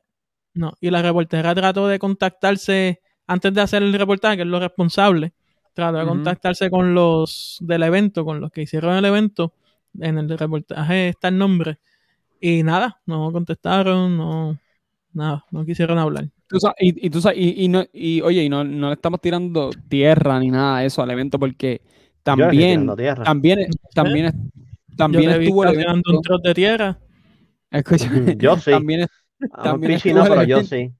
No, 0.54 0.74
y 0.80 0.90
la 0.90 1.02
reportera 1.02 1.54
trató 1.56 1.88
de 1.88 2.00
contactarse 2.00 3.02
antes 3.28 3.54
de 3.54 3.62
hacer 3.62 3.84
el 3.84 3.94
reportaje, 3.94 4.38
que 4.38 4.44
es 4.44 4.48
lo 4.48 4.60
responsable. 4.60 5.34
Trató 5.74 5.98
de 5.98 6.06
contactarse 6.06 6.70
con 6.70 6.94
los 6.96 7.58
del 7.62 7.84
evento, 7.84 8.24
con 8.24 8.40
los 8.40 8.52
que 8.52 8.62
hicieron 8.62 8.96
el 8.96 9.04
evento. 9.06 9.54
En 10.00 10.18
el 10.18 10.30
reportaje 10.38 11.10
está 11.10 11.28
el 11.30 11.38
nombre. 11.38 11.80
Y 12.40 12.64
nada, 12.64 13.02
no 13.06 13.32
contestaron, 13.32 14.18
no, 14.18 14.58
nada, 15.14 15.46
no 15.52 15.66
quisieron 15.66 15.98
hablar. 16.00 16.30
Tú 16.48 16.58
y, 16.80 17.08
y 17.08 17.10
tú 17.10 17.22
sa- 17.22 17.34
y, 17.34 17.64
y 17.66 17.68
no, 17.68 17.84
y 17.92 18.22
oye, 18.22 18.44
y 18.44 18.50
no, 18.50 18.64
no 18.64 18.88
le 18.90 18.94
estamos 18.94 19.20
tirando 19.20 19.70
tierra 19.90 20.40
ni 20.40 20.50
nada 20.50 20.80
de 20.80 20.86
eso 20.88 21.02
al 21.02 21.10
evento 21.12 21.40
porque 21.40 21.82
Yo 21.82 22.22
también, 22.24 22.70
tirando 22.70 22.96
tierra. 22.96 23.24
también, 23.26 23.60
también, 23.94 24.26
Yo 24.90 24.96
también 24.98 25.40
vi 25.40 25.46
estuvo 25.46 25.64
el 25.64 25.74
evento. 25.74 26.12
un 26.12 26.22
trozo 26.22 26.42
de 26.44 26.54
tierra. 26.54 27.00
Escucha, 27.72 28.10
Yo 28.38 28.56
sí. 28.60 28.72
también 28.72 29.08
también 29.64 30.00
no, 30.14 30.24
pero 30.24 30.44
yo 30.44 30.64
sí. 30.64 30.92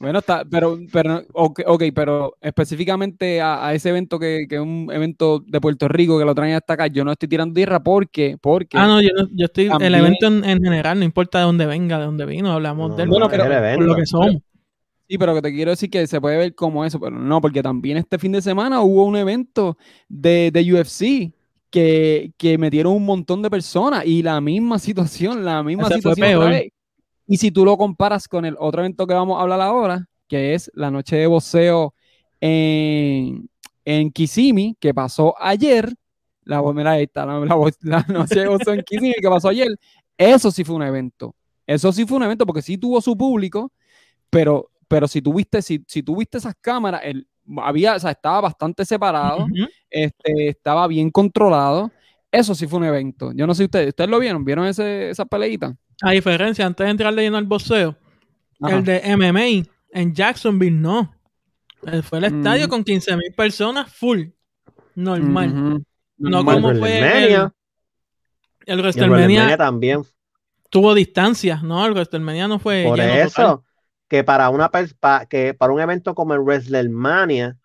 bueno, 0.00 0.20
está, 0.20 0.44
pero, 0.44 0.78
pero, 0.92 1.22
ok, 1.34 1.60
ok, 1.66 1.82
pero 1.94 2.36
específicamente 2.40 3.40
a, 3.40 3.66
a 3.66 3.74
ese 3.74 3.90
evento 3.90 4.18
que, 4.18 4.46
que 4.48 4.56
es 4.56 4.60
un 4.60 4.88
evento 4.92 5.40
de 5.40 5.60
Puerto 5.60 5.88
Rico 5.88 6.18
que 6.18 6.24
lo 6.24 6.34
traen 6.34 6.54
hasta 6.54 6.74
acá, 6.74 6.86
yo 6.86 7.04
no 7.04 7.12
estoy 7.12 7.28
tirando 7.28 7.54
tierra 7.54 7.80
porque, 7.82 8.36
porque, 8.40 8.78
Ah, 8.78 8.86
no, 8.86 9.00
yo, 9.02 9.08
no- 9.16 9.28
yo 9.32 9.46
estoy. 9.46 9.68
También- 9.68 9.94
El 9.94 10.00
evento 10.00 10.26
en, 10.28 10.44
en 10.44 10.62
general, 10.62 10.98
no 10.98 11.04
importa 11.04 11.38
de 11.38 11.44
dónde 11.44 11.66
venga, 11.66 11.98
de 11.98 12.04
dónde 12.06 12.26
vino, 12.26 12.52
hablamos 12.52 12.90
No, 12.90 12.96
de 12.96 13.02
él. 13.02 13.08
Bueno, 13.08 13.26
no, 13.26 13.30
pero 13.30 13.44
es 13.44 13.50
el 13.72 13.74
por 13.76 13.84
lo 13.86 13.94
que 13.96 14.06
somos. 14.06 14.36
Sí, 15.08 15.16
pero 15.16 15.34
que 15.34 15.42
te 15.42 15.52
quiero 15.52 15.70
decir 15.70 15.88
que 15.88 16.06
se 16.06 16.20
puede 16.20 16.36
ver 16.36 16.54
como 16.54 16.84
eso, 16.84 17.00
pero 17.00 17.18
no, 17.18 17.40
porque 17.40 17.62
también 17.62 17.96
este 17.96 18.18
fin 18.18 18.30
de 18.30 18.42
semana 18.42 18.82
hubo 18.82 19.04
un 19.04 19.16
evento 19.16 19.78
de, 20.06 20.50
de 20.52 20.74
UFC 20.74 21.32
que, 21.70 22.32
que 22.36 22.58
metieron 22.58 22.92
un 22.92 23.06
montón 23.06 23.40
de 23.40 23.48
personas 23.48 24.04
y 24.04 24.22
la 24.22 24.40
misma 24.40 24.78
situación, 24.78 25.44
la 25.44 25.62
misma 25.62 25.88
situación. 25.88 26.26
peor. 26.26 26.50
vez. 26.50 26.72
Y 27.26 27.38
si 27.38 27.50
tú 27.50 27.64
lo 27.64 27.76
comparas 27.76 28.28
con 28.28 28.44
el 28.44 28.56
otro 28.58 28.82
evento 28.82 29.06
que 29.06 29.14
vamos 29.14 29.38
a 29.38 29.42
hablar 29.42 29.60
ahora, 29.60 30.06
que 30.28 30.54
es 30.54 30.70
la 30.74 30.90
noche 30.90 31.16
de 31.16 31.26
boxeo 31.26 31.94
en, 32.40 33.48
en 33.84 34.10
Kissimmee, 34.10 34.76
que 34.78 34.92
pasó 34.92 35.34
ayer, 35.38 35.92
la, 36.44 36.62
mira, 36.72 36.92
ahí 36.92 37.04
está, 37.04 37.24
la, 37.24 37.38
la 37.82 38.06
noche 38.08 38.40
de 38.40 38.48
boxeo 38.48 38.74
en 38.74 38.82
Kissimmee 38.82 39.14
que 39.20 39.28
pasó 39.28 39.48
ayer, 39.48 39.68
eso 40.18 40.50
sí 40.50 40.64
fue 40.64 40.76
un 40.76 40.82
evento. 40.82 41.34
Eso 41.66 41.92
sí 41.92 42.06
fue 42.06 42.16
un 42.16 42.24
evento 42.24 42.46
porque 42.46 42.62
sí 42.62 42.78
tuvo 42.78 43.00
su 43.00 43.16
público, 43.16 43.72
pero, 44.30 44.70
pero 44.88 45.06
si 45.06 45.20
tuviste, 45.22 45.62
si, 45.62 45.84
si 45.86 46.02
tuviste 46.02 46.38
esas 46.38 46.54
cámaras, 46.60 47.02
el, 47.04 47.26
había, 47.58 47.94
o 47.94 47.98
sea, 48.00 48.10
estaba 48.10 48.40
bastante 48.40 48.84
separado, 48.84 49.46
este, 49.90 50.48
estaba 50.48 50.86
bien 50.86 51.10
controlado. 51.10 51.90
Eso 52.30 52.54
sí 52.54 52.66
fue 52.66 52.78
un 52.80 52.84
evento. 52.86 53.32
Yo 53.34 53.46
no 53.46 53.54
sé 53.54 53.64
ustedes, 53.64 53.88
¿ustedes 53.88 54.10
lo 54.10 54.18
vieron? 54.18 54.44
¿Vieron 54.44 54.66
ese, 54.66 55.10
esa 55.10 55.24
peleita? 55.24 55.74
A 56.02 56.10
diferencia, 56.10 56.66
antes 56.66 56.84
de 56.84 56.90
entrar 56.90 57.12
leyendo 57.12 57.38
el 57.38 57.46
boxeo, 57.46 57.96
Ajá. 58.60 58.76
el 58.76 58.84
de 58.84 59.16
MMA 59.16 59.68
en 59.92 60.14
Jacksonville 60.14 60.76
no. 60.76 61.14
Eh, 61.86 62.02
Fue 62.02 62.18
el 62.18 62.24
estadio 62.24 62.64
Ujú. 62.64 62.70
con 62.70 62.84
15 62.84 63.16
mil 63.16 63.32
personas 63.36 63.92
full. 63.94 64.24
Normal. 64.94 65.54
No 66.18 66.30
Normal. 66.30 66.54
como 66.56 66.68
fue 66.74 66.98
el, 66.98 67.04
WrestleMania, 67.04 67.54
el 68.66 68.78
WrestleMania 68.80 69.56
también. 69.56 70.02
tuvo 70.70 70.92
distancia, 70.94 71.60
¿no? 71.62 71.86
El 71.86 71.92
WrestleMania 71.92 72.48
no 72.48 72.58
fue 72.58 72.84
Por 72.84 72.98
eso, 73.00 73.30
total. 73.42 73.60
Que 74.08 74.24
para 74.24 74.48
una 74.50 74.70
pa- 74.70 75.26
que 75.26 75.54
para 75.54 75.72
un 75.72 75.80
evento 75.80 76.14
como 76.14 76.34
el 76.34 76.40
WrestleMania 76.40 77.56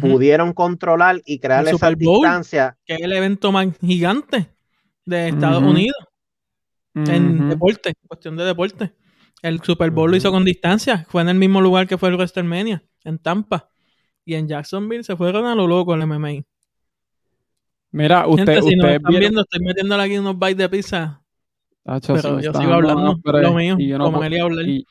pudieron 0.00 0.54
controlar 0.54 1.20
y 1.26 1.38
crear 1.38 1.60
El 1.60 1.68
esa 1.74 1.88
Super 1.90 1.96
Bowl. 2.04 2.20
distancia. 2.22 2.78
Que 2.86 2.94
es 2.94 3.00
el 3.02 3.12
evento 3.12 3.52
más 3.52 3.66
gigante 3.78 4.48
de 5.04 5.28
Estados. 5.28 5.62
Unidos 5.62 5.96
en 6.94 7.50
deporte, 7.50 7.92
cuestión 8.08 8.36
de 8.36 8.44
deporte. 8.44 8.94
El 9.42 9.60
Super 9.60 9.90
Bowl 9.90 10.10
lo 10.10 10.16
hizo 10.16 10.30
con 10.32 10.46
distancia. 10.46 11.04
Fue 11.10 11.20
en 11.20 11.28
el 11.28 11.36
mismo 11.36 11.60
lugar 11.60 11.86
que 11.86 11.98
fue 11.98 12.08
el 12.08 12.14
WrestleMania, 12.16 12.82
en 13.04 13.18
Tampa. 13.18 13.68
Y 14.24 14.34
en 14.34 14.48
Jacksonville 14.48 15.04
se 15.04 15.14
fueron 15.14 15.44
a 15.44 15.54
lo 15.54 15.66
loco 15.66 15.94
el 15.94 16.00
MMA. 16.06 16.42
Mira, 17.92 18.26
usted, 18.26 18.46
Gente, 18.46 18.62
si 18.62 18.76
nos 18.76 18.84
ustedes 18.84 18.96
están 18.96 19.10
vieron. 19.10 19.20
viendo, 19.20 19.40
estoy 19.42 19.60
metiéndole 19.64 20.02
aquí 20.02 20.18
unos 20.18 20.38
bites 20.38 20.56
de 20.56 20.68
pizza. 20.68 21.22
Pero 21.84 22.40
yo 22.40 22.52
sigo 22.52 22.72
hablando 22.72 23.20
lo 23.24 23.54
mío, 23.54 23.76
y 23.78 23.88
yo 23.88 23.98
no 23.98 24.04
como 24.06 24.16
puedo- 24.18 24.26
él 24.26 24.34
iba 24.34 24.42
a 24.42 24.46
hablar. 24.46 24.66
y, 24.68 24.86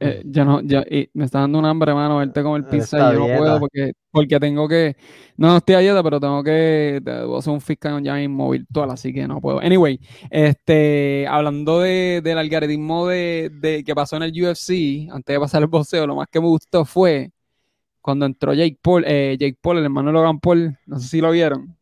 eh, 0.00 0.22
yo 0.24 0.44
no, 0.44 0.60
yo- 0.62 0.82
y 0.88 1.10
me 1.14 1.24
está 1.24 1.40
dando 1.40 1.58
un 1.58 1.64
hambre, 1.64 1.92
mano, 1.94 2.18
verte 2.18 2.42
comer 2.42 2.62
Él 2.62 2.68
pizza 2.68 2.98
está 2.98 3.10
y 3.10 3.14
yo 3.14 3.20
no 3.20 3.38
puedo 3.38 3.60
porque, 3.60 3.92
porque 4.10 4.40
tengo 4.40 4.68
que, 4.68 4.96
no, 5.36 5.48
no 5.48 5.56
estoy 5.58 5.74
a 5.74 5.78
dieta, 5.78 6.02
pero 6.02 6.20
tengo 6.20 6.42
que, 6.44 7.02
hacer 7.36 7.52
un 7.52 7.60
fiscal 7.60 8.02
ya 8.02 8.14
mismo 8.14 8.50
virtual, 8.50 8.90
así 8.90 9.12
que 9.12 9.26
no 9.26 9.40
puedo. 9.40 9.60
Anyway, 9.60 9.98
este, 10.30 11.26
hablando 11.28 11.80
de, 11.80 12.20
del 12.22 12.38
algoritmo 12.38 13.08
de, 13.08 13.50
de 13.60 13.82
que 13.84 13.94
pasó 13.94 14.16
en 14.16 14.24
el 14.24 14.32
UFC, 14.32 15.08
antes 15.10 15.34
de 15.34 15.40
pasar 15.40 15.62
el 15.62 15.68
boxeo, 15.68 16.06
lo 16.06 16.16
más 16.16 16.28
que 16.30 16.40
me 16.40 16.46
gustó 16.46 16.84
fue 16.84 17.32
cuando 18.00 18.26
entró 18.26 18.54
Jake 18.54 18.78
Paul, 18.82 19.04
eh, 19.06 19.36
Jake 19.38 19.58
Paul, 19.60 19.78
el 19.78 19.84
hermano 19.84 20.08
de 20.08 20.14
Logan 20.14 20.40
Paul, 20.40 20.78
no 20.86 20.98
sé 20.98 21.08
si 21.08 21.20
lo 21.20 21.30
vieron, 21.30 21.77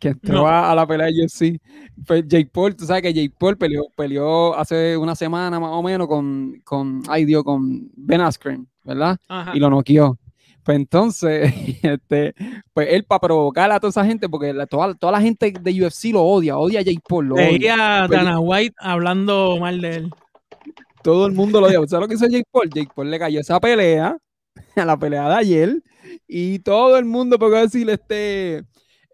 que 0.00 0.08
entró 0.08 0.34
No. 0.42 0.46
a, 0.46 0.70
a 0.70 0.74
la 0.74 0.86
pelea 0.86 1.06
de 1.06 1.24
UFC. 1.24 1.60
Pues 2.06 2.24
Jake 2.26 2.50
Paul, 2.52 2.76
tú 2.76 2.84
sabes 2.84 3.02
que 3.02 3.12
Jake 3.14 3.34
Paul 3.38 3.56
peleó, 3.56 3.84
peleó 3.96 4.54
hace 4.54 4.96
una 4.96 5.14
semana 5.14 5.58
más 5.58 5.70
o 5.72 5.82
menos 5.82 6.06
con, 6.06 6.60
con 6.64 7.02
ay 7.08 7.24
Dios, 7.24 7.42
con 7.44 7.90
Ben 7.96 8.20
Askren, 8.20 8.68
¿verdad? 8.84 9.16
Ajá. 9.28 9.52
Y 9.54 9.58
lo 9.60 9.70
noqueó. 9.70 10.18
Pues 10.62 10.76
entonces, 10.76 11.52
este, 11.82 12.34
pues 12.74 12.88
él 12.90 13.04
para 13.04 13.20
provocar 13.20 13.70
a 13.70 13.78
toda 13.78 13.90
esa 13.90 14.04
gente, 14.04 14.28
porque 14.28 14.52
la- 14.52 14.66
toda, 14.66 14.94
toda 14.94 15.12
la 15.12 15.20
gente 15.20 15.52
de 15.60 15.82
UFC 15.84 16.06
lo 16.12 16.22
odia, 16.24 16.58
odia 16.58 16.80
a 16.80 16.82
Jake 16.82 17.00
Paul, 17.08 17.26
lo 17.26 17.36
a 17.36 18.06
Pero- 18.08 18.08
Dana 18.08 18.40
White 18.40 18.74
hablando 18.78 19.56
mal 19.60 19.80
de 19.80 19.94
él. 19.96 20.10
Todo 21.02 21.26
el 21.26 21.32
mundo 21.32 21.60
lo 21.60 21.68
odia. 21.68 21.78
¿Sabes 21.86 22.00
lo 22.02 22.08
que 22.08 22.14
hizo 22.14 22.26
Jake 22.26 22.48
Paul? 22.50 22.68
Jake 22.68 22.90
Paul 22.94 23.10
le 23.10 23.18
cayó 23.18 23.40
esa 23.40 23.60
pelea, 23.60 24.16
a 24.74 24.84
la 24.84 24.98
pelea 24.98 25.28
de 25.28 25.34
ayer, 25.36 25.82
y 26.26 26.58
todo 26.58 26.98
el 26.98 27.04
mundo 27.04 27.38
a 27.58 27.60
decirle 27.60 27.92
este, 27.92 28.64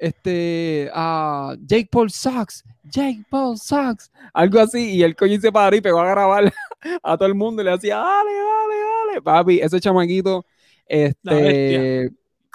este, 0.02 0.90
a 0.92 1.54
Jake 1.60 1.88
Paul 1.90 2.10
sucks, 2.10 2.64
Jake 2.84 3.24
Paul 3.30 3.56
sucks, 3.58 4.10
algo 4.34 4.58
así, 4.60 4.96
y 4.96 5.02
el 5.02 5.14
coño 5.14 5.38
se 5.40 5.52
paró 5.52 5.76
y 5.76 5.80
pegó 5.80 6.00
a 6.00 6.08
grabar 6.10 6.52
a 7.02 7.16
todo 7.16 7.28
el 7.28 7.34
mundo 7.34 7.62
y 7.62 7.64
le 7.64 7.72
hacía, 7.72 7.96
dale, 7.98 8.30
dale, 8.32 8.74
dale, 9.08 9.22
papi, 9.22 9.60
ese 9.60 9.78
chamaquito, 9.80 10.44
este, 10.86 12.10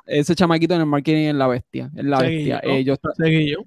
ese 0.05 0.35
chamaquito 0.35 0.73
en 0.75 0.81
el 0.81 0.87
marketing 0.87 1.27
es 1.29 1.35
la 1.35 1.47
bestia, 1.47 1.89
es 1.95 2.03
la 2.03 2.19
Seguí 2.19 2.35
bestia. 2.49 2.61
yo. 2.63 2.69
Eh, 2.69 2.83
yo, 2.83 2.95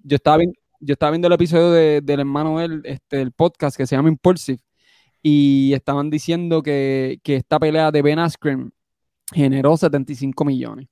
yo. 0.04 0.16
estaba 0.16 0.36
viendo, 0.38 0.54
yo 0.80 0.92
estaba 0.92 1.10
viendo 1.12 1.28
el 1.28 1.34
episodio 1.34 1.70
de- 1.72 2.00
del 2.02 2.20
hermano 2.20 2.58
de 2.58 2.64
él, 2.66 2.82
este, 2.84 3.16
del 3.18 3.32
podcast 3.32 3.76
que 3.76 3.86
se 3.86 3.96
llama 3.96 4.08
Impulsive, 4.10 4.58
y 5.22 5.72
estaban 5.74 6.10
diciendo 6.10 6.62
que, 6.62 7.18
que 7.22 7.36
esta 7.36 7.58
pelea 7.58 7.90
de 7.90 8.02
Ben 8.02 8.18
Askren 8.18 8.72
generó 9.32 9.76
75 9.76 10.44
millones. 10.44 10.88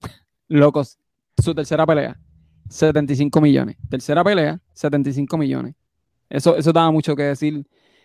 Locos, 0.48 0.98
su 1.42 1.54
tercera 1.54 1.86
pelea, 1.86 2.18
75 2.68 3.40
millones. 3.40 3.76
Tercera 3.88 4.24
pelea, 4.24 4.60
75 4.72 5.36
millones. 5.38 5.74
Eso, 6.28 6.56
eso 6.56 6.72
daba 6.72 6.90
mucho 6.90 7.14
que 7.14 7.22
decir 7.24 7.64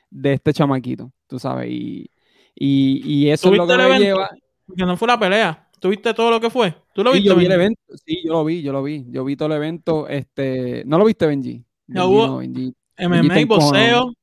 de 0.10 0.34
este 0.34 0.54
chamaquito, 0.54 1.12
tú 1.28 1.40
sabes, 1.40 1.70
y, 1.70 2.10
y, 2.56 3.02
y 3.06 3.30
eso 3.30 3.50
es 3.52 3.58
lo 3.58 3.66
que 3.68 3.74
¿Tuviste 3.74 3.84
el 3.84 3.90
me 3.90 3.96
evento? 3.96 4.04
lleva. 4.06 4.30
Que 4.78 4.86
no 4.86 4.98
fue 4.98 5.08
la 5.08 5.20
pelea. 5.20 5.68
¿Tuviste 5.80 6.14
todo 6.14 6.30
lo 6.30 6.40
que 6.40 6.50
fue? 6.52 6.76
¿Tú 6.94 7.04
lo 7.04 7.12
Sí, 7.12 7.18
viste? 7.20 7.30
yo 7.30 7.36
vi 7.36 7.46
el 7.46 7.52
evento, 7.54 7.82
sí, 8.06 8.22
yo 8.24 8.34
lo 8.34 8.46
vi, 8.46 8.62
yo 8.62 8.72
lo 8.72 8.84
vi, 8.84 9.06
yo 9.10 9.26
vi 9.26 9.36
todo 9.36 9.48
el 9.48 9.56
evento, 9.56 10.08
este, 10.08 10.84
¿no 10.86 11.00
lo 11.00 11.06
viste, 11.06 11.26
Benji? 11.26 11.66
Hubo- 11.88 12.28
no, 12.28 12.38
Benji. 12.38 12.74
MMA, 13.00 13.22
Benji 13.22 13.46
boxeo, 13.46 14.14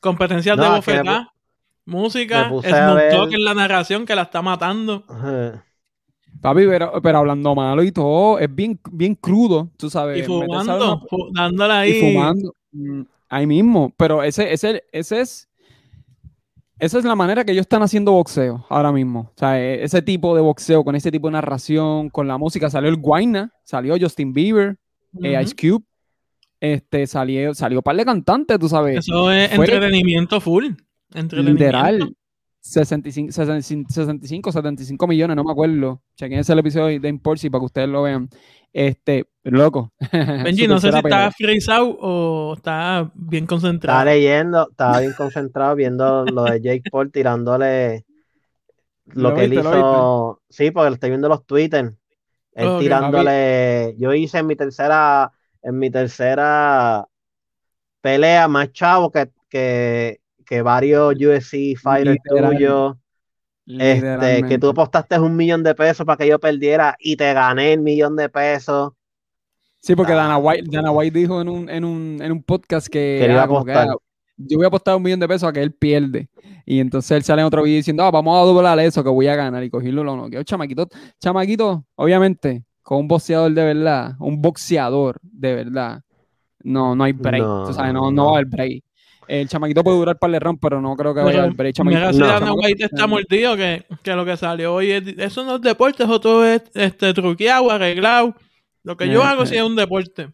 competencias 0.00 0.56
de 0.56 0.62
No, 0.62 0.80
que 0.82 0.90
me 0.92 0.98
bofetá, 0.98 1.32
música, 1.84 2.48
Snoop 2.48 2.98
Dogg 3.12 3.34
en 3.34 3.44
la 3.44 3.54
narración 3.54 4.06
que 4.06 4.14
la 4.16 4.22
está 4.22 4.42
matando. 4.42 5.04
Ajá. 5.08 5.64
Papi, 6.44 6.66
pero, 6.66 6.92
pero 7.02 7.18
hablando 7.20 7.54
malo 7.54 7.82
y 7.82 7.90
todo, 7.90 8.38
es 8.38 8.54
bien, 8.54 8.78
bien 8.92 9.14
crudo, 9.14 9.70
tú 9.78 9.88
sabes. 9.88 10.18
Y 10.18 10.22
fumando, 10.24 11.00
dándole 11.32 11.72
y 11.88 11.92
ahí. 11.92 12.00
fumando. 12.12 12.54
mm, 12.72 13.00
Ahí 13.30 13.46
mismo. 13.46 13.90
Pero 13.96 14.22
ese, 14.22 14.52
ese, 14.52 14.84
ese 14.92 15.22
es. 15.22 15.48
Esa 16.78 16.98
es 16.98 17.04
la 17.06 17.14
manera 17.16 17.44
que 17.44 17.52
ellos 17.52 17.62
están 17.62 17.82
haciendo 17.82 18.12
boxeo 18.12 18.66
ahora 18.68 18.92
mismo. 18.92 19.20
O 19.34 19.38
sea, 19.38 19.58
e- 19.58 19.82
ese 19.84 20.02
tipo 20.02 20.34
de 20.36 20.42
boxeo, 20.42 20.84
con 20.84 20.94
ese 20.94 21.10
tipo 21.10 21.28
de 21.28 21.32
narración, 21.32 22.10
con 22.10 22.28
la 22.28 22.36
música. 22.36 22.68
Salió 22.68 22.90
el 22.90 22.96
Guayna, 22.96 23.50
salió 23.64 23.96
Justin 23.98 24.34
Bieber, 24.34 24.76
eh. 25.22 25.40
Ice 25.42 25.54
Cube. 25.56 25.82
Este, 26.60 27.06
salió, 27.06 27.54
salió 27.54 27.78
un 27.78 27.82
par 27.82 27.96
de 27.96 28.04
cantantes, 28.04 28.58
tú 28.58 28.68
sabes. 28.68 28.98
Eso 28.98 29.30
es 29.32 29.50
Fue- 29.52 29.64
entretenimiento 29.64 30.40
full. 30.42 30.66
Entretenimiento. 31.14 31.64
Literal. 31.64 32.14
65, 32.64 33.30
65, 33.30 33.90
65, 33.92 34.52
75 34.52 35.06
millones, 35.06 35.36
no 35.36 35.44
me 35.44 35.52
acuerdo. 35.52 36.00
Chequen 36.16 36.38
ese 36.38 36.54
episodio 36.54 36.98
de 36.98 37.08
Impulse 37.10 37.50
para 37.50 37.60
que 37.60 37.66
ustedes 37.66 37.88
lo 37.88 38.02
vean. 38.02 38.30
Este, 38.72 39.26
loco. 39.42 39.92
Benji, 40.12 40.66
no 40.66 40.80
sé 40.80 40.90
si 40.90 40.98
está 40.98 41.30
freezado 41.30 41.96
o 42.00 42.54
está 42.56 43.12
bien 43.14 43.44
Estaba 43.44 43.60
concentrado. 43.60 44.04
leyendo, 44.06 44.68
estaba 44.70 45.00
bien 45.00 45.12
concentrado 45.12 45.76
viendo 45.76 46.24
lo 46.24 46.44
de 46.44 46.60
Jake 46.62 46.90
Paul 46.90 47.12
tirándole 47.12 48.06
lo, 49.06 49.28
¿Lo 49.28 49.34
que 49.34 49.44
él 49.44 49.50
viste, 49.50 49.68
hizo. 49.68 50.40
Sí, 50.48 50.70
porque 50.70 50.88
le 50.88 50.94
estoy 50.94 51.10
viendo 51.10 51.28
los 51.28 51.44
Twitter. 51.44 51.94
Él 52.54 52.78
tirándole. 52.78 53.94
Yo 53.98 54.14
hice 54.14 54.38
en 54.38 54.46
mi 54.46 54.56
tercera, 54.56 55.30
en 55.62 55.78
mi 55.78 55.90
tercera 55.90 57.06
pelea 58.00 58.48
más 58.48 58.72
chavo 58.72 59.10
que, 59.10 59.30
que, 59.50 60.20
que 60.44 60.62
varios 60.62 61.14
UFC 61.14 61.76
fighters 61.76 62.18
tuyos. 62.24 62.96
Este, 63.66 64.42
que 64.46 64.58
tú 64.58 64.68
apostaste 64.68 65.18
un 65.18 65.36
millón 65.36 65.62
de 65.62 65.74
pesos 65.74 66.04
para 66.04 66.18
que 66.18 66.28
yo 66.28 66.38
perdiera 66.38 66.96
y 66.98 67.16
te 67.16 67.32
gané 67.32 67.72
el 67.72 67.80
millón 67.80 68.14
de 68.14 68.28
pesos. 68.28 68.92
Sí, 69.80 69.94
porque 69.94 70.12
Dana 70.12 70.34
Ah. 70.34 70.38
White, 70.38 70.68
Dana 70.70 70.90
White 70.90 71.18
dijo 71.18 71.40
en 71.40 71.48
un, 71.48 71.68
en 71.68 71.84
un, 71.84 72.18
en 72.22 72.32
un 72.32 72.42
podcast 72.42 72.88
que, 72.88 73.26
ah, 73.38 73.46
como 73.46 73.64
que, 73.64 73.72
ah, 73.72 73.94
yo 74.36 74.58
voy 74.58 74.64
a 74.64 74.68
apostar 74.68 74.96
un 74.96 75.02
millón 75.02 75.20
de 75.20 75.28
pesos 75.28 75.48
a 75.48 75.52
que 75.52 75.62
él 75.62 75.72
pierde. 75.72 76.28
Y 76.66 76.80
entonces 76.80 77.10
él 77.10 77.22
sale 77.22 77.42
en 77.42 77.46
otro 77.46 77.62
video 77.62 77.76
diciendo, 77.76 78.02
ah, 78.02 78.10
vamos 78.10 78.36
a 78.36 78.44
doblar 78.44 78.78
eso, 78.80 79.02
que 79.02 79.10
voy 79.10 79.26
a 79.28 79.36
ganar. 79.36 79.62
Y 79.62 79.70
cogerlo 79.70 80.02
lo 80.04 80.16
noqueó. 80.16 80.42
Chamaquito, 80.42 80.88
chamaquito, 81.20 81.84
obviamente, 81.96 82.64
con 82.82 82.98
un 82.98 83.08
boxeador 83.08 83.52
de 83.52 83.64
verdad, 83.64 84.14
un 84.20 84.40
boxeador 84.40 85.18
de 85.22 85.54
verdad. 85.54 86.02
No, 86.62 86.94
no 86.96 87.04
hay 87.04 87.12
break. 87.12 87.42
No, 87.42 87.66
tú 87.66 87.74
sabes, 87.74 87.92
no, 87.92 88.10
no 88.10 88.10
no. 88.10 88.24
va 88.26 88.30
a 88.30 88.34
haber 88.36 88.46
break. 88.46 88.83
El 89.28 89.48
chamaquito 89.48 89.82
puede 89.84 89.96
durar 89.98 90.18
para 90.18 90.34
el 90.34 90.40
round, 90.40 90.58
pero 90.60 90.80
no 90.80 90.96
creo 90.96 91.14
que 91.14 91.20
vaya 91.22 91.40
a 91.40 91.42
haber 91.44 91.54
break. 91.56 91.74
Chamaquito, 91.74 92.00
Mira 92.00 92.12
si 92.12 92.18
No. 92.18 92.26
Está 92.86 93.06
mordido 93.06 93.56
que, 93.56 93.84
que 94.02 94.12
lo 94.14 94.24
que 94.24 94.36
salió 94.36 94.74
hoy 94.74 94.90
es, 94.92 95.02
eso 95.18 95.44
no 95.44 95.56
es 95.56 95.62
deporte, 95.62 96.04
eso 96.04 96.20
todo 96.20 96.46
es 96.46 96.62
este, 96.74 97.12
truqueado, 97.14 97.70
arreglado. 97.70 98.34
Lo 98.82 98.96
que 98.96 99.08
yo 99.08 99.22
Eh, 99.22 99.24
hago 99.24 99.46
sí 99.46 99.54
eh. 99.54 99.58
es 99.58 99.64
un 99.64 99.76
deporte. 99.76 100.28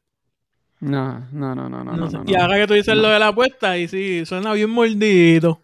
No, 0.80 1.26
no, 1.32 1.54
no, 1.54 1.68
no, 1.68 1.84
no. 1.84 1.96
No 1.96 1.96
no, 1.96 2.10
sé. 2.10 2.16
no, 2.18 2.24
y 2.26 2.34
ahora 2.34 2.56
que 2.58 2.66
tú 2.66 2.74
dices 2.74 2.94
no. 2.96 3.02
lo 3.02 3.08
de 3.08 3.18
la 3.18 3.28
apuesta, 3.28 3.76
y 3.78 3.86
sí, 3.86 4.24
suena 4.26 4.52
bien 4.54 4.70
mordidito. 4.70 5.60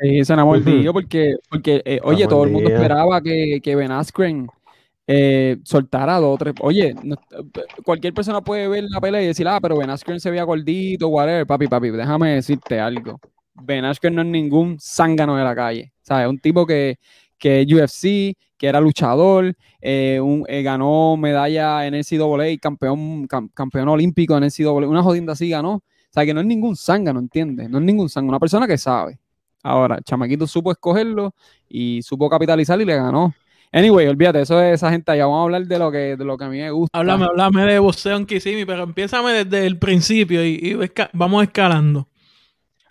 Sí, 0.00 0.20
enamoró 0.32 0.60
Ujú. 0.60 0.70
tío 0.70 0.92
porque, 0.92 1.34
porque 1.50 1.82
eh, 1.84 1.98
oye, 2.04 2.28
todo 2.28 2.44
el 2.44 2.50
mundo 2.50 2.68
mordido. 2.68 2.82
esperaba 2.82 3.20
que, 3.20 3.60
que 3.62 3.74
Ben 3.74 3.90
Askren 3.90 4.48
eh, 5.10 5.56
soltara 5.64 6.18
dos 6.18 6.34
o 6.34 6.38
tres. 6.38 6.54
Oye, 6.60 6.94
no- 7.02 7.16
cualquier 7.84 8.12
persona 8.14 8.40
puede 8.42 8.68
ver 8.68 8.84
la 8.88 9.00
pelea 9.00 9.22
y 9.22 9.26
decir, 9.28 9.48
ah, 9.48 9.58
pero 9.60 9.76
Ben 9.78 9.88
Askren 9.90 10.20
se 10.20 10.30
veía 10.30 10.44
gordito, 10.44 11.08
whatever. 11.08 11.46
Papi, 11.46 11.66
papi, 11.66 11.88
déjame 11.90 12.34
decirte 12.34 12.78
algo. 12.78 13.18
Ben 13.54 13.84
Askren 13.86 14.14
no 14.14 14.22
es 14.22 14.28
ningún 14.28 14.78
zángano 14.78 15.34
de 15.36 15.44
la 15.44 15.54
calle. 15.54 15.92
¿Sabes? 16.02 16.28
Un 16.28 16.38
tipo 16.38 16.66
que, 16.66 16.98
que 17.38 17.66
UFC, 17.68 18.36
que 18.58 18.66
era 18.66 18.80
luchador, 18.80 19.54
eh, 19.80 20.20
un- 20.22 20.44
eh, 20.48 20.62
ganó 20.62 21.16
medalla 21.16 21.86
en 21.86 21.94
NCAA, 21.94 22.58
campeón, 22.60 23.26
cam- 23.28 23.50
campeón 23.54 23.88
olímpico 23.88 24.36
en 24.36 24.44
NCAA, 24.44 24.88
una 24.88 25.02
jodinda 25.02 25.32
así 25.32 25.48
ganó. 25.48 25.74
O 25.76 25.82
sea, 26.12 26.24
que 26.26 26.34
no 26.34 26.40
es 26.40 26.46
ningún 26.46 26.76
zángano, 26.76 27.18
¿entiendes? 27.20 27.68
No 27.70 27.78
es 27.78 27.84
ningún 27.84 28.08
zángano, 28.10 28.30
una 28.32 28.40
persona 28.40 28.66
que 28.66 28.78
sabe. 28.78 29.18
Ahora, 29.62 30.00
Chamaquito 30.02 30.46
supo 30.46 30.70
escogerlo 30.72 31.34
y 31.68 32.00
supo 32.02 32.28
capitalizar 32.30 32.80
y 32.80 32.84
le 32.84 32.96
ganó. 32.96 33.34
Anyway, 33.72 34.06
olvídate, 34.06 34.40
eso 34.40 34.60
es 34.62 34.74
esa 34.74 34.90
gente 34.90 35.12
allá. 35.12 35.26
Vamos 35.26 35.40
a 35.40 35.42
hablar 35.44 35.66
de 35.66 35.78
lo 35.78 35.90
que, 35.92 36.16
de 36.16 36.24
lo 36.24 36.38
que 36.38 36.44
a 36.44 36.48
mí 36.48 36.58
me 36.58 36.70
gusta. 36.70 36.98
Háblame, 36.98 37.24
háblame 37.26 37.64
de 37.66 37.78
boxeo 37.78 38.16
en 38.16 38.24
Kissimmee, 38.26 38.64
pero 38.66 38.84
empiézame 38.84 39.32
desde 39.44 39.66
el 39.66 39.78
principio 39.78 40.44
y, 40.44 40.54
y 40.62 40.74
esca- 40.74 41.10
vamos 41.12 41.42
escalando. 41.42 42.08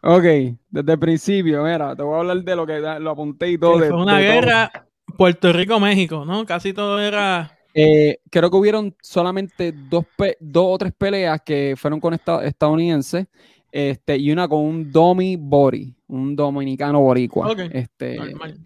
Ok, 0.03 0.23
desde 0.69 0.91
el 0.93 0.99
principio, 0.99 1.63
mira, 1.63 1.95
te 1.95 2.03
voy 2.03 2.15
a 2.15 2.19
hablar 2.19 2.43
de 2.43 2.55
lo 2.55 2.65
que 2.67 2.79
lo 2.79 3.09
apunté 3.09 3.49
y 3.51 3.57
todo. 3.57 3.79
De- 3.79 3.89
fue 3.89 3.97
una 4.01 4.17
de 4.19 4.23
guerra 4.25 4.71
Puerto 5.17 5.51
Rico-México, 5.51 6.23
¿no? 6.25 6.45
Casi 6.45 6.73
todo 6.73 6.99
era... 6.99 7.51
Eh, 7.73 8.19
creo 8.31 8.49
que 8.49 8.57
hubieron 8.57 8.95
solamente 9.01 9.71
dos, 9.71 10.05
dos 10.39 10.65
o 10.67 10.77
tres 10.77 10.93
peleas 10.97 11.41
que 11.45 11.75
fueron 11.77 11.99
con 11.99 12.13
esta- 12.13 12.43
estadounidenses 12.45 13.27
este, 13.71 14.17
y 14.17 14.31
una 14.31 14.47
con 14.47 14.59
un 14.61 14.91
Domi 14.91 15.35
Bori, 15.35 15.93
un 16.07 16.35
dominicano 16.35 17.01
boricua. 17.01 17.51
Ok, 17.51 17.59
Este, 17.71 18.15
normal. 18.17 18.59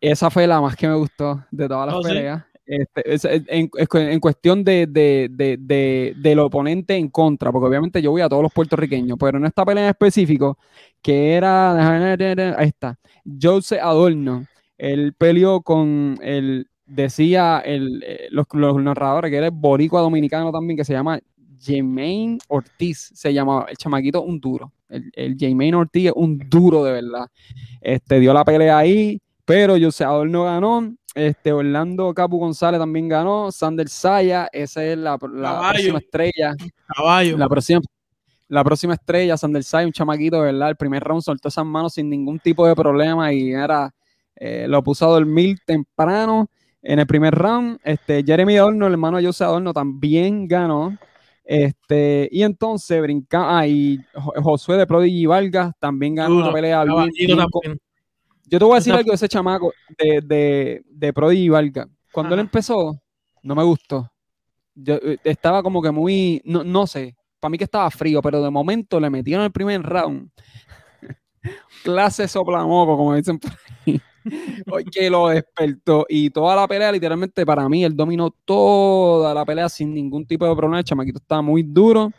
Esa 0.00 0.30
fue 0.30 0.46
la 0.46 0.60
más 0.60 0.76
que 0.76 0.88
me 0.88 0.94
gustó 0.94 1.44
de 1.50 1.68
todas 1.68 1.86
las 1.86 1.96
Oh, 1.96 2.02
¿sí? 2.02 2.08
peleas. 2.08 2.44
Este, 2.66 3.14
es- 3.14 3.24
es- 3.24 3.42
en, 3.48 3.68
es 3.76 3.88
cu- 3.88 3.98
en 3.98 4.20
cuestión 4.20 4.62
de, 4.62 4.86
de, 4.86 5.28
de, 5.30 5.56
de- 5.58 6.14
del 6.16 6.38
oponente 6.38 6.94
en 6.94 7.08
contra, 7.08 7.50
porque 7.50 7.66
obviamente 7.66 8.00
yo 8.00 8.12
voy 8.12 8.20
a 8.22 8.28
todos 8.28 8.42
los 8.44 8.52
puertorriqueños, 8.52 9.18
pero 9.18 9.38
en 9.38 9.46
esta 9.46 9.64
pelea 9.64 9.84
en 9.84 9.90
específico, 9.90 10.56
que 11.02 11.32
era, 11.34 12.56
ahí 12.56 12.68
está, 12.68 12.96
Jose 13.42 13.80
Adorno, 13.80 14.46
él 14.78 15.14
peleó 15.18 15.62
con 15.62 16.16
el, 16.22 16.68
decía 16.86 17.58
el, 17.64 18.04
eh, 18.06 18.28
los, 18.30 18.46
los 18.52 18.80
narradores, 18.80 19.30
que 19.32 19.36
era 19.38 19.46
el 19.46 19.52
boricua 19.52 20.00
dominicano 20.00 20.52
también, 20.52 20.76
que 20.76 20.84
se 20.84 20.92
llama 20.92 21.18
Jermaine 21.60 22.38
Ortiz, 22.48 23.10
se 23.14 23.34
llamaba, 23.34 23.66
el 23.68 23.76
chamaquito 23.76 24.22
un 24.22 24.38
duro, 24.38 24.72
el, 24.88 25.10
el 25.14 25.36
Jermaine 25.36 25.74
Ortiz 25.74 26.06
es 26.06 26.12
un 26.14 26.38
duro 26.48 26.84
de 26.84 26.92
verdad, 26.92 27.26
este, 27.80 28.20
dio 28.20 28.32
la 28.32 28.44
pelea 28.44 28.78
ahí, 28.78 29.20
pero 29.50 29.74
Jose 29.80 30.04
Adorno 30.04 30.44
ganó, 30.44 30.94
este, 31.12 31.52
Orlando 31.52 32.14
Capu 32.14 32.38
González 32.38 32.78
también 32.78 33.08
ganó, 33.08 33.50
Sander 33.50 33.88
Saya, 33.88 34.48
esa 34.52 34.84
es 34.84 34.96
la, 34.96 35.18
próxima 35.18 35.98
estrella, 35.98 36.54
Caballo. 36.86 37.36
la 37.36 37.48
próxima, 37.48 37.80
la 38.46 38.62
próxima 38.62 38.94
estrella, 38.94 39.36
Sander 39.36 39.64
Say, 39.64 39.86
un 39.86 39.92
chamaquito, 39.92 40.40
¿verdad? 40.40 40.68
El 40.70 40.76
primer 40.76 41.02
round 41.02 41.22
soltó 41.22 41.48
esas 41.48 41.66
manos 41.66 41.94
sin 41.94 42.08
ningún 42.08 42.38
tipo 42.38 42.64
de 42.64 42.76
problema 42.76 43.32
y 43.32 43.50
era, 43.50 43.92
eh, 44.36 44.66
lo 44.68 44.84
puso 44.84 45.06
a 45.06 45.10
dormir 45.10 45.58
temprano 45.66 46.48
en 46.80 47.00
el 47.00 47.06
primer 47.08 47.34
round. 47.34 47.80
Este, 47.82 48.22
Jeremy 48.24 48.56
Adorno, 48.56 48.86
el 48.86 48.92
hermano 48.92 49.16
de 49.16 49.26
Jose 49.26 49.42
Adorno, 49.42 49.72
también 49.72 50.46
ganó. 50.46 50.96
Este, 51.44 52.28
y 52.30 52.44
entonces 52.44 53.02
brinca, 53.02 53.58
ah, 53.58 53.66
y 53.66 53.98
Jo- 54.14 54.32
Josué 54.44 54.76
de 54.76 54.86
Prodigy 54.86 55.26
Vargas 55.26 55.72
también 55.80 56.14
ganó 56.14 56.34
Duro, 56.34 56.44
una 56.44 56.52
pelea 56.54 56.84
también. 56.84 57.80
Yo 58.50 58.58
te 58.58 58.64
voy 58.64 58.74
a 58.74 58.76
decir 58.76 58.92
algo 58.92 59.10
de 59.10 59.14
ese 59.14 59.28
chamaco 59.28 59.72
de, 59.96 60.20
de, 60.22 60.82
de 60.84 61.12
Prodi 61.12 61.48
Valga. 61.48 61.88
Cuando 62.12 62.34
él 62.34 62.40
empezó, 62.40 63.00
no 63.44 63.54
me 63.54 63.62
gustó. 63.62 64.10
Yo, 64.74 64.96
eh, 64.96 65.18
estaba 65.22 65.62
como 65.62 65.80
que 65.80 65.92
muy, 65.92 66.42
no, 66.44 66.64
no 66.64 66.86
sé, 66.88 67.14
para 67.38 67.50
mí 67.50 67.58
que 67.58 67.64
estaba 67.64 67.88
frío, 67.90 68.20
pero 68.20 68.42
de 68.42 68.50
momento 68.50 68.98
le 68.98 69.08
metieron 69.08 69.44
el 69.44 69.52
primer 69.52 69.82
round. 69.82 70.30
Clase 71.84 72.26
soplamoco, 72.26 72.96
como 72.96 73.14
dicen 73.14 73.38
por 73.38 73.52
ahí. 73.86 74.00
Oye, 74.70 74.84
que 74.90 75.08
lo 75.08 75.28
despertó. 75.28 76.04
Y 76.08 76.30
toda 76.30 76.56
la 76.56 76.66
pelea, 76.66 76.90
literalmente, 76.90 77.46
para 77.46 77.68
mí, 77.68 77.84
él 77.84 77.96
dominó 77.96 78.30
toda 78.44 79.32
la 79.32 79.44
pelea 79.44 79.68
sin 79.68 79.94
ningún 79.94 80.26
tipo 80.26 80.44
de 80.46 80.56
problema. 80.56 80.78
El 80.78 80.84
chamaquito 80.84 81.18
estaba 81.18 81.40
muy 81.40 81.62
duro. 81.62 82.10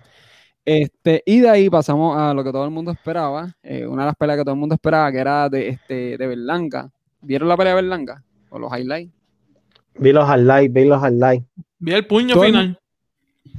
Este, 0.63 1.24
y 1.26 1.39
de 1.39 1.50
ahí 1.50 1.69
pasamos 1.69 2.15
a 2.17 2.34
lo 2.34 2.43
que 2.43 2.52
todo 2.52 2.65
el 2.65 2.71
mundo 2.71 2.91
esperaba. 2.91 3.56
eh, 3.63 3.86
una 3.88 4.04
de 4.04 4.08
las 4.08 4.15
peleas 4.15 4.38
que 4.39 4.43
todo 4.43 4.54
el 4.54 4.60
mundo 4.60 4.76
esperaba, 4.76 5.12
que 5.12 5.17
era 5.17 5.50
de, 5.50 5.69
este, 5.69 6.17
de 6.17 6.28
Berlanga. 6.28 6.89
¿Vieron 7.21 7.47
la 7.50 7.58
pelea 7.58 7.76
de 7.76 7.82
Berlanga? 7.82 8.24
O 8.50 8.60
los 8.60 8.71
highlights. 8.78 9.12
Vi 9.97 10.12
los 10.13 10.28
highlights, 10.30 10.74
vi 10.74 10.86
los 10.86 11.02
highlights. 11.04 11.45
Vi 11.80 11.91
el 11.93 12.06
puño 12.08 12.34
Todo 12.34 12.43
el- 12.45 12.52
final. 12.52 12.78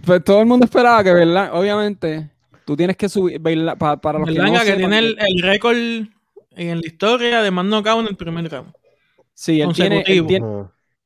Pues 0.04 0.22
todo 0.24 0.40
el 0.40 0.46
mundo 0.46 0.64
esperaba 0.64 1.02
que 1.04 1.12
Berlanga, 1.12 1.54
obviamente, 1.58 2.30
tú 2.64 2.76
tienes 2.76 2.96
que 2.96 3.08
subir, 3.08 3.40
Berla- 3.40 3.76
pa- 3.76 4.00
para 4.00 4.18
los 4.18 4.26
Berlanga 4.28 4.60
que 4.60 4.66
que, 4.66 4.70
no 4.72 4.76
sepan, 4.76 4.90
tiene 4.90 4.98
el, 4.98 5.16
el 5.18 5.42
récord 5.42 5.76
en 6.56 6.80
la 6.80 6.86
historia 6.86 7.42
de 7.42 7.50
más 7.50 7.64
knockout 7.64 8.00
en 8.00 8.06
el 8.08 8.16
primer 8.16 8.50
round. 8.50 8.72
Sí, 9.34 9.60
él 9.60 9.72
tiene, 9.72 10.04
él 10.06 10.26
tiene, 10.26 10.46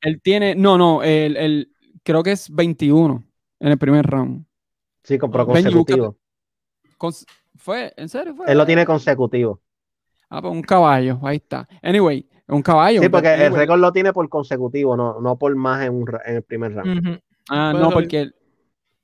él 0.03 0.21
tiene- 0.23 0.55
no, 0.55 0.77
no, 0.79 1.03
el, 1.03 1.37
el- 1.37 1.73
creo 2.03 2.23
que 2.23 2.33
es 2.33 2.49
21 2.55 3.25
en 3.61 3.69
el 3.69 3.79
primer 3.79 4.07
round. 4.07 4.45
Sí, 5.07 5.19
Ven, 5.21 5.47
consecutivo. 5.47 6.17
Cons- 6.99 7.25
¿Fue? 7.55 7.95
¿En 7.97 8.09
serio? 8.09 8.35
Fue? 8.35 8.51
Él 8.51 8.59
lo 8.59 8.67
tiene 8.67 8.85
consecutivo. 8.85 9.61
Ah, 10.29 10.43
pues 10.43 10.53
un 10.53 10.63
caballo, 10.63 11.21
ahí 11.23 11.37
está. 11.37 11.69
Anyway, 11.81 12.29
un 12.49 12.61
caballo. 12.61 13.01
Sí, 13.03 13.09
porque 13.09 13.33
el 13.35 13.55
récord 13.55 13.79
lo 13.79 13.93
tiene 13.93 14.13
por 14.13 14.29
consecutivo, 14.29 14.97
no, 14.97 15.21
no 15.21 15.39
por 15.39 15.55
más 15.55 15.85
en, 15.87 15.95
un 15.95 16.09
en 16.25 16.37
el 16.37 16.43
primer 16.43 16.75
round. 16.75 17.21
Ah, 17.49 17.73
no, 17.73 17.91
porque 17.91 18.23
el, 18.23 18.35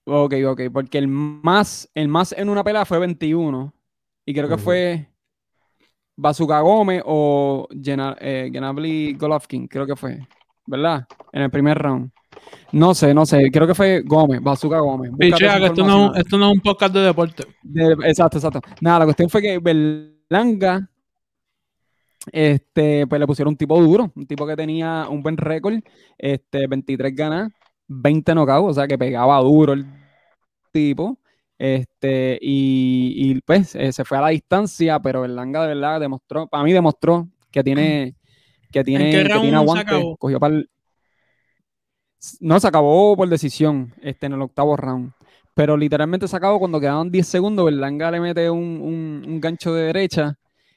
ok, 0.07 0.35
ok, 0.49 0.61
porque 0.73 0.99
el 0.99 1.07
más, 1.07 1.89
el 1.95 2.09
más 2.09 2.33
en 2.33 2.49
una 2.49 2.65
pelea 2.65 2.85
fue 2.85 2.99
21 2.99 3.73
y 4.27 4.35
creo 4.35 4.49
que 4.49 4.59
fue 4.59 5.09
Bazooka 6.17 6.61
Gómez 6.61 7.03
o 7.07 7.69
Gena- 7.71 8.17
eh, 8.21 8.51
Golovkin, 9.17 9.69
creo 9.69 9.87
que 9.87 9.95
fue, 9.95 10.19
¿verdad? 10.67 11.07
En 11.33 11.43
el 11.43 11.51
primer 11.51 11.79
round. 11.79 12.11
No 12.73 12.95
sé, 12.95 13.13
no 13.13 13.27
sé, 13.27 13.51
creo 13.51 13.67
que 13.67 13.75
fue 13.75 14.03
Gómez, 14.03 14.41
Bazooka 14.43 14.81
Gómez. 14.81 15.13
Pichea, 15.19 15.59
que 15.59 15.67
esto 15.67 15.87
no, 15.87 16.15
esto 16.15 16.39
no 16.39 16.47
es 16.51 16.55
un 16.55 16.61
podcast 16.61 16.95
de 16.95 17.01
deporte. 17.01 17.45
De- 17.63 17.93
exacto, 18.09 18.39
exacto. 18.39 18.61
Nada, 18.81 19.01
la 19.01 19.05
cuestión 19.05 19.29
fue 19.29 19.43
que 19.43 19.59
Berlanga, 19.59 20.89
este, 22.31 23.07
pues 23.07 23.19
le 23.21 23.27
pusieron 23.27 23.53
un 23.53 23.57
tipo 23.57 23.81
duro, 23.81 24.11
un 24.15 24.27
tipo 24.27 24.47
que 24.47 24.57
tenía 24.57 25.07
un 25.11 25.23
buen 25.23 25.37
récord, 25.37 25.75
este, 26.17 26.67
23 26.67 27.15
ganas, 27.15 27.53
20 27.89 28.35
knockouts, 28.35 28.71
o 28.71 28.75
sea 28.75 28.87
que 28.87 28.97
pegaba 28.97 29.39
duro 29.41 29.75
el 29.75 29.85
tipo, 30.73 31.19
este, 31.59 32.39
y, 32.41 33.13
y, 33.17 33.41
pues 33.43 33.75
eh, 33.75 33.93
se 33.93 34.05
fue 34.05 34.19
a 34.19 34.23
la 34.23 34.29
distancia, 34.29 34.99
pero 35.01 35.21
Berlanga 35.21 35.63
de 35.63 35.69
verdad 35.75 36.01
demostró, 36.01 36.47
para 36.49 36.65
mí 36.65 36.73
demostró 36.73 37.29
que 37.51 37.63
tiene, 37.63 38.17
que 38.71 38.83
tiene, 38.83 39.11
qué 39.11 39.23
que 39.25 39.29
tiene 39.29 39.51
se 39.51 39.55
aguante, 39.57 40.15
cogió 40.19 40.41
para 40.41 40.63
No, 42.41 42.61
se 42.61 42.69
acabó 42.69 43.17
por 43.17 43.29
decisión, 43.29 43.93
este, 44.01 44.27
en 44.27 44.35
el 44.35 44.43
octavo 44.43 44.77
round. 44.77 45.13
Pero 45.55 45.77
literalmente 45.77 46.29
se 46.29 46.37
acabó 46.37 46.59
cuando 46.59 46.81
quedaban 46.81 47.11
10 47.11 47.27
segundos. 47.27 47.65
Berlanga 47.67 48.11
le 48.11 48.21
mete 48.21 48.49
un, 48.51 48.81
un- 48.81 49.25
un 49.27 49.41
gancho 49.41 49.75
de 49.75 49.85
derecha 49.87 50.37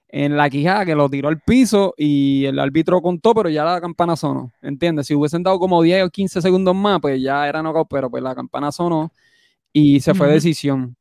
en 0.09 0.35
la 0.37 0.49
quijada 0.49 0.85
que 0.85 0.95
lo 0.95 1.09
tiró 1.09 1.29
al 1.29 1.39
piso 1.41 1.93
y 1.97 2.45
el 2.45 2.59
árbitro 2.59 3.01
contó, 3.01 3.33
pero 3.33 3.49
ya 3.49 3.63
la 3.63 3.79
campana 3.81 4.15
sonó. 4.15 4.51
¿Entiendes? 4.61 5.07
Si 5.07 5.15
hubiesen 5.15 5.43
dado 5.43 5.59
como 5.59 5.81
10 5.81 6.03
o 6.03 6.09
15 6.09 6.41
segundos 6.41 6.75
más, 6.75 6.99
pues 7.01 7.21
ya 7.21 7.47
era 7.47 7.61
knockout, 7.61 7.87
pero 7.89 8.09
pues 8.09 8.23
la 8.23 8.35
campana 8.35 8.71
sonó 8.71 9.11
y 9.73 9.99
se 10.01 10.13
fue 10.13 10.29
decisión. 10.29 10.95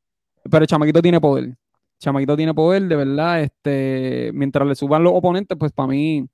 Pero 0.50 0.62
el 0.64 0.68
chamaquito 0.68 1.02
tiene 1.02 1.20
poder. 1.20 1.54
Chamaquito 2.00 2.36
tiene 2.36 2.54
poder, 2.54 2.82
de 2.84 2.96
verdad. 2.96 3.42
Este, 3.42 4.30
mientras 4.34 4.66
le 4.68 4.74
suban 4.74 5.02
los 5.04 5.12
oponentes, 5.14 5.56
pues 5.58 5.72
para 5.72 5.88
mí 5.88 6.26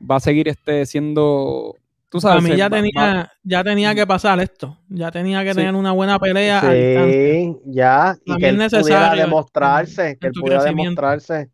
va 0.00 0.16
a 0.16 0.20
seguir 0.20 0.48
este, 0.48 0.86
siendo. 0.86 1.76
Tú 2.12 2.18
Para 2.20 2.34
sabes, 2.34 2.44
mí 2.44 2.50
se 2.50 2.56
ya 2.58 2.68
va- 2.68 2.76
va- 2.76 2.82
tenía, 2.82 3.32
ya 3.42 3.64
tenía 3.64 3.94
que 3.94 4.06
pasar 4.06 4.38
esto. 4.40 4.76
Ya 4.90 5.10
tenía 5.10 5.42
que 5.44 5.50
Sí. 5.50 5.56
tener 5.56 5.74
una 5.74 5.92
buena 5.92 6.18
pelea 6.18 6.58
a. 6.58 6.70
Sí, 6.70 7.56
ya. 7.64 8.14
Y 8.26 8.36
que 8.36 8.38
mí 8.38 8.44
él 8.44 8.60
es 8.60 8.70
pudiera 8.70 8.80
necesario 8.82 9.22
demostrarse, 9.24 10.08
en 10.10 10.18
que 10.18 10.26
él 10.26 10.32
pudiera 10.38 10.62
demostrarse, 10.62 11.50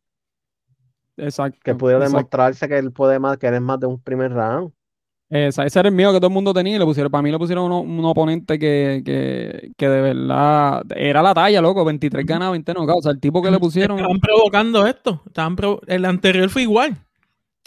Exacto. 1.16 1.59
que 1.62 1.75
pudiera 1.75 1.99
exacto. 2.01 2.16
demostrarse 2.18 2.68
que 2.68 2.79
él 2.79 2.92
puede 2.92 3.18
más, 3.18 3.38
que 3.38 3.47
él 3.49 3.55
es 3.55 3.61
más 3.61 3.81
de 3.81 3.87
un 3.87 4.01
primer 4.01 4.33
round. 4.33 4.73
Esa- 5.31 5.66
ese 5.66 5.79
era 5.79 5.90
el 5.90 5.94
miedo 5.94 6.11
que 6.12 6.18
todo 6.18 6.29
el 6.29 6.33
mundo 6.35 6.55
tenía 6.55 6.77
y 6.77 6.79
le 6.79 6.85
pusieron, 6.87 7.12
para 7.12 7.21
mí 7.23 7.31
le 7.31 7.38
pusieron 7.38 7.66
uno- 7.66 7.81
un 7.83 8.05
oponente 8.07 8.59
que, 8.59 9.03
que, 9.05 9.73
que 9.77 9.88
de 9.88 10.01
verdad 10.01 10.83
era 10.97 11.23
la 11.23 11.35
talla, 11.35 11.61
loco, 11.61 11.85
23 11.85 12.25
ganas, 12.25 12.51
20 12.51 12.73
knockouts. 12.73 12.99
O 12.99 13.03
sea, 13.03 13.12
el 13.12 13.21
tipo 13.21 13.42
que 13.42 13.51
le 13.51 13.59
pusieron. 13.59 13.99
Estaban 13.99 14.21
provocando 14.21 14.87
esto. 14.87 15.23
Estaban 15.27 15.57
el 15.87 16.05
anterior 16.07 16.49
fue 16.49 16.62
igual. 16.62 16.97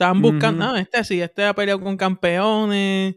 Estaban 0.01 0.21
buscando, 0.23 0.65
ah, 0.65 0.79
este 0.79 1.03
sí, 1.03 1.21
este 1.21 1.45
ha 1.45 1.53
peleado 1.53 1.79
con 1.79 1.95
campeones. 1.95 3.15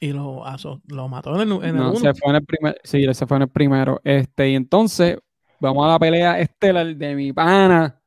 Y 0.00 0.12
lo, 0.12 0.46
aso- 0.46 0.80
lo 0.86 1.08
mató 1.08 1.34
en 1.40 1.48
el, 1.50 1.56
en 1.58 1.64
el 1.70 1.76
No, 1.76 1.90
uno. 1.90 1.98
se 1.98 2.14
fue 2.14 2.30
en 2.30 2.36
el 2.36 2.44
primer, 2.44 2.80
sí, 2.84 3.04
se 3.14 3.26
fue 3.26 3.36
en 3.38 3.42
el 3.42 3.48
primero. 3.48 4.00
Este, 4.04 4.50
y 4.50 4.54
entonces, 4.54 5.18
vamos 5.58 5.84
a 5.86 5.88
la 5.92 5.98
pelea 5.98 6.38
estelar 6.38 6.94
de 6.94 7.14
mi 7.16 7.32
pana, 7.32 8.00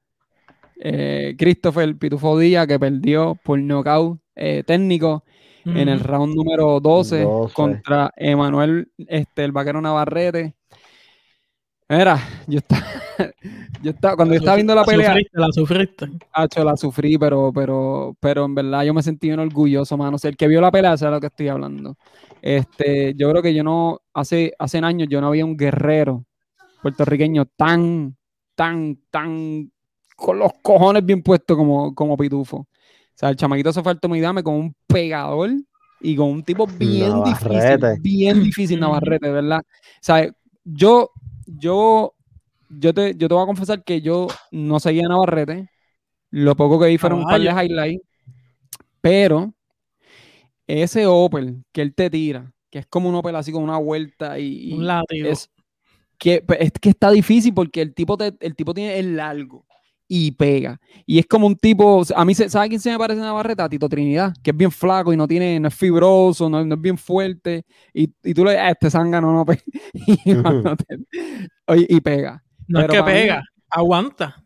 eh, 0.80 1.36
Christopher 1.38 1.98
Pitufo 1.98 2.38
Díaz, 2.40 2.66
que 2.68 2.80
perdió 2.80 3.38
por 3.44 3.60
knockout 3.60 4.20
eh, 4.36 4.64
técnico 4.66 5.24
en 5.66 5.90
el 5.90 6.00
round 6.00 6.34
número 6.34 6.80
12, 6.80 7.24
12. 7.24 7.54
contra 7.54 8.10
Emanuel, 8.16 8.90
este, 8.98 9.44
el 9.44 9.52
vaquero 9.52 9.82
Navarrete. 9.82 10.56
Mira, 11.90 12.20
yo 12.48 12.58
estaba, 12.58 12.86
yo 13.82 13.92
estaba, 13.92 14.16
cuando 14.18 14.34
yo 14.34 14.40
estaba 14.40 14.56
viendo 14.56 14.76
la 14.76 14.84
pelea, 14.84 15.12
Sufriste, 15.12 15.40
la 15.40 15.52
sufriste. 15.52 16.06
Hacho, 16.34 16.64
la 16.64 16.76
sufrí, 16.76 17.18
pero, 17.18 17.52
pero, 17.54 18.16
pero 18.20 18.46
en 18.46 18.56
verdad 18.56 18.84
yo 18.84 18.94
me 18.94 19.02
sentí 19.02 19.28
bien 19.28 19.40
orgulloso, 19.40 19.98
mano. 19.98 20.16
O 20.16 20.20
sea, 20.20 20.30
el 20.30 20.36
que 20.36 20.48
vio 20.48 20.60
la 20.60 20.72
pelea 20.72 20.98
sabe 20.98 21.12
de 21.12 21.18
lo 21.18 21.22
que 21.22 21.28
estoy 21.28 21.48
hablando. 21.48 21.96
Este, 22.42 23.14
yo 23.16 23.30
creo 23.30 23.42
que 23.42 23.54
yo 23.54 23.64
no, 23.64 24.02
hace, 24.14 24.54
hace 24.60 24.80
años 24.80 25.08
yo 25.10 25.22
no 25.22 25.28
había 25.28 25.46
un 25.46 25.56
guerrero 25.56 26.26
puertorriqueño 26.82 27.46
tan, 27.56 28.18
tan, 28.56 29.00
tan 29.10 29.72
con 30.16 30.40
los 30.40 30.52
cojones 30.62 31.06
bien 31.06 31.22
puestos 31.22 31.56
como, 31.56 31.96
como 31.96 32.18
Pitufo. 32.18 32.58
O 32.58 32.68
sea, 33.14 33.30
el 33.30 33.36
chamaquito 33.36 33.72
se 33.72 33.82
fue 33.82 33.94
al 33.94 34.00
Tomidame 34.00 34.44
con 34.44 34.56
un 34.56 34.76
pegador 34.86 35.52
y 36.02 36.16
con 36.16 36.30
un 36.30 36.44
tipo 36.44 36.68
bien 36.68 37.24
difícil, 37.24 37.50
Navarrete. 37.50 38.00
bien 38.02 38.44
difícil. 38.44 38.80
Navarrete, 38.82 39.32
¿verdad? 39.32 39.62
O 39.62 40.00
sea, 40.02 40.30
yo, 40.64 41.12
yo, 41.48 42.16
yo 42.70 42.94
te, 42.94 43.16
yo 43.16 43.28
te 43.28 43.34
voy 43.34 43.44
a 43.44 43.48
confesar 43.48 43.84
que 43.84 44.02
yo 44.02 44.28
no 44.52 44.80
seguía 44.80 45.06
a 45.06 45.10
Navarrete. 45.10 45.70
Lo 46.32 46.56
poco 46.56 46.80
que 46.80 46.88
vi 46.88 46.98
fueron 46.98 47.20
un 47.22 47.26
par 47.26 47.40
de 47.42 47.48
Caballo. 47.48 47.68
highlights. 47.74 48.04
Pero 49.02 49.54
ese 50.68 51.06
Opel 51.08 51.64
que 51.72 51.82
él 51.82 51.94
te 51.96 52.10
tira, 52.10 52.52
que 52.70 52.80
es 52.80 52.88
como 52.88 53.10
un 53.10 53.16
Opel 53.16 53.36
así 53.36 53.52
con 53.52 53.64
una 53.64 53.78
vuelta 53.78 54.40
y, 54.40 54.72
y 54.72 54.74
Un 54.74 54.88
látigo. 54.88 55.28
es 55.30 55.50
que, 56.20 56.44
pues, 56.44 56.60
es 56.62 56.74
que 56.82 56.90
está 56.92 57.12
difícil 57.12 57.54
porque 57.56 57.84
el 57.84 57.96
tipo, 57.96 58.18
te- 58.18 58.36
el 58.42 58.56
tipo 58.56 58.74
tiene 58.76 59.00
el 59.00 59.18
largo 59.18 59.67
y 60.08 60.32
pega. 60.32 60.80
Y 61.06 61.20
es 61.20 61.26
como 61.28 61.48
un 61.48 61.56
tipo, 61.56 62.02
a 62.16 62.26
mí, 62.26 62.34
se- 62.34 62.50
¿sabe 62.50 62.70
quién 62.70 62.80
se 62.80 62.92
me 62.92 62.98
parece 62.98 63.20
a 63.22 63.26
Navarrete? 63.26 63.68
Tito 63.70 63.90
Trinidad, 63.90 64.34
que 64.42 64.52
es 64.52 64.58
bien 64.58 64.72
flaco 64.72 65.12
y 65.12 65.18
no 65.18 65.28
tiene, 65.28 65.60
no 65.60 65.68
es 65.68 65.76
fibroso, 65.76 66.50
no, 66.50 66.64
no 66.64 66.76
es 66.76 66.82
bien 66.82 66.98
fuerte. 66.98 67.66
Y, 67.94 68.10
y 68.24 68.34
tú 68.34 68.44
le 68.46 68.52
dices, 68.52 68.66
"Ah, 68.66 68.70
este 68.72 68.90
zángano 68.90 69.34
no 69.34 69.46
pega. 69.46 69.62
y, 70.26 70.34
mano, 70.36 70.76
te- 70.78 70.98
oye, 71.68 71.86
y 71.90 72.00
pega. 72.02 72.44
no 72.68 72.80
es 72.82 72.88
que 72.88 72.98
mí- 72.98 73.04
pega, 73.06 73.44
aguanta. 73.70 74.44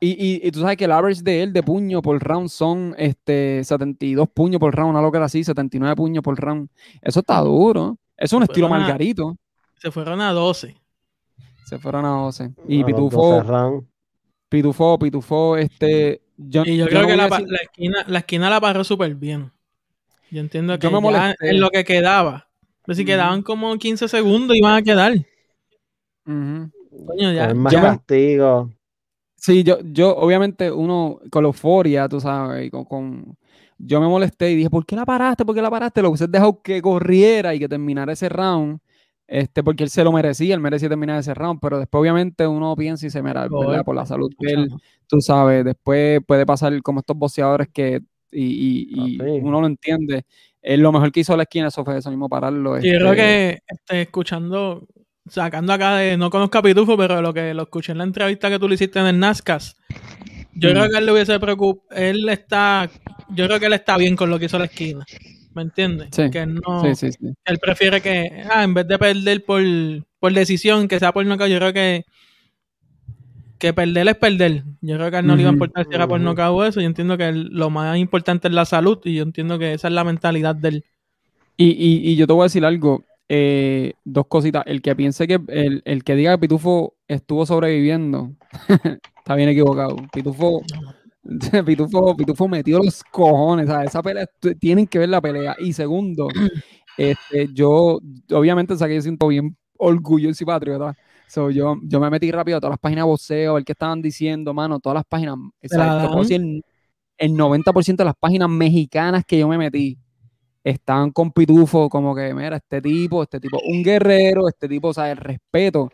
Y, 0.00 0.10
y, 0.10 0.40
y 0.48 0.50
tú 0.50 0.60
sabes 0.60 0.76
que 0.76 0.84
el 0.86 0.92
average 0.92 1.22
de 1.22 1.44
él 1.44 1.52
de 1.52 1.62
puño 1.62 2.02
por 2.02 2.20
round 2.20 2.48
son 2.48 2.92
este, 2.98 3.62
72 3.62 4.28
puños 4.34 4.58
por 4.58 4.74
round, 4.74 4.90
una 4.90 5.00
loca 5.00 5.22
así, 5.24 5.44
79 5.44 5.94
puños 5.94 6.24
por 6.24 6.36
round. 6.40 6.68
Eso 7.00 7.20
está 7.20 7.38
duro. 7.40 7.96
Eso 8.16 8.34
es 8.36 8.38
un 8.38 8.42
estilo. 8.42 8.68
Margarito. 8.68 9.36
Se 9.78 9.90
fueron 9.92 10.20
a 10.20 10.32
12. 10.32 10.76
Se 11.66 11.78
fueron 11.78 12.04
a 12.04 12.08
12. 12.10 12.52
Y 12.68 12.82
A 12.82 12.86
Pitufo, 12.86 13.36
12 13.36 13.48
rounds. 13.48 13.86
Pitufo, 14.52 14.98
Pitufo, 14.98 15.56
este. 15.56 16.20
Yo, 16.36 16.62
Y 16.64 16.76
yo, 16.76 16.84
yo 16.84 16.86
creo 16.88 17.02
no 17.02 17.06
que 17.08 17.16
la, 17.16 17.28
decir- 17.28 17.48
la 17.48 17.56
esquina, 17.62 18.04
la 18.06 18.18
esquina 18.18 18.50
la 18.50 18.60
paró 18.60 18.84
súper 18.84 19.14
bien. 19.14 19.50
Yo 20.30 20.40
entiendo 20.40 20.78
que 20.78 20.82
Yo 20.84 20.90
me 20.90 20.96
ya 20.96 21.00
molesté. 21.00 21.48
en 21.50 21.60
lo 21.60 21.70
que 21.70 21.84
quedaba. 21.84 22.48
Pues 22.84 22.98
si 22.98 23.04
quedaban 23.04 23.42
como 23.42 23.76
15 23.78 24.08
segundos 24.08 24.56
iban 24.56 24.74
a 24.74 24.82
quedar. 24.82 25.14
Coño, 26.24 27.32
ya. 27.32 27.48
Con 27.48 27.58
más 27.58 27.74
castigo. 27.74 28.70
Sí, 29.36 29.62
yo, 29.64 29.78
yo, 29.82 30.14
obviamente, 30.16 30.70
uno 30.70 31.18
con 31.30 31.42
la 31.42 31.48
euforia, 31.48 32.08
tú 32.08 32.20
sabes, 32.20 32.66
y 32.66 32.70
con, 32.70 32.84
con- 32.84 33.36
yo 33.78 34.00
me 34.00 34.06
molesté 34.06 34.52
y 34.52 34.56
dije, 34.56 34.70
¿por 34.70 34.86
qué 34.86 34.94
la 34.94 35.04
paraste? 35.04 35.44
¿Por 35.44 35.54
qué 35.54 35.62
la 35.62 35.70
paraste? 35.70 36.00
Lo 36.02 36.10
hubieses 36.10 36.30
dejado 36.30 36.60
que 36.62 36.80
corriera 36.80 37.54
y 37.54 37.58
que 37.58 37.68
terminara 37.68 38.12
ese 38.12 38.28
round. 38.28 38.78
Este, 39.34 39.62
porque 39.62 39.82
él 39.82 39.88
se 39.88 40.04
lo 40.04 40.12
merecía, 40.12 40.54
él 40.54 40.60
merecía 40.60 40.90
terminar 40.90 41.18
ese 41.18 41.32
round, 41.32 41.58
pero 41.58 41.78
después 41.78 42.02
obviamente 42.02 42.46
uno 42.46 42.76
piensa 42.76 43.06
y 43.06 43.10
se 43.10 43.22
mira, 43.22 43.48
¿verdad? 43.48 43.82
Por 43.82 43.96
la 43.96 44.04
salud 44.04 44.30
de 44.38 44.52
él, 44.52 44.70
tú 45.06 45.22
sabes, 45.22 45.64
después 45.64 46.20
puede 46.26 46.44
pasar 46.44 46.82
como 46.82 47.00
estos 47.00 47.16
boxeadores 47.16 47.68
que, 47.72 48.02
y, 48.30 48.88
y, 48.90 49.18
Ah, 49.18 49.24
uno 49.40 49.62
lo 49.62 49.66
entiende, 49.66 50.26
es 50.60 50.78
lo 50.78 50.92
mejor 50.92 51.10
que 51.10 51.20
hizo 51.20 51.34
la 51.34 51.44
esquina, 51.44 51.68
eso 51.68 51.82
fue 51.82 51.96
eso 51.96 52.10
mismo, 52.10 52.28
pararlo. 52.28 52.78
Y 52.78 52.92
yo 52.92 52.98
creo 52.98 53.12
este, 53.12 53.16
que 53.16 53.58
este, 53.66 54.02
escuchando, 54.02 54.86
sacando 55.26 55.72
acá 55.72 55.96
de, 55.96 56.18
no 56.18 56.28
conozco 56.28 56.58
a 56.58 56.62
Pitufo, 56.62 56.98
pero 56.98 57.22
lo 57.22 57.32
que 57.32 57.54
lo 57.54 57.62
escuché 57.62 57.92
en 57.92 57.98
la 57.98 58.04
entrevista 58.04 58.50
que 58.50 58.58
tú 58.58 58.68
le 58.68 58.74
hiciste 58.74 58.98
en 58.98 59.06
el 59.06 59.18
NASCAS, 59.18 59.76
yo 60.54 60.68
Mm. 60.68 60.72
creo 60.72 60.90
que 60.90 60.98
él 60.98 61.06
le 61.06 61.12
hubiese 61.12 61.40
preocupado, 61.40 61.98
él 61.98 62.28
está, 62.28 62.90
yo 63.30 63.46
creo 63.46 63.58
que 63.58 63.64
él 63.64 63.72
está 63.72 63.96
bien 63.96 64.14
con 64.14 64.28
lo 64.28 64.38
que 64.38 64.44
hizo 64.44 64.58
la 64.58 64.66
esquina, 64.66 65.06
¿me 65.54 65.62
entiendes? 65.62 66.08
Sí, 66.12 66.30
Que 66.30 66.46
no, 66.46 66.82
Sí, 66.82 66.94
sí, 66.94 67.12
sí. 67.12 67.32
él 67.44 67.58
prefiere 67.58 68.00
que, 68.00 68.42
ah, 68.50 68.64
en 68.64 68.74
vez 68.74 68.86
de 68.88 68.98
perder 68.98 69.44
por, 69.44 69.62
por 70.18 70.32
decisión, 70.32 70.88
que 70.88 70.98
sea 70.98 71.12
por 71.12 71.24
nocaut, 71.26 71.50
yo 71.50 71.58
creo 71.58 71.72
que 71.72 72.04
que 73.58 73.72
perder 73.72 74.08
es 74.08 74.16
perder. 74.16 74.64
Yo 74.80 74.96
creo 74.96 75.10
que 75.10 75.16
a 75.16 75.20
él 75.20 75.26
no 75.26 75.36
le 75.36 75.42
iba 75.42 75.50
a 75.50 75.52
importar 75.52 75.86
si 75.88 75.94
era 75.94 76.08
por 76.08 76.20
nocaut 76.20 76.58
o 76.58 76.64
eso. 76.64 76.80
Yo 76.80 76.86
entiendo 76.86 77.16
que 77.16 77.28
él- 77.28 77.48
lo 77.52 77.70
más 77.70 77.96
importante 77.96 78.48
es 78.48 78.54
la 78.54 78.64
salud 78.64 78.98
y 79.04 79.14
yo 79.14 79.22
entiendo 79.22 79.56
que 79.58 79.72
esa 79.74 79.86
es 79.88 79.94
la 79.94 80.02
mentalidad 80.02 80.56
de 80.56 80.68
él. 80.68 80.84
Y, 81.56 81.68
y, 81.70 82.10
y 82.10 82.16
yo 82.16 82.26
te 82.26 82.32
voy 82.32 82.42
a 82.42 82.44
decir 82.46 82.64
algo, 82.64 83.04
eh, 83.28 83.92
dos 84.04 84.26
cositas. 84.26 84.64
El 84.66 84.82
que 84.82 84.96
piense 84.96 85.28
que, 85.28 85.38
el, 85.48 85.80
el 85.84 86.02
que 86.02 86.16
diga 86.16 86.32
que 86.32 86.38
Pitufo 86.40 86.94
estuvo 87.06 87.46
sobreviviendo, 87.46 88.32
está 89.18 89.36
bien 89.36 89.48
equivocado. 89.50 89.94
Pitufo, 90.12 90.62
Pitufo, 91.66 92.16
Pitufo 92.16 92.48
metió 92.48 92.78
los 92.78 93.02
cojones, 93.04 93.66
¿sabes? 93.68 93.90
Esa 93.90 94.02
pelea, 94.02 94.26
tienen 94.58 94.86
que 94.86 94.98
ver 94.98 95.08
la 95.08 95.20
pelea. 95.20 95.56
Y 95.58 95.72
segundo, 95.72 96.28
este, 96.96 97.48
yo, 97.52 98.00
obviamente, 98.32 98.76
saqué 98.76 98.96
yo 98.96 99.02
siento 99.02 99.28
bien 99.28 99.56
orgulloso 99.76 100.42
y 100.42 100.46
patriota. 100.46 100.96
So, 101.28 101.50
yo, 101.50 101.76
yo 101.84 102.00
me 102.00 102.10
metí 102.10 102.30
rápido 102.30 102.58
a 102.58 102.60
todas 102.60 102.72
las 102.72 102.78
páginas 102.78 103.04
de 103.04 103.08
boxeo, 103.08 103.54
ver 103.54 103.64
qué 103.64 103.72
estaban 103.72 104.02
diciendo, 104.02 104.52
mano, 104.52 104.80
todas 104.80 104.96
las 104.96 105.04
páginas. 105.04 105.36
o 105.36 106.20
decir, 106.20 106.62
el 107.16 107.32
90% 107.32 107.96
de 107.96 108.04
las 108.04 108.16
páginas 108.18 108.48
mexicanas 108.48 109.24
que 109.24 109.38
yo 109.38 109.48
me 109.48 109.56
metí 109.56 109.98
estaban 110.64 111.10
con 111.10 111.32
pitufo, 111.32 111.88
como 111.88 112.14
que, 112.14 112.34
mira, 112.34 112.56
este 112.56 112.80
tipo, 112.80 113.22
este 113.22 113.40
tipo, 113.40 113.58
un 113.66 113.82
guerrero, 113.82 114.48
este 114.48 114.68
tipo, 114.68 114.88
o 114.88 114.94
sea, 114.94 115.10
el 115.10 115.16
respeto. 115.16 115.90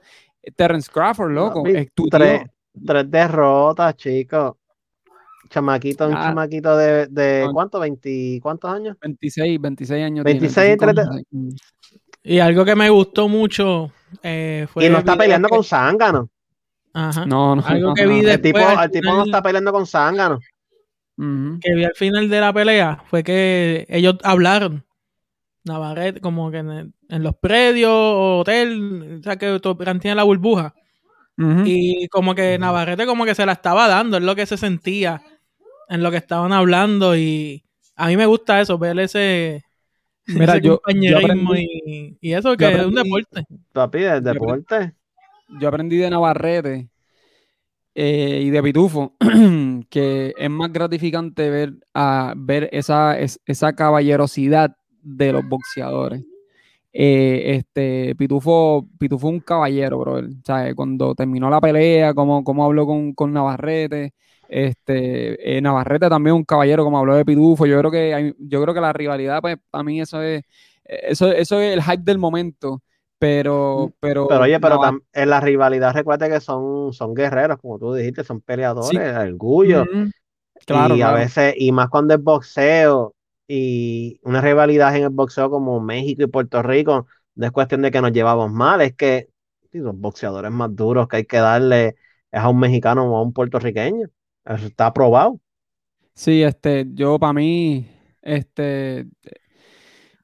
Terrence 0.57 0.91
Crawford, 0.91 1.33
loco, 1.33 1.62
Papi, 1.62 1.77
es 1.77 1.93
tu 1.93 2.07
tres, 2.07 2.43
tres 2.85 3.11
derrotas, 3.11 3.97
chicos. 3.97 4.55
Chamaquito, 5.48 6.06
un 6.08 6.14
Ah. 6.14 6.24
chamaquito 6.28 6.76
de, 6.76 7.06
de 7.06 7.44
No. 7.46 7.52
¿cuánto? 7.52 7.80
20, 7.80 8.40
¿Cuántos 8.42 8.70
años? 8.70 8.96
26, 9.00 9.61
26 9.61 10.04
años. 10.04 10.24
26 10.24 10.54
tiene, 10.78 10.87
25 10.87 10.90
entre- 10.90 11.24
años. 11.40 11.54
Y 12.22 12.38
algo 12.40 12.64
que 12.64 12.74
me 12.74 12.90
gustó 12.90 13.28
mucho 13.28 13.90
eh, 14.22 14.66
fue. 14.72 14.87
y 14.87 14.90
no 14.90 14.98
está 14.98 15.16
peleando 15.16 15.48
que- 15.48 15.54
con 15.54 15.64
Zángano. 15.64 16.28
Ajá. 16.92 17.24
No, 17.26 17.54
no. 17.56 17.62
Algo 17.66 17.88
no, 17.88 17.94
que 17.94 18.04
no. 18.04 18.11
vi 18.11 18.20
de- 18.22 18.32
El 18.34 18.40
tipo, 18.40 18.58
Después, 18.58 18.78
el 18.84 18.90
tipo 18.90 19.11
no 19.12 19.20
al- 19.22 19.26
está 19.28 19.42
peleando 19.42 19.72
con 19.72 19.87
Zángano. 19.87 20.38
Ujú. 21.20 21.58
que 21.61 21.74
vi 21.74 21.82
al 21.84 21.94
final 21.96 22.28
de 22.28 22.40
la 22.40 22.52
pelea 22.52 23.02
fue 23.08 23.24
que 23.24 23.87
ellos 23.88 24.16
hablaron. 24.22 24.84
Navarrete, 25.64 26.20
como 26.20 26.50
que 26.50 26.58
en, 26.58 26.70
el- 26.70 26.92
en 27.08 27.22
los 27.22 27.34
predios, 27.37 27.90
hotel, 27.92 29.18
o 29.20 29.22
sea, 29.22 29.37
que 29.37 29.58
tiene 30.00 30.14
la 30.14 30.22
burbuja. 30.22 30.74
Ujú. 31.37 31.62
Y 31.66 32.08
como 32.08 32.34
que 32.34 32.58
Navarrete 32.58 33.04
como 33.06 33.24
que 33.24 33.34
se 33.34 33.44
la 33.46 33.52
estaba 33.52 33.87
dando, 33.88 34.16
es 34.16 34.22
lo 34.22 34.34
que 34.34 34.46
se 34.46 34.56
sentía 34.56 35.20
en 35.88 36.03
lo 36.03 36.11
que 36.11 36.16
estaban 36.18 36.53
hablando. 36.53 37.16
Y 37.16 37.64
a 37.96 38.07
mí 38.09 38.16
me 38.16 38.27
gusta 38.27 38.61
eso, 38.61 38.79
ver 38.79 38.98
ese, 39.01 39.62
Mira, 40.27 40.55
ese 40.55 40.61
yo- 40.62 40.72
yo 40.74 40.81
compañerismo 40.81 41.55
aprendí- 41.55 41.68
y, 41.87 42.18
y 42.20 42.33
eso 42.33 42.57
que 42.57 42.70
es 42.72 42.85
un 42.85 42.94
deporte. 42.94 43.44
Papi, 43.72 43.98
del 44.01 44.22
deporte. 44.24 44.92
yo 45.61 45.68
aprendí 45.68 45.96
de 45.96 46.11
Navarrete 46.11 46.88
eh, 47.94 48.42
y 48.44 48.51
de 48.51 48.62
Pitufo 48.62 49.16
que 49.90 50.35
es 50.37 50.51
más 50.51 50.72
gratificante 50.72 51.51
ver, 51.51 51.72
a, 51.94 52.35
ver 52.37 52.68
esa, 52.72 53.18
es- 53.18 53.40
esa 53.46 53.72
caballerosidad 53.72 54.77
de 55.03 55.33
los 55.33 55.44
boxeadores. 55.48 56.22
Eh, 56.92 57.57
este, 57.57 58.14
Pitufo, 58.16 58.87
Pitufo 58.98 59.29
un 59.29 59.40
caballero, 59.40 59.98
bro. 59.98 60.20
Cuando 60.74 61.14
terminó 61.14 61.48
la 61.51 61.61
pelea, 61.61 62.14
cómo, 62.14 62.42
cómo 62.44 62.64
habló 62.64 62.87
con, 62.87 63.12
con 63.14 63.33
Navarrete. 63.33 64.14
Este, 64.48 65.58
eh, 65.58 65.61
Navarrete 65.61 66.08
también 66.08 66.34
un 66.37 66.44
caballero, 66.44 66.84
como 66.84 66.98
habló 66.98 67.14
de 67.14 67.24
Pitufo. 67.24 67.66
Yo 67.66 67.78
creo 67.78 67.90
que 67.90 68.14
hay- 68.14 68.34
yo 68.38 68.62
creo 68.62 68.74
que 68.74 68.80
la 68.80 68.92
rivalidad, 68.92 69.40
pues, 69.42 69.58
a 69.72 69.82
mí 69.82 70.00
eso 70.00 70.22
es, 70.22 70.42
eso, 70.84 71.30
eso 71.30 71.61
es 71.61 71.74
el 71.74 71.82
hype 71.82 72.02
del 72.02 72.18
momento. 72.18 72.82
Pero, 73.20 73.92
pero, 73.98 74.28
Pero 74.28 74.42
oye, 74.42 74.61
pero 74.61 74.76
Navar- 74.76 75.02
en 75.12 75.30
la 75.30 75.40
rivalidad 75.40 75.92
recuerda 75.92 76.28
que 76.28 76.40
son, 76.40 76.92
son 76.92 77.14
guerreros, 77.14 77.58
como 77.61 77.78
tú 77.78 77.92
dijiste, 77.92 78.22
son 78.24 78.40
peleadores, 78.40 78.90
Sí. 78.90 78.96
orgullo. 78.96 79.84
Claro, 80.66 80.96
y 80.96 81.02
a 81.02 81.12
veces, 81.12 81.54
y 81.56 81.72
más 81.72 81.88
cuando 81.88 82.14
es 82.14 82.22
boxeo, 82.22 83.14
y 83.46 84.20
una 84.22 84.40
rivalidad 84.40 84.94
en 84.96 85.04
el 85.04 85.08
boxeo 85.11 85.50
como 85.50 85.80
México 85.80 86.22
y 86.22 86.26
Puerto 86.26 86.62
Rico, 86.62 87.06
no 87.34 87.46
es 87.46 87.52
cuestión 87.52 87.82
de 87.82 87.90
que 87.90 88.00
nos 88.00 88.12
llevamos 88.12 88.50
mal, 88.52 88.80
es 88.82 88.94
que 88.94 89.28
los 89.72 89.96
boxeadores 89.98 90.50
más 90.50 90.74
duros 90.74 91.08
que 91.08 91.16
hay 91.18 91.24
que 91.24 91.38
darle 91.38 91.96
es 92.30 92.40
a 92.40 92.48
un 92.48 92.58
mexicano 92.61 93.04
o 93.11 93.16
a 93.16 93.22
un 93.22 93.32
puertorriqueño. 93.32 94.08
Está 94.56 94.87
aprobado. 94.87 95.38
Sí, 96.14 96.42
este, 96.42 96.87
yo 96.94 97.18
para 97.18 97.32
mí, 97.32 97.87
este, 98.22 99.06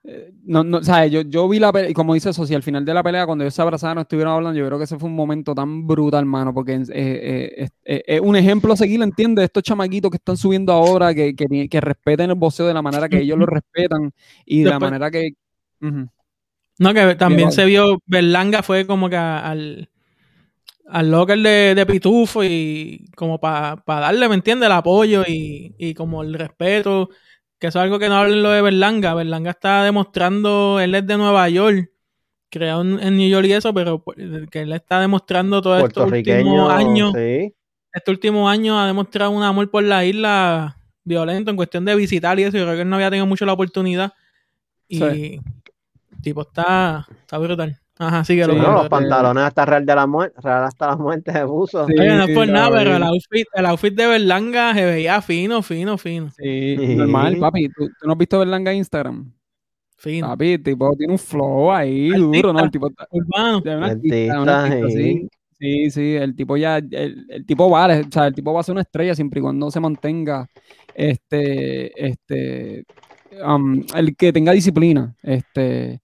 eh, 0.03 0.33
no, 0.45 0.65
no, 0.65 0.83
¿sabes? 0.83 1.13
Yo, 1.13 1.21
yo 1.23 1.49
vi 1.49 1.59
la 1.59 1.73
pelea, 1.73 1.91
y 1.91 1.95
como 1.95 2.15
dice 2.15 2.31
eso, 2.31 2.47
si 2.47 2.55
al 2.55 2.63
final 2.63 2.85
de 2.85 2.95
la 2.95 3.03
pelea, 3.03 3.27
cuando 3.27 3.45
ellos 3.45 3.55
se 3.55 3.63
abrazaron, 3.63 4.01
estuvieron 4.01 4.35
hablando, 4.35 4.59
yo 4.59 4.67
creo 4.67 4.79
que 4.79 4.85
ese 4.85 4.99
fue 4.99 5.09
un 5.09 5.15
momento 5.15 5.55
tan 5.55 5.87
brutal, 5.87 6.25
mano, 6.27 6.53
porque 6.53 6.75
es 6.75 6.91
eh, 6.93 7.69
eh, 7.85 8.03
es 8.07 8.21
un 8.21 8.35
ejemplo 8.35 8.73
a 8.73 8.77
seguir, 8.77 9.01
¿entiendes? 9.03 9.45
Estos 9.45 9.63
chamaquitos 9.63 10.11
que 10.11 10.17
están 10.17 10.37
subiendo 10.37 10.73
ahora, 10.73 11.15
que, 11.15 11.37
que, 11.37 11.69
que 11.69 11.81
respeten 11.81 12.31
el 12.31 12.37
boxeo 12.37 12.67
de 12.67 12.75
la 12.75 12.83
manera 12.83 13.09
que 13.09 13.21
ellos 13.21 13.39
lo 13.39 13.47
respetan 13.47 14.13
y 14.45 14.63
de 14.63 14.71
la 14.71 14.79
manera 14.79 15.11
que... 15.11 15.35
No, 16.77 16.93
que 16.93 17.15
también 17.15 17.53
se 17.53 17.65
vio, 17.67 18.03
Berlanga 18.05 18.63
fue 18.63 18.87
como 18.87 19.09
que 19.09 19.17
al, 19.17 19.89
al 20.87 21.11
local 21.11 21.43
de, 21.43 21.75
de 21.75 21.87
Pitufo 21.87 22.45
y 22.45 23.11
como 23.17 23.41
para 23.41 23.83
darle, 23.87 24.29
¿me 24.29 24.35
entiendes? 24.35 24.67
El 24.67 24.73
apoyo 24.73 25.23
y, 25.27 25.75
y 25.79 25.95
como 25.95 26.23
el 26.23 26.35
respeto, 26.35 27.09
que 27.59 27.69
eso 27.69 27.79
es 27.79 27.85
algo 27.85 27.99
que 27.99 28.09
no 28.09 28.17
hablan 28.17 28.43
lo 28.43 28.51
de 28.51 28.63
Berlanga. 28.63 29.15
Berlanga 29.15 29.51
está 29.53 29.83
demostrando, 29.85 30.79
él 30.81 30.95
es 30.95 31.07
de 31.07 31.17
Nueva 31.17 31.49
York, 31.49 31.91
creado 32.51 32.83
en, 32.83 33.01
en 33.01 33.17
New 33.17 33.29
York 33.29 33.47
y 33.47 33.53
eso, 33.53 33.73
pero 33.73 34.03
pues, 34.03 34.19
que 34.51 34.61
él 34.61 34.73
está 34.73 35.01
demostrando 35.01 35.63
todo 35.63 35.77
estos 35.79 35.93
Puertorriqueño, 35.93 36.67
últimos 36.67 36.73
años, 36.73 37.13
sí. 37.15 37.55
este 37.93 38.11
último 38.11 38.49
año 38.49 38.79
ha 38.79 38.87
demostrado 38.87 39.31
un 39.31 39.43
amor 39.43 39.71
por 39.71 39.83
la 39.83 40.05
isla 40.05 40.77
violento 41.03 41.51
en 41.51 41.57
cuestión 41.57 41.85
de 41.85 41.95
visitar 41.97 42.39
y 42.39 42.45
eso. 42.45 42.57
Yo 42.57 42.65
creo 42.65 42.77
que 42.77 42.83
él 42.83 42.89
no 42.89 42.97
había 42.97 43.11
tenido 43.11 43.27
mucho 43.27 43.45
la 43.47 43.53
oportunidad. 43.55 44.13
Y 44.89 44.99
Sí. 44.99 45.41
tipo, 46.23 46.43
está, 46.43 47.07
está 47.21 47.39
brutal. 47.39 47.79
Ajá, 47.99 48.25
sí 48.25 48.35
que 48.35 48.45
Sí, 48.45 48.51
lo 48.51 48.57
No, 48.57 48.73
los 48.73 48.89
pantalones 48.89 49.45
hasta 49.45 49.65
Real 49.67 49.87
de 49.87 49.95
la 49.95 50.07
muerte, 50.07 50.41
Real 50.43 50.65
hasta 50.65 50.89
la 50.89 50.97
muerte 50.97 51.31
de 51.33 51.45
buzo. 51.45 51.87
Sí. 51.87 51.95
Oye, 51.99 52.09
no 52.09 52.25
es 52.25 52.31
por 52.35 52.49
nada, 52.49 52.71
pero 52.79 52.97
el 52.97 53.03
outfit, 53.05 53.47
el 53.55 53.67
outfit 53.67 53.95
de 53.95 54.07
Berlanga 54.09 54.75
se 54.75 54.85
veía 54.85 55.23
fino, 55.23 55.63
fino, 55.63 55.97
fino. 55.97 56.29
Sí, 56.31 56.77
Sí. 56.77 56.97
normal, 56.97 57.37
papi. 57.39 57.69
¿Tú, 57.69 57.87
tú 57.87 58.07
no 58.07 58.13
has 58.13 58.19
visto 58.19 58.39
Berlanga 58.41 58.73
en 58.73 58.79
Instagram? 58.79 59.33
Fino. 59.97 60.27
Papi, 60.27 60.53
el 60.55 60.63
tipo 60.63 60.93
tiene 60.97 61.13
un 61.13 61.19
flow 61.21 61.71
ahí 61.73 62.11
Artista. 62.11 62.27
duro, 62.37 62.53
¿no? 62.53 62.61
El 62.65 62.71
tipo 62.71 62.89
está- 62.89 63.07
Urbano. 63.11 63.63
Artista, 63.85 64.43
artista. 64.65 65.29
Sí, 65.57 65.91
sí, 65.91 66.15
el 66.17 66.35
tipo 66.35 66.57
ya, 66.57 66.79
el, 66.79 67.27
el 67.29 67.47
tipo 67.47 67.71
vale, 67.71 68.01
o 68.01 68.11
sea, 68.11 68.27
el 68.27 68.35
tipo 68.35 68.53
va 68.53 68.61
a 68.61 68.65
ser 68.65 68.73
una 68.73 68.83
estrella 68.83 69.15
siempre 69.15 69.39
y 69.39 69.43
cuando 69.43 69.71
se 69.71 69.79
mantenga, 69.81 70.49
este, 70.95 72.09
este, 72.09 72.85
um, 73.47 73.83
el 73.95 74.17
que 74.17 74.33
tenga 74.33 74.53
disciplina, 74.53 75.15
este, 75.23 76.01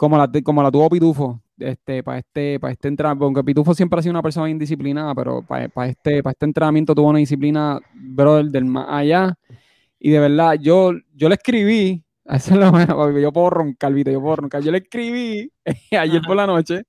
como 0.00 0.16
la, 0.16 0.30
como 0.42 0.62
la 0.62 0.70
tuvo 0.70 0.88
Pitufo, 0.88 1.42
este, 1.58 2.02
para 2.02 2.20
este, 2.20 2.58
para 2.58 2.72
este 2.72 2.88
entrenamiento, 2.88 3.26
aunque 3.26 3.44
Pitufo 3.44 3.74
siempre 3.74 3.98
ha 3.98 4.02
sido 4.02 4.12
una 4.12 4.22
persona 4.22 4.48
indisciplinada, 4.48 5.14
pero 5.14 5.42
para, 5.42 5.68
para 5.68 5.90
este, 5.90 6.22
para 6.22 6.32
este 6.32 6.46
entrenamiento 6.46 6.94
tuvo 6.94 7.10
una 7.10 7.18
disciplina, 7.18 7.78
brother, 7.92 8.46
del 8.46 8.64
más 8.64 8.86
allá, 8.88 9.34
y 9.98 10.08
de 10.08 10.18
verdad, 10.18 10.54
yo, 10.54 10.92
yo 11.14 11.28
le 11.28 11.34
escribí, 11.34 12.02
eso 12.24 12.54
es 12.54 12.58
lo 12.58 12.70
bueno, 12.70 13.18
yo 13.18 13.30
puedo 13.30 13.50
roncar, 13.50 13.92
Vito, 13.92 14.10
yo 14.10 14.22
puedo 14.22 14.36
roncar, 14.36 14.62
yo 14.62 14.72
le 14.72 14.78
escribí 14.78 15.52
ayer 15.92 16.22
por 16.26 16.34
la 16.34 16.46
noche, 16.46 16.84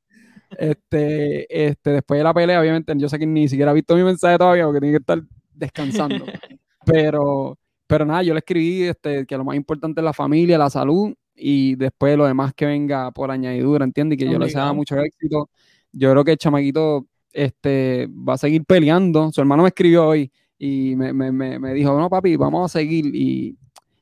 este, 0.58 1.68
este, 1.68 1.90
después 1.90 2.18
de 2.18 2.24
la 2.24 2.34
pelea, 2.34 2.62
obviamente, 2.62 2.94
yo 2.96 3.10
sé 3.10 3.20
que 3.20 3.28
ni 3.28 3.50
siquiera 3.50 3.72
ha 3.72 3.74
visto 3.74 3.94
mi 3.94 4.04
mensaje 4.04 4.38
todavía 4.38 4.64
porque 4.64 4.80
tiene 4.80 4.94
que 4.94 5.02
estar 5.02 5.22
descansando. 5.54 6.24
pero, 6.86 7.60
pero 7.88 8.06
nada, 8.06 8.24
yo 8.24 8.34
le 8.34 8.40
escribí 8.40 8.84
este, 8.84 9.26
que 9.26 9.36
lo 9.36 9.44
más 9.44 9.58
importante 9.58 10.00
es 10.00 10.06
la 10.06 10.14
familia, 10.14 10.58
la 10.58 10.70
salud 10.70 11.14
y 11.44 11.76
después 11.76 12.16
lo 12.18 12.26
demás 12.26 12.54
que 12.54 12.66
venga 12.68 13.10
por 13.12 13.32
añadidura, 13.32 13.84
¿entiendes? 13.84 14.16
Y 14.16 14.20
que 14.20 14.26
yo 14.26 14.38
le 14.38 14.46
Obligado. 14.46 14.76
mucho 14.76 14.98
éxito. 15.00 15.50
Yo 15.92 16.12
creo 16.12 16.24
que 16.24 16.32
el 16.34 16.38
chamaquito 16.38 17.08
este, 17.34 18.08
va 18.08 18.34
a 18.34 18.38
seguir 18.38 18.64
peleando. 18.66 19.32
Su 19.32 19.42
hermano 19.42 19.64
me 19.64 19.70
escribió 19.70 20.08
hoy 20.08 20.32
y 20.60 20.96
me, 20.96 21.12
me, 21.14 21.32
me, 21.32 21.58
me 21.58 21.74
dijo, 21.74 21.98
no, 22.00 22.10
papi, 22.10 22.36
vamos 22.38 22.64
a 22.70 22.80
seguir. 22.80 23.06
Y 23.16 23.58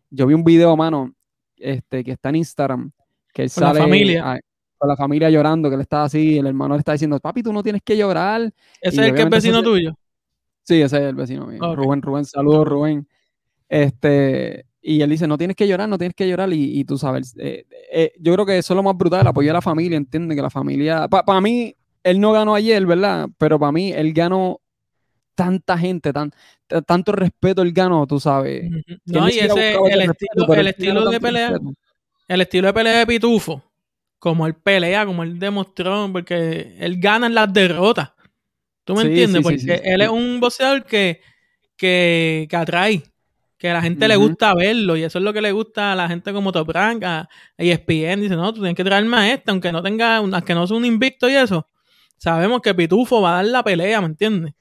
yo 0.09 0.27
vi 0.27 0.33
un 0.33 0.43
video, 0.43 0.75
mano, 0.75 1.13
este, 1.55 2.03
que 2.03 2.11
está 2.11 2.29
en 2.29 2.35
Instagram, 2.35 2.91
que 3.33 3.43
él 3.43 3.51
Con 3.53 3.63
la 3.63 3.73
familia. 3.73 4.31
ah, 4.33 4.39
con 4.77 4.87
la 4.89 4.95
familia 4.95 5.29
llorando, 5.29 5.69
que 5.69 5.75
él 5.75 5.81
está 5.81 6.03
así, 6.05 6.37
el 6.37 6.47
hermano 6.47 6.73
le 6.75 6.79
está 6.79 6.91
diciendo, 6.93 7.19
papi, 7.19 7.43
tú 7.43 7.51
no 7.53 7.61
tienes 7.63 7.81
que 7.83 7.95
llorar. 7.97 8.51
¿Ese 8.81 8.95
Y 8.97 8.99
es 8.99 9.07
el 9.09 9.15
que 9.15 9.21
es 9.23 9.29
vecino 9.29 9.57
se- 9.59 9.63
tuyo? 9.63 9.93
Sí, 10.63 10.81
ese 10.81 10.97
es 10.97 11.03
el 11.03 11.15
vecino 11.15 11.47
mío. 11.47 11.59
Ok. 11.61 11.75
Rubén, 11.77 12.01
Rubén, 12.01 12.25
saludos, 12.25 12.67
Rubén. 12.67 13.07
Este, 13.67 14.65
y 14.95 15.01
él 15.01 15.09
dice, 15.09 15.27
no 15.27 15.37
tienes 15.37 15.55
que 15.55 15.67
llorar, 15.67 15.87
no 15.89 15.97
tienes 15.97 16.15
que 16.15 16.27
llorar. 16.27 16.51
Y, 16.53 16.79
y 16.79 16.83
tú 16.85 16.97
sabes, 16.97 17.35
eh, 17.37 17.65
eh, 17.91 18.11
yo 18.19 18.33
creo 18.33 18.45
que 18.45 18.57
eso 18.57 18.73
es 18.73 18.75
lo 18.75 18.83
más 18.83 18.97
brutal, 18.97 19.21
el 19.21 19.27
apoyo 19.27 19.51
a 19.51 19.53
la 19.53 19.61
familia, 19.61 19.97
entiende 19.97 20.35
que 20.35 20.41
la 20.41 20.49
familia, 20.49 21.07
para 21.07 21.41
mí, 21.41 21.75
él 22.03 22.19
no 22.19 22.31
ganó 22.31 22.55
ayer, 22.55 22.85
¿verdad? 22.85 23.27
Pero 23.37 23.59
para 23.59 23.71
mí, 23.71 23.91
él 23.91 24.13
ganó 24.13 24.61
tanta 25.35 25.77
gente, 25.77 26.11
tan, 26.11 26.31
tanto 26.85 27.11
respeto 27.13 27.61
él 27.61 27.71
ganó, 27.71 28.05
tú 28.07 28.19
sabes. 28.19 28.69
No, 29.05 29.29
y 29.29 29.39
ese, 29.39 29.71
el 29.73 30.07
respeto, 30.07 30.41
estilo, 30.43 30.53
el 30.53 30.67
estilo 30.67 31.09
de 31.09 31.19
pelea, 31.21 31.49
respeto. 31.51 31.73
el 32.27 32.41
estilo 32.41 32.67
de 32.67 32.73
pelea 32.73 32.99
de 32.99 33.07
Pitufo, 33.07 33.63
como 34.19 34.45
él 34.47 34.55
pelea, 34.55 35.05
como 35.05 35.23
él 35.23 35.39
demostró, 35.39 36.09
porque 36.11 36.75
él 36.79 36.99
gana 36.99 37.27
en 37.27 37.35
las 37.35 37.51
derrotas. 37.53 38.11
¿Tú 38.83 38.95
me 38.95 39.01
Sí, 39.03 39.07
entiendes? 39.07 39.37
sí, 39.37 39.43
porque 39.43 39.59
sí, 39.59 39.67
él 39.83 40.01
es 40.01 40.09
un 40.09 40.39
boxeador 40.39 40.83
que, 40.83 41.21
que, 41.77 42.47
que 42.49 42.55
atrae, 42.55 43.03
que 43.59 43.69
a 43.69 43.73
la 43.73 43.81
gente 43.81 44.07
le 44.07 44.15
gusta 44.15 44.55
verlo, 44.55 44.95
y 44.97 45.03
eso 45.03 45.19
es 45.19 45.23
lo 45.23 45.33
que 45.33 45.41
le 45.41 45.51
gusta 45.51 45.91
a 45.91 45.95
la 45.95 46.07
gente 46.07 46.33
como 46.33 46.51
Top 46.51 46.69
Rank, 46.69 47.03
a 47.03 47.29
ESPN, 47.57 48.21
dice, 48.21 48.35
no, 48.35 48.51
tú 48.53 48.61
tienes 48.61 48.75
que 48.75 48.83
traerme 48.85 49.17
a 49.17 49.33
este, 49.33 49.51
aunque 49.51 49.71
no 49.71 49.83
tenga, 49.83 50.21
un- 50.21 50.33
aunque 50.33 50.55
no 50.55 50.65
sea 50.65 50.77
un 50.77 50.85
invicto 50.85 51.29
y 51.29 51.35
eso. 51.35 51.67
Sabemos 52.17 52.61
que 52.61 52.73
Pitufo 52.73 53.21
va 53.21 53.33
a 53.33 53.35
dar 53.43 53.45
la 53.45 53.63
pelea, 53.63 54.01
¿me 54.01 54.07
entiendes? 54.07 54.53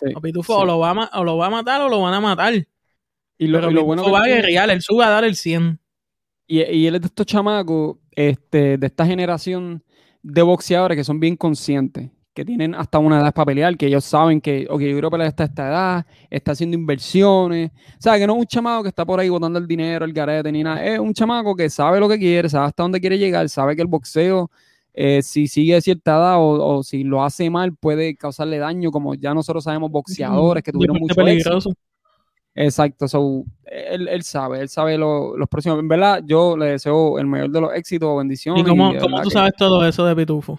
Sí, 0.00 0.06
O 0.14 0.20
Pitufo 0.20 0.54
sí. 0.54 0.62
o, 0.62 0.64
lo 0.64 0.78
va 0.78 0.90
a, 0.92 1.20
o 1.20 1.24
lo 1.24 1.36
va 1.36 1.46
a 1.46 1.50
matar 1.50 1.80
o 1.82 1.88
lo 1.88 2.00
van 2.00 2.14
a 2.14 2.20
matar. 2.20 2.54
Y 3.38 3.46
lo, 3.48 3.58
Pero 3.58 3.70
y 3.70 3.74
lo 3.74 3.84
bueno 3.84 4.04
que 4.04 4.10
va 4.10 4.22
a 4.22 4.26
guerrear, 4.28 4.70
él 4.70 4.80
sube 4.80 5.04
a 5.04 5.10
dar 5.10 5.24
el 5.24 5.36
100. 5.36 5.78
Y, 6.46 6.62
y 6.62 6.86
él 6.86 6.94
es 6.94 7.00
de 7.02 7.06
estos 7.08 7.26
chamacos, 7.26 7.96
este, 8.12 8.78
de 8.78 8.86
esta 8.86 9.04
generación 9.04 9.82
de 10.22 10.42
boxeadores 10.42 10.96
que 10.96 11.04
son 11.04 11.18
bien 11.20 11.36
conscientes, 11.36 12.10
que 12.36 12.44
tienen 12.44 12.74
hasta 12.74 12.98
una 12.98 13.18
edad 13.18 13.32
para 13.32 13.46
pelear, 13.46 13.76
que 13.78 13.86
ellos 13.86 14.04
saben 14.04 14.42
que, 14.42 14.66
ok, 14.68 14.78
yo 14.80 14.92
quiero 14.92 15.10
pelear 15.10 15.28
hasta 15.28 15.44
esta 15.44 15.68
edad, 15.68 16.06
está 16.28 16.52
haciendo 16.52 16.76
inversiones. 16.76 17.70
O 17.70 17.96
sea, 17.98 18.18
que 18.18 18.26
no 18.26 18.34
es 18.34 18.40
un 18.40 18.46
chamaco 18.46 18.82
que 18.82 18.90
está 18.90 19.06
por 19.06 19.18
ahí 19.18 19.30
botando 19.30 19.58
el 19.58 19.66
dinero, 19.66 20.04
el 20.04 20.12
garete, 20.12 20.52
ni 20.52 20.62
nada. 20.62 20.84
Es 20.84 20.98
un 20.98 21.14
chamaco 21.14 21.56
que 21.56 21.70
sabe 21.70 21.98
lo 21.98 22.08
que 22.10 22.18
quiere, 22.18 22.48
sabe 22.50 22.66
hasta 22.66 22.82
dónde 22.82 23.00
quiere 23.00 23.16
llegar, 23.18 23.48
sabe 23.48 23.74
que 23.74 23.80
el 23.80 23.88
boxeo, 23.88 24.50
eh, 24.92 25.22
si 25.22 25.48
sigue 25.48 25.76
a 25.76 25.80
cierta 25.80 26.12
edad 26.16 26.36
o, 26.38 26.76
o 26.76 26.82
si 26.82 27.04
lo 27.04 27.24
hace 27.24 27.48
mal, 27.48 27.74
puede 27.74 28.14
causarle 28.16 28.58
daño, 28.58 28.90
como 28.90 29.14
ya 29.14 29.32
nosotros 29.32 29.64
sabemos 29.64 29.90
boxeadores 29.90 30.62
que 30.62 30.72
tuvieron 30.72 30.98
mucho 30.98 31.14
éxito. 31.14 31.24
peligroso. 31.24 31.72
Exacto, 32.54 33.06
so, 33.08 33.44
él, 33.64 34.08
él 34.08 34.22
sabe, 34.22 34.60
él 34.60 34.68
sabe 34.68 34.96
lo- 34.96 35.36
los 35.36 35.48
próximos. 35.48 35.78
En 35.78 35.88
verdad, 35.88 36.22
yo 36.26 36.56
le 36.56 36.66
deseo 36.66 37.18
el 37.18 37.26
mayor 37.26 37.50
de 37.50 37.60
los 37.62 37.74
éxitos, 37.74 38.16
bendiciones. 38.16 38.62
¿Y 38.62 38.66
cómo, 38.66 38.92
de 38.92 38.98
cómo 38.98 39.20
tú 39.22 39.30
sabes 39.30 39.52
todo 39.56 39.86
eso 39.86 40.04
de 40.06 40.16
Pitufo? 40.16 40.58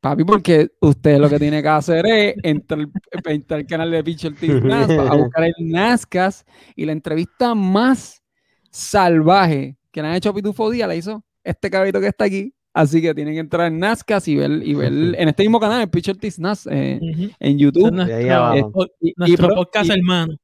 Papi, 0.00 0.24
porque 0.24 0.68
usted 0.80 1.18
lo 1.18 1.28
que 1.28 1.38
tiene 1.38 1.60
que 1.62 1.68
hacer 1.68 2.06
es 2.06 2.34
entrar, 2.42 2.86
entrar 3.26 3.60
al 3.60 3.66
canal 3.66 3.90
de 3.90 4.02
Pitcher 4.02 4.34
Team 4.34 4.62
a 4.72 5.14
buscar 5.16 5.44
el 5.44 5.52
NASCAR 5.58 6.32
y 6.74 6.86
la 6.86 6.92
entrevista 6.92 7.54
más 7.54 8.22
salvaje 8.70 9.76
que 9.92 10.00
le 10.02 10.08
han 10.08 10.14
hecho 10.14 10.30
a 10.30 10.34
Pitufo 10.34 10.70
Díaz 10.70 10.88
la 10.88 10.96
hizo 10.96 11.24
este 11.44 11.68
cabito 11.70 12.00
que 12.00 12.06
está 12.06 12.24
aquí. 12.24 12.54
Así 12.72 13.02
que 13.02 13.12
tienen 13.14 13.34
que 13.34 13.40
entrar 13.40 13.66
en 13.66 13.78
NASCAR 13.80 14.22
y 14.26 14.36
ver, 14.36 14.50
y 14.64 14.74
ver 14.74 14.92
en 14.92 15.28
este 15.28 15.42
mismo 15.42 15.58
canal, 15.58 15.82
el 15.82 15.90
Pitcher 15.90 16.16
Team 16.16 16.32
NAS, 16.38 16.66
eh, 16.70 17.00
en 17.40 17.58
YouTube. 17.58 17.90
Nuestro, 17.92 18.34
abajo. 18.34 18.70
po- 18.72 18.86
Y- 19.00 19.10
y 19.10 19.14
nuestro 19.16 19.46
pro- 19.48 19.56
podcast 19.56 19.90
y- 19.90 19.92
hermano. 19.92 20.34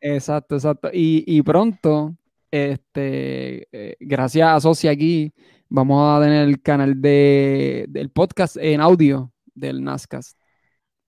Exacto, 0.00 0.56
exacto. 0.56 0.90
Y, 0.92 1.24
y 1.26 1.42
pronto, 1.42 2.16
este, 2.50 3.68
eh, 3.72 3.96
gracias 4.00 4.48
a 4.48 4.60
Soci 4.60 4.88
aquí, 4.88 5.32
vamos 5.70 6.18
a 6.18 6.22
tener 6.22 6.46
el 6.48 6.60
canal 6.60 7.00
de, 7.00 7.86
del 7.88 8.10
podcast 8.10 8.56
en 8.58 8.80
audio 8.80 9.32
del 9.54 9.82
NASCAR. 9.82 10.22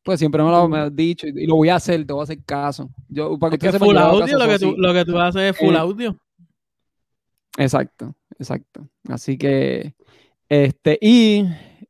Pues 0.02 0.18
siempre 0.18 0.42
me 0.42 0.50
lo, 0.50 0.68
me 0.68 0.78
lo 0.78 0.84
has 0.84 0.96
dicho 0.96 1.26
y, 1.26 1.30
y 1.36 1.46
lo 1.46 1.56
voy 1.56 1.68
a 1.68 1.76
hacer, 1.76 2.06
te 2.06 2.12
voy 2.12 2.22
a 2.22 2.24
hacer 2.24 2.42
caso. 2.44 2.90
Yo, 3.08 3.38
para 3.38 3.56
que 3.58 3.66
Es 3.66 3.72
que 3.72 3.78
full 3.78 3.96
audio, 3.96 4.38
lo 4.38 4.48
que, 4.48 4.58
tú, 4.58 4.74
lo 4.76 4.92
que 4.94 5.04
tú 5.04 5.18
haces 5.18 5.42
es 5.42 5.56
full 5.58 5.74
Eh, 5.74 5.78
audio. 5.78 6.16
Exacto, 7.58 8.14
exacto. 8.38 8.88
Así 9.08 9.36
que, 9.36 9.94
este, 10.48 10.98
y 11.00 11.44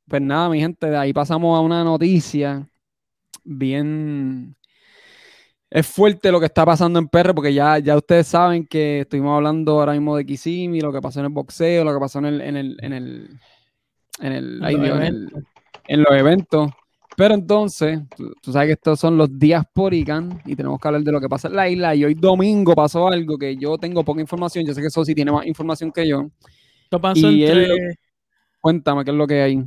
pues 0.09 0.21
nada, 0.21 0.49
mi 0.49 0.61
gente, 0.61 0.91
de 0.91 0.97
ahí 0.97 1.13
pasamos 1.13 1.57
a 1.57 1.61
una 1.61 1.85
noticia 1.85 2.69
bien. 3.45 4.57
Es 5.75 5.87
fuerte 5.87 6.31
lo 6.31 6.39
que 6.39 6.47
está 6.47 6.67
pasando 6.67 6.99
en 6.99 7.09
PR, 7.09 7.33
porque 7.33 7.55
ya, 7.55 7.79
ya 7.79 7.97
ustedes 7.97 8.27
saben 8.27 8.67
que 8.67 9.01
estuvimos 9.01 9.35
hablando 9.37 9.81
ahora 9.81 9.93
mismo 9.93 10.15
de 10.17 10.27
Kissimmee, 10.27 10.83
lo 10.83 10.93
que 10.93 11.01
pasó 11.01 11.21
en 11.21 11.27
el 11.27 11.33
boxeo, 11.33 11.83
lo 11.83 11.95
que 11.95 11.99
pasó 12.01 12.19
en 12.19 12.27
el, 12.27 12.41
en 12.43 12.57
el, 12.59 12.77
en 12.83 12.93
el, 12.93 13.31
en 14.21 14.33
el, 14.33 14.59
los 14.59 14.71
en 14.71 15.03
el- 15.03 15.33
en 15.89 16.03
los 16.03 16.13
eventos. 16.15 16.71
Pero 17.17 17.35
entonces, 17.35 18.01
tú, 18.17 18.35
tú 18.43 18.53
sabes 18.53 18.69
que 18.69 18.73
estos 18.75 19.01
son 19.01 19.17
los 19.17 19.39
días 19.39 19.65
por 19.73 19.95
ICANN 19.95 20.43
y 20.45 20.55
tenemos 20.57 20.79
que 20.79 20.89
hablar 20.89 21.03
de 21.03 21.13
lo 21.13 21.21
que 21.21 21.29
pasa 21.29 21.49
en 21.49 21.57
la 21.57 21.69
isla. 21.69 21.95
Y 21.95 22.05
hoy 22.05 22.15
domingo 22.15 22.75
pasó 22.75 23.09
algo 23.09 23.39
que 23.39 23.57
yo 23.57 23.79
tengo 23.79 24.05
poca 24.05 24.21
información. 24.21 24.67
Yo 24.67 24.75
sé 24.75 24.81
que 24.83 24.87
eso 24.89 25.05
sí 25.05 25.15
tiene 25.15 25.33
más 25.33 25.47
información 25.47 25.91
que 25.91 26.07
yo. 26.07 26.29
Pasó 26.91 27.31
y 27.31 27.45
él 27.45 27.97
Cuéntame 28.61 29.05
qué 29.05 29.11
es 29.11 29.17
lo 29.17 29.27
que 29.27 29.43
hay. 29.43 29.65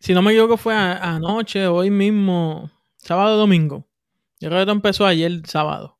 si 0.00 0.12
no 0.14 0.20
me 0.22 0.32
equivoco, 0.32 0.56
fue 0.56 0.74
a- 0.74 1.14
anoche, 1.14 1.66
hoy 1.66 1.90
mismo, 1.90 2.70
sábado 2.96 3.36
domingo. 3.36 3.86
Yo 4.40 4.50
creo 4.50 4.64
que 4.66 4.72
empezó 4.72 5.06
ayer, 5.06 5.40
sábado. 5.46 5.98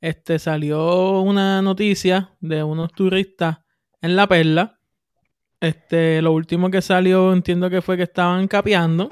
Este 0.00 0.38
salió 0.38 1.20
una 1.20 1.60
noticia 1.62 2.30
de 2.40 2.62
unos 2.62 2.92
turistas 2.92 3.58
en 4.00 4.16
La 4.16 4.26
Perla. 4.26 4.78
Este, 5.60 6.22
lo 6.22 6.32
último 6.32 6.70
que 6.70 6.80
salió, 6.82 7.32
entiendo 7.32 7.68
que 7.68 7.82
fue 7.82 7.96
que 7.96 8.04
estaban 8.04 8.46
capeando. 8.46 9.10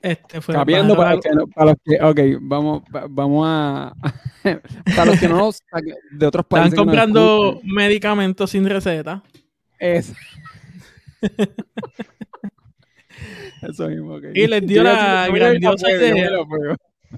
Este 0.00 0.40
fue 0.40 0.54
Capiendo 0.54 0.96
para 0.96 1.12
los 1.14 1.20
que, 1.20 1.30
no- 1.30 1.46
para 1.46 1.66
los 1.70 1.76
que, 1.84 2.02
ok, 2.02 2.20
vamos, 2.42 2.82
va- 2.92 3.06
vamos 3.08 3.46
a, 3.48 3.94
para 4.96 5.04
los 5.04 5.20
que 5.20 5.28
no 5.28 5.36
los, 5.38 5.60
de 6.10 6.26
otros 6.26 6.44
países. 6.46 6.72
nos 6.72 6.78
comprando 6.84 7.60
medicamentos 7.62 8.50
sin 8.50 8.68
receta. 8.68 9.22
es- 9.78 10.12
Eso 13.62 13.88
mismo, 13.88 14.14
ok. 14.16 14.24
Y 14.34 14.46
les 14.48 14.66
dio 14.66 14.78
Yo 14.78 14.82
la 14.82 15.28
grandiosa 15.28 15.88
idea. 15.90 16.30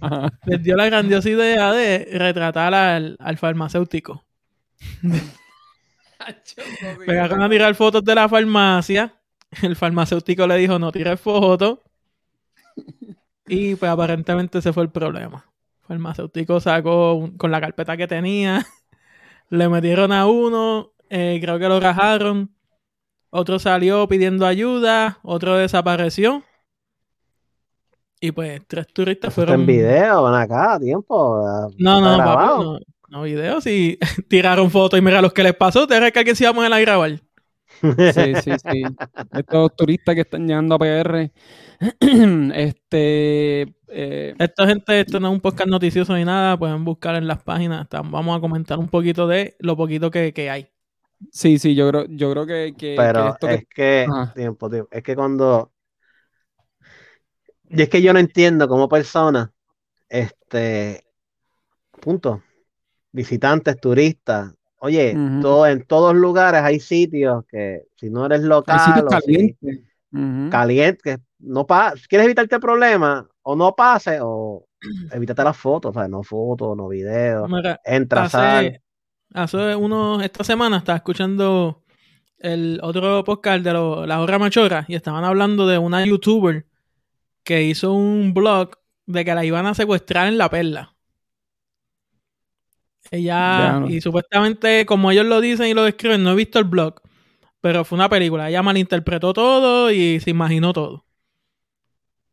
Ajá. 0.01 0.31
Les 0.47 0.63
dio 0.63 0.77
la 0.77 0.87
grandiosa 0.87 1.29
idea 1.31 1.73
de 1.73 2.09
retratar 2.13 2.75
al, 2.75 3.17
al 3.19 3.39
farmacéutico. 3.39 4.25
Pegaron 7.07 7.43
a 7.43 7.49
tirar 7.51 7.75
fotos 7.75 8.05
de 8.05 8.15
la 8.15 8.29
farmacia. 8.29 9.15
El 9.63 9.77
farmacéutico 9.77 10.47
le 10.47 10.57
dijo, 10.57 10.79
no 10.79 10.91
tires 10.91 11.21
fotos. 11.21 11.79
Y 13.47 13.75
pues 13.77 13.91
aparentemente 13.91 14.59
ese 14.59 14.73
fue 14.73 14.85
el 14.85 14.91
problema. 14.91 15.45
El 15.83 15.87
farmacéutico 15.89 16.61
sacó 16.61 17.15
un- 17.15 17.37
con 17.37 17.51
la 17.51 17.61
carpeta 17.61 17.97
que 17.97 18.07
tenía. 18.07 18.65
Le 19.51 19.69
metieron 19.69 20.13
a 20.13 20.27
uno. 20.27 20.93
eh, 21.11 21.39
creo 21.41 21.59
que 21.59 21.69
lo 21.69 21.79
rajaron. 21.79 22.51
Otro 23.31 23.59
salió 23.59 24.09
pidiendo 24.09 24.47
ayuda. 24.47 25.19
Otro 25.23 25.57
desapareció. 25.57 26.43
Y 28.25 28.33
pues 28.33 28.62
tres 28.66 28.87
turistas 28.93 29.33
Eso 29.33 29.43
está 29.43 29.53
fueron... 29.53 29.61
en 29.62 29.66
video, 29.66 30.25
ven 30.25 30.35
acá, 30.35 30.75
a 30.75 30.81
tiempo. 30.81 31.70
No, 31.77 32.01
no, 32.01 32.16
papi, 32.16 32.47
no, 32.64 32.79
no 33.09 33.22
video. 33.22 33.61
Si 33.61 33.99
tiraron 34.29 34.70
fotos 34.70 34.99
y 34.99 35.03
mira 35.03 35.20
los 35.20 35.33
que 35.33 35.43
les 35.43 35.55
pasó, 35.55 35.83
¿ustedes 35.83 36.01
creen 36.01 36.12
que 36.12 36.20
aquí 36.20 36.35
se 36.35 36.45
íbamos 36.45 36.64
a 36.64 36.68
ir 36.68 36.72
a 36.72 36.81
grabar? 36.81 37.11
Sí, 37.83 38.35
sí, 38.43 38.53
sí. 38.62 38.83
Estos 39.33 39.77
turistas 39.77 40.14
que 40.14 40.22
están 40.22 40.47
llegando 40.47 40.75
a 40.75 40.79
PR, 40.79 41.31
este, 42.55 43.62
eh, 43.89 44.35
Esta 44.39 44.66
gente, 44.66 45.01
esto 45.01 45.20
no 45.20 45.29
es 45.29 45.35
un 45.35 45.41
podcast 45.41 45.68
noticioso 45.68 46.14
ni 46.14 46.25
nada, 46.25 46.57
pueden 46.59 46.85
buscar 46.85 47.16
en 47.16 47.27
las 47.27 47.43
páginas. 47.43 47.87
Vamos 47.91 48.37
a 48.37 48.41
comentar 48.41 48.79
un 48.79 48.89
poquito 48.89 49.27
de 49.27 49.57
lo 49.59 49.77
poquito 49.77 50.11
que, 50.11 50.33
que 50.33 50.49
hay. 50.51 50.68
sí, 51.31 51.59
sí, 51.59 51.75
yo 51.75 51.89
creo, 51.91 52.07
yo 52.09 52.31
creo 52.31 52.47
que, 52.47 52.75
que- 52.79 52.95
que 52.95 52.95
Pero 52.97 53.29
esto 53.29 53.49
es 53.49 53.64
que, 53.68 54.07
tiempo, 54.35 54.70
tiempo, 54.70 54.89
es 54.91 55.03
que 55.03 55.14
cuando. 55.14 55.72
Y 57.69 57.83
es 57.83 57.89
que 57.89 58.03
yo 58.03 58.12
no 58.12 58.19
entiendo 58.19 58.69
como 58.69 58.89
persona, 58.89 59.51
este, 60.09 61.05
punto, 62.01 62.43
visitantes, 63.12 63.81
turistas. 63.81 64.53
Oye, 64.79 65.17
todo, 65.41 65.67
en 65.67 65.85
todos 65.87 66.15
lugares 66.15 66.61
hay 66.62 66.79
sitios 66.79 67.45
que 67.49 67.85
si 67.97 68.11
no 68.11 68.27
eres 68.27 68.43
local 68.43 68.79
sitios 68.79 69.05
o 69.07 69.21
si 69.21 69.27
calientes. 69.27 69.81
Ujú. 70.12 70.49
caliente, 70.51 71.01
que 71.03 71.19
no 71.41 71.67
pa 71.67 71.93
quieres 72.09 72.27
evitarte 72.27 72.55
el 72.55 72.61
problema, 72.61 73.27
o 73.43 73.57
no 73.57 73.75
pase, 73.75 74.19
o 74.21 74.65
evítate 75.11 75.43
las 75.43 75.57
fotos, 75.57 75.91
o 75.91 75.99
sea, 75.99 76.07
no 76.07 76.23
fotos, 76.23 76.77
no 76.77 76.87
videos, 76.89 77.49
Mira, 77.51 77.81
entra, 77.85 78.29
sal. 78.29 78.81
hace, 79.33 79.57
hace 79.57 79.75
unos, 79.75 80.23
esta 80.23 80.45
semana 80.45 80.77
estaba 80.77 80.97
escuchando 80.97 81.83
el 82.39 82.79
otro 82.83 83.25
podcast 83.25 83.65
de 83.65 83.73
lo- 83.73 84.07
La 84.07 84.21
Hora 84.21 84.39
Machora 84.39 84.85
y 84.87 84.95
estaban 84.95 85.25
hablando 85.25 85.67
de 85.67 85.79
una 85.79 86.05
youtuber 86.05 86.67
que 87.45 87.63
hizo 87.65 87.93
un 87.95 88.35
blog 88.35 88.73
de 89.07 89.25
que 89.25 89.35
la 89.35 89.45
iban 89.45 89.67
a 89.67 89.75
secuestrar 89.75 90.29
en 90.29 90.39
la 90.39 90.51
perla. 90.51 90.97
Ella, 93.11 93.35
Ya, 93.59 93.81
no. 93.81 93.89
y 93.89 94.01
supuestamente, 94.01 94.87
como 94.87 95.11
ellos 95.11 95.27
lo 95.27 95.41
dicen 95.41 95.67
y 95.69 95.75
lo 95.75 95.85
describen, 95.85 96.23
no 96.23 96.33
he 96.33 96.35
visto 96.35 96.59
el 96.59 96.65
blog, 96.65 97.01
pero 97.61 97.85
fue 97.85 97.97
una 97.97 98.09
película. 98.09 98.49
Ella 98.49 98.63
malinterpretó 98.63 99.33
todo 99.33 99.91
y 99.93 100.21
se 100.21 100.31
imaginó 100.31 100.73
todo. 100.73 101.07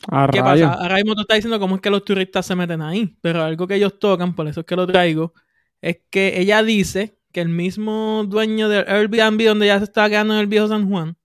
A 0.08 0.28
¿Qué 0.32 0.42
pasa? 0.42 0.74
Ahora 0.74 0.96
mismo 0.96 1.14
tú 1.16 1.22
estás 1.22 1.38
diciendo 1.38 1.60
cómo 1.60 1.76
es 1.76 1.82
que 1.82 1.90
los 1.92 2.04
turistas 2.04 2.46
se 2.46 2.56
meten 2.56 2.82
ahí, 2.82 3.16
pero 3.22 3.44
algo 3.44 3.68
que 3.68 3.76
ellos 3.76 4.00
tocan, 4.00 4.34
por 4.36 4.48
eso 4.48 4.62
es 4.62 4.66
que 4.66 4.76
lo 4.76 4.88
traigo, 4.88 5.34
es 5.82 6.00
que 6.10 6.40
ella 6.40 6.64
dice 6.64 7.20
que 7.32 7.42
el 7.42 7.50
mismo 7.50 8.24
dueño 8.28 8.68
del 8.68 8.88
Airbnb 8.88 9.44
donde 9.46 9.66
ella 9.68 9.78
se 9.78 9.86
estaba 9.86 10.10
quedando 10.10 10.34
en 10.34 10.40
el 10.40 10.48
viejo 10.48 10.68
San 10.68 10.90
Juan, 10.90 11.18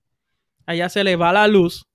allá 0.67 0.89
se 0.89 1.05
le 1.05 1.17
va 1.17 1.33
la 1.33 1.49
luz, 1.49 1.87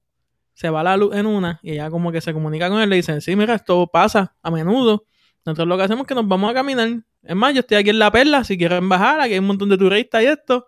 se 0.53 0.69
va 0.69 0.83
la 0.83 0.97
luz 0.97 1.15
en 1.15 1.25
una, 1.25 1.59
y 1.63 1.71
ella 1.73 1.89
como 1.89 2.11
que 2.11 2.21
se 2.21 2.33
comunica 2.33 2.69
con 2.69 2.81
él, 2.81 2.89
le 2.89 2.97
dicen, 2.97 3.21
sí, 3.21 3.35
mira, 3.35 3.55
esto 3.55 3.87
pasa 3.87 4.35
a 4.41 4.51
menudo, 4.51 5.05
nosotros 5.45 5.67
lo 5.67 5.77
que 5.77 5.83
hacemos 5.83 6.01
es 6.03 6.07
que 6.07 6.15
nos 6.15 6.27
vamos 6.27 6.51
a 6.51 6.53
caminar, 6.53 6.87
es 7.23 7.35
más, 7.35 7.53
yo 7.53 7.61
estoy 7.61 7.77
aquí 7.77 7.89
en 7.91 7.99
La 7.99 8.11
Perla, 8.11 8.43
si 8.43 8.57
quieren 8.57 8.87
bajar, 8.89 9.19
aquí 9.21 9.33
hay 9.33 9.39
un 9.39 9.45
montón 9.47 9.69
de 9.69 9.77
turistas 9.77 10.21
y 10.23 10.25
esto, 10.27 10.65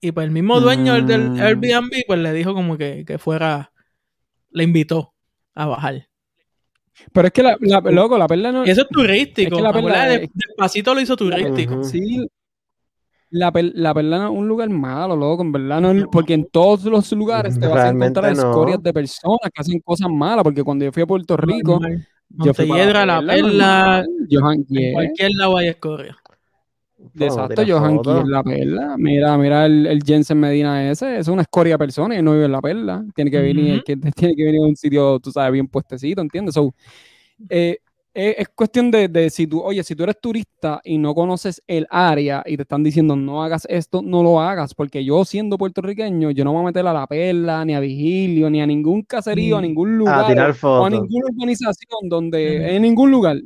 y 0.00 0.12
pues 0.12 0.24
el 0.26 0.30
mismo 0.32 0.60
dueño 0.60 0.94
del- 0.94 1.06
del 1.06 1.30
Mm. 1.30 1.40
Airbnb, 1.40 1.90
pues 2.06 2.18
le 2.18 2.32
dijo 2.32 2.52
como 2.52 2.76
que, 2.76 3.04
que 3.06 3.16
fuera, 3.18 3.72
le 4.50 4.64
invitó 4.64 5.14
a 5.54 5.66
bajar. 5.66 6.08
Pero 7.12 7.26
es 7.28 7.32
que, 7.32 7.42
la, 7.42 7.56
la- 7.60 7.80
loco, 7.80 8.18
la 8.18 8.26
perla 8.28 8.52
no... 8.52 8.66
Y 8.66 8.70
eso 8.70 8.82
es 8.82 8.88
turístico. 8.88 9.56
Es 9.56 9.56
que 9.56 9.62
la 9.62 9.72
perla 9.72 10.06
Despacito 10.08 10.94
lo 10.94 11.00
hizo 11.00 11.16
turístico. 11.16 11.82
Sí, 11.84 12.26
la, 13.34 13.50
per- 13.50 13.72
la 13.74 13.92
perla 13.92 14.18
no 14.18 14.24
es 14.32 14.38
un 14.38 14.46
lugar 14.48 14.70
malo, 14.70 15.16
loco, 15.16 15.42
en 15.42 15.50
verdad. 15.50 15.80
No, 15.80 15.90
es- 15.90 16.06
porque 16.10 16.34
en 16.34 16.46
todos 16.46 16.84
los 16.84 17.10
lugares 17.12 17.58
te 17.58 17.66
vas 17.66 17.84
a 17.84 17.88
encontrar 17.88 18.34
no. 18.34 18.42
escorias 18.42 18.82
de 18.82 18.92
personas 18.92 19.50
que 19.52 19.60
hacen 19.60 19.80
cosas 19.80 20.08
malas. 20.08 20.44
Porque 20.44 20.62
cuando 20.62 20.84
yo 20.84 20.92
fui 20.92 21.02
a 21.02 21.06
Puerto 21.06 21.36
Rico, 21.36 21.80
yo 22.30 22.54
fui 22.54 22.68
La 22.68 23.20
Perla, 23.26 24.06
Yo 24.28 24.40
en 24.50 24.92
cualquier 24.92 25.32
lado 25.32 25.56
hay 25.56 25.68
escoria. 25.68 26.16
Exacto, 27.18 27.62
yo 27.62 27.76
en 27.84 28.30
la 28.30 28.42
perla. 28.42 28.94
Mira, 28.96 29.36
mira 29.36 29.66
el, 29.66 29.86
el 29.86 30.02
Jensen 30.02 30.38
Medina 30.38 30.90
ese, 30.90 31.18
es 31.18 31.28
una 31.28 31.42
escoria 31.42 31.76
persona 31.76 32.18
y 32.18 32.22
no 32.22 32.32
vive 32.32 32.46
en 32.46 32.52
la 32.52 32.62
perla. 32.62 33.04
Tiene 33.14 33.30
que 33.30 33.40
venir, 33.40 33.82
que, 33.84 33.96
tiene 34.16 34.34
que 34.34 34.44
venir 34.44 34.60
a 34.60 34.66
un 34.66 34.76
sitio, 34.76 35.18
tú 35.20 35.30
sabes, 35.30 35.52
bien 35.52 35.66
puestecito, 35.68 36.20
¿entiendes? 36.20 36.54
So, 36.54 36.74
eh, 37.48 37.78
eh, 38.14 38.36
es 38.38 38.48
cuestión 38.54 38.90
de, 38.92 39.08
de 39.08 39.28
si 39.28 39.46
tú, 39.46 39.60
oye, 39.60 39.82
si 39.82 39.94
tú 39.96 40.04
eres 40.04 40.20
turista 40.20 40.80
y 40.84 40.98
no 40.98 41.14
conoces 41.14 41.60
el 41.66 41.86
área 41.90 42.42
y 42.46 42.56
te 42.56 42.62
están 42.62 42.82
diciendo 42.84 43.16
no 43.16 43.42
hagas 43.42 43.66
esto, 43.68 44.02
no 44.02 44.22
lo 44.22 44.40
hagas, 44.40 44.72
porque 44.74 45.04
yo 45.04 45.24
siendo 45.24 45.58
puertorriqueño, 45.58 46.30
yo 46.30 46.44
no 46.44 46.52
me 46.52 46.56
voy 46.58 46.62
a 46.62 46.66
meter 46.66 46.86
a 46.86 46.92
la 46.92 47.06
perla, 47.08 47.64
ni 47.64 47.74
a 47.74 47.80
Vigilio, 47.80 48.48
ni 48.50 48.62
a 48.62 48.66
ningún 48.66 49.02
caserío, 49.02 49.56
a 49.56 49.60
Mm. 49.60 49.62
ningún 49.62 49.94
A 49.94 49.96
lugar, 49.96 50.26
tirar 50.26 50.54
o 50.62 50.84
a 50.84 50.90
ninguna 50.90 51.26
urbanización 51.32 52.08
donde, 52.08 52.58
Ujú. 52.60 52.68
en 52.76 52.82
ningún 52.82 53.10
lugar. 53.10 53.36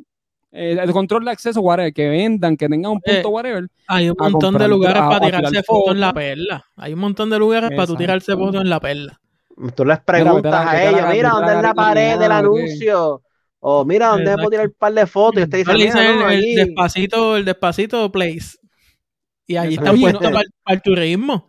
Eh, 0.53 0.79
el 0.83 0.93
control 0.93 1.25
de 1.27 1.31
acceso, 1.31 1.61
whatever, 1.61 1.93
que 1.93 2.09
vendan, 2.09 2.57
que 2.57 2.69
tengan 2.69 2.93
un 2.93 3.01
punto, 3.01 3.29
Eh, 3.29 3.33
whatever. 3.33 3.67
Hay 3.87 4.09
un 4.09 4.17
A 4.19 4.29
montón 4.31 4.57
de 4.57 4.67
lugares 4.69 5.03
a- 5.03 5.09
para 5.09 5.17
a 5.17 5.21
tirar 5.21 5.41
tirarse 5.51 5.63
fotos 5.63 5.95
en 5.95 6.01
la 6.01 6.13
perla. 6.15 6.65
Hay 6.77 6.93
un 6.95 7.01
montón 7.01 7.29
de 7.31 7.39
lugares 7.39 7.71
para 7.71 7.87
tú 7.87 7.97
tirarse 7.97 8.35
fotos 8.35 8.63
en 8.63 8.71
la 8.71 8.81
perla. 8.81 9.21
Tú 9.75 9.85
les 9.85 9.99
preguntas 10.01 10.55
a 10.55 10.63
a 10.63 10.71
a 10.71 10.89
ellos, 10.89 11.01
mira 11.11 11.31
a 11.31 11.33
dónde 11.35 11.55
es 11.57 11.63
la 11.63 11.75
pared 11.75 12.19
del 12.19 12.29
gasolina, 12.29 13.19
¿o 13.61 13.85
qué? 13.85 13.85
anuncio. 13.85 13.85
O 13.85 13.85
mira 13.85 14.09
dónde 14.09 14.35
puedo 14.37 14.51
tirar 14.51 14.67
un 14.67 14.75
par 14.79 14.93
de 14.95 15.07
fotos. 15.07 15.41
Y 15.41 15.45
usted 15.45 15.59
dice, 15.59 15.73
No 15.73 15.79
mira, 15.79 16.35
el, 16.35 16.55
despacito, 16.55 17.37
el 17.37 17.45
despacito 17.45 18.11
place. 18.13 18.59
Y 19.47 19.57
allí 19.57 19.75
están 19.75 19.95
Oye, 19.95 20.03
puestos 20.03 20.23
para, 20.65 20.75
el 20.75 20.83
turismo. 20.83 21.49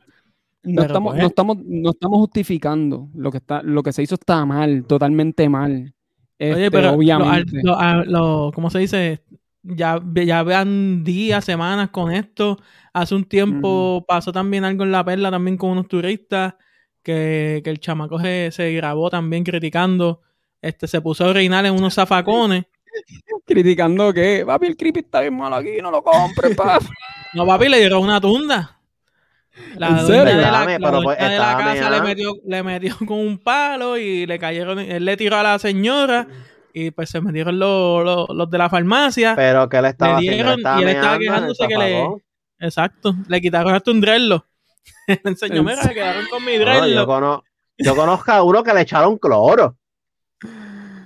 No 0.64 0.82
estamos, 0.82 1.14
pues. 1.14 1.22
no, 1.22 1.28
estamos, 1.28 1.58
no 1.66 1.90
estamos 1.92 2.18
justificando 2.20 3.10
lo 3.14 3.32
que 3.32 3.38
está, 3.38 3.62
lo 3.64 3.82
que 3.82 3.94
se 3.94 4.04
hizo 4.04 4.16
está 4.16 4.46
mal, 4.46 4.86
totalmente 4.86 5.48
mal. 5.48 5.72
Oye, 5.72 5.94
Este, 6.38 6.72
pero 6.72 6.94
obviamente. 6.94 7.62
lo- 7.64 8.52
¿cómo 8.54 8.70
se 8.70 8.80
dice? 8.80 9.24
Ya, 9.62 10.02
ya 10.16 10.44
vean 10.44 11.04
días, 11.04 11.44
semanas 11.46 11.90
con 11.90 12.12
esto. 12.12 12.58
Hace 12.94 13.16
un 13.16 13.26
tiempo 13.26 14.06
pasó 14.08 14.32
también 14.32 14.64
algo 14.64 14.84
en 14.84 14.92
La 14.92 15.04
Perla 15.04 15.32
también 15.32 15.58
con 15.58 15.72
unos 15.72 15.88
turistas 15.88 16.56
que, 17.04 17.62
que 17.64 17.70
el 17.70 17.80
chamaco 17.80 18.20
se, 18.20 18.52
se 18.52 18.72
grabó 18.74 19.10
también 19.10 19.44
criticando. 19.44 20.22
Este, 20.62 20.88
se 20.88 21.00
puso 21.02 21.26
a 21.26 21.30
orinar 21.30 21.66
en 21.66 21.74
unos 21.74 21.94
zafacones. 21.94 22.66
criticando 23.46 24.12
que, 24.14 24.44
papi, 24.46 24.68
el 24.68 24.76
creepy 24.78 25.00
está 25.02 25.22
bien 25.22 25.36
malo 25.38 25.56
aquí, 25.56 25.78
no 25.82 25.92
lo 25.92 26.04
compres, 26.04 26.56
papi. 26.56 26.86
No, 27.34 27.46
papi, 27.46 27.70
le 27.70 27.78
dieron 27.78 28.02
una 28.04 28.20
tunda. 28.20 28.80
La 29.76 29.90
¿En 29.90 29.98
dueña 29.98 30.08
serio? 30.08 30.36
de 30.38 30.42
la, 30.42 30.52
Dame, 30.52 30.80
pues, 30.80 31.18
de 31.20 31.38
la 31.38 31.58
casa 31.58 31.74
le 31.76 31.80
meada. 31.82 32.02
metió, 32.04 32.34
le 32.44 32.64
metió 32.64 32.98
con 33.06 33.20
un 33.20 33.38
palo 33.38 33.98
y 33.98 34.26
le 34.26 34.40
cayeron. 34.40 34.80
Él 34.80 35.06
le 35.06 35.16
tiró 35.16 35.38
a 35.38 35.44
la 35.44 35.60
señora 35.60 36.26
y 36.74 36.90
pues 36.90 37.10
se 37.12 37.22
metieron 37.22 37.60
los, 37.60 38.04
los, 38.04 38.30
los 38.30 38.50
de 38.50 38.58
la 38.58 38.68
farmacia. 38.70 39.36
Pero 39.36 39.70
que 39.70 39.78
él 39.78 39.86
estaba 39.86 40.18
haciendo, 40.18 40.38
dieron- 40.38 40.58
estaba 40.58 40.80
y 40.80 40.84
él 40.84 40.90
estaba 40.90 41.20
quejándose 41.20 41.68
que 41.68 41.78
le-. 41.78 42.08
Exacto. 42.62 43.14
Le 43.28 43.42
quitaron 43.42 43.76
hasta 43.76 43.92
un 43.92 44.02
dreadlock. 44.02 44.46
Le 45.08 45.22
enseñó, 45.26 45.58
¿En 45.58 45.66
mira, 45.66 45.84
se 45.84 45.94
quedaron 45.94 46.26
con 46.32 46.44
mi 46.44 46.54
No, 46.54 46.58
yo, 46.58 46.66
dreadlock. 46.66 47.06
cono- 47.08 47.44
yo 47.78 47.96
conozco 47.96 48.32
a 48.32 48.42
uno 48.42 48.64
que 48.64 48.74
le 48.74 48.82
echaron 48.82 49.18
cloro. 49.20 49.78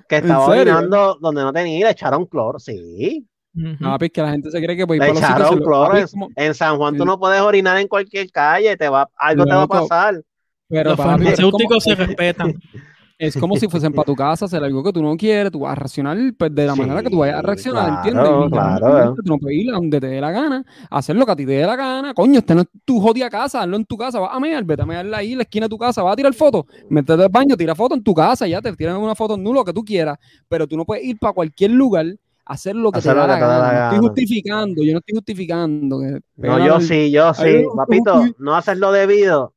Que 0.08 0.18
¿En 0.18 0.24
estaba 0.24 0.46
orinando 0.48 1.18
donde 1.22 1.42
no 1.42 1.54
tenía 1.54 1.80
y 1.80 1.84
le 1.84 1.90
echaron 1.92 2.26
cloro. 2.26 2.60
Sí. 2.60 3.26
Ujú. 3.56 3.84
Papi, 3.84 4.06
es 4.06 4.12
que 4.12 4.22
la 4.22 4.32
gente 4.32 4.50
se 4.52 4.58
cree 4.62 4.76
que 4.76 4.82
Le 4.86 4.98
para 4.98 5.10
los 5.14 5.20
sitios 5.20 5.56
lo- 5.58 5.64
cloro. 5.64 5.86
papi, 5.90 5.98
En, 6.00 6.04
es 6.06 6.12
como- 6.12 6.30
en 6.36 6.54
San 6.56 6.78
Juan 6.78 6.98
tú 6.98 7.06
no 7.06 7.20
puedes 7.20 7.42
orinar 7.42 7.78
en 7.78 7.88
cualquier 7.88 8.30
calle. 8.32 8.76
Te 8.78 8.90
va, 8.90 9.10
algo 9.16 9.46
te 9.46 9.54
va 9.54 9.62
a 9.64 9.68
pasar. 9.68 10.22
pero 10.68 10.90
Los 10.92 10.94
es 11.00 11.06
como, 11.06 11.10
farmacéuticos 11.18 11.84
se 11.84 11.96
respetan. 11.96 12.54
es 13.28 13.38
como 13.38 13.56
si 13.58 13.68
fuesen 13.68 13.94
para 13.94 14.06
tu 14.06 14.16
casa 14.16 14.46
hacer 14.46 14.64
algo 14.64 14.84
que 14.84 14.92
tú 14.94 15.02
no 15.02 15.16
quieres, 15.18 15.52
tú 15.52 15.60
vas 15.60 15.72
a 15.74 15.76
reaccionar 15.76 16.18
pues, 16.38 16.54
de 16.54 16.66
la 16.66 16.74
Sí, 16.74 16.80
manera 16.82 17.02
que 17.04 17.10
tú 17.10 17.18
vayas 17.20 17.38
a 17.38 17.42
reaccionar, 17.42 18.02
claro, 18.02 18.44
¿entiendes? 18.44 18.52
Claro. 18.52 19.14
Tú 19.16 19.22
no 19.26 19.38
puedes 19.38 19.58
ir 19.60 19.70
a 19.72 19.74
donde 19.74 20.00
te 20.00 20.08
dé 20.08 20.22
la 20.22 20.32
gana, 20.32 20.66
hacer 20.90 21.16
lo 21.16 21.26
que 21.26 21.32
a 21.32 21.36
ti 21.36 21.46
te 21.46 21.52
dé 21.54 21.66
la 21.66 21.76
gana. 21.76 22.14
Coño, 22.14 22.40
este 22.40 22.56
no 22.56 22.62
es 22.62 22.68
tu 22.86 23.00
jodida 23.00 23.30
casa, 23.30 23.62
hazlo 23.62 23.76
en 23.78 23.86
tu 23.86 23.98
casa, 23.98 24.20
vas 24.20 24.32
a 24.34 24.40
mear, 24.40 24.64
vete 24.64 24.82
a 24.82 24.86
mearla 24.86 25.18
ahí 25.18 25.32
en 25.34 25.38
la 25.40 25.44
esquina 25.44 25.66
de 25.66 25.70
tu 25.70 25.78
casa, 25.78 26.04
vas 26.04 26.14
a 26.14 26.16
tirar 26.16 26.34
fotos, 26.34 26.66
métete 26.90 27.22
al 27.24 27.30
baño, 27.30 27.56
tira 27.56 27.76
foto 27.76 27.96
en 27.96 28.04
tu 28.04 28.14
casa, 28.14 28.48
ya 28.48 28.62
te 28.62 28.72
tiran 28.76 28.98
una 28.98 29.16
foto 29.16 29.36
en 29.36 29.44
nulo, 29.44 29.60
lo 29.62 29.66
que 29.66 29.74
tú 29.74 29.84
quieras, 29.84 30.18
pero 30.50 30.68
tú 30.68 30.76
no 30.78 30.86
puedes 30.86 31.04
ir 31.06 31.18
para 31.20 31.34
cualquier 31.34 31.72
lugar 31.72 32.06
hacer 32.46 32.76
lo 32.76 32.92
que 32.92 33.00
Hacer 33.00 33.14
te 33.14 33.20
da 33.20 33.28
la 33.28 33.40
gana. 33.40 33.58
la 33.58 33.64
No 33.64 33.72
estoy 33.84 33.98
gana. 33.98 34.02
justificando, 34.02 34.84
yo 34.84 34.92
no 34.94 35.00
estoy 35.00 35.16
justificando. 35.16 36.00
que 36.02 36.20
No, 36.48 36.66
yo 36.66 36.76
al- 36.76 36.82
sí, 36.82 37.10
yo 37.12 37.34
sí. 37.34 37.64
Papito, 37.76 38.22
no 38.40 38.56
haces 38.56 38.78
lo 38.78 38.92
debido. 38.92 39.54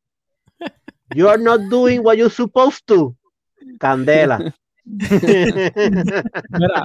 You 1.14 1.28
are 1.28 1.42
not 1.42 1.62
doing 1.70 2.00
what 2.04 2.14
you're 2.16 2.30
supposed 2.32 2.82
to. 2.86 3.14
Candela. 3.78 4.54
Mira, 4.84 6.82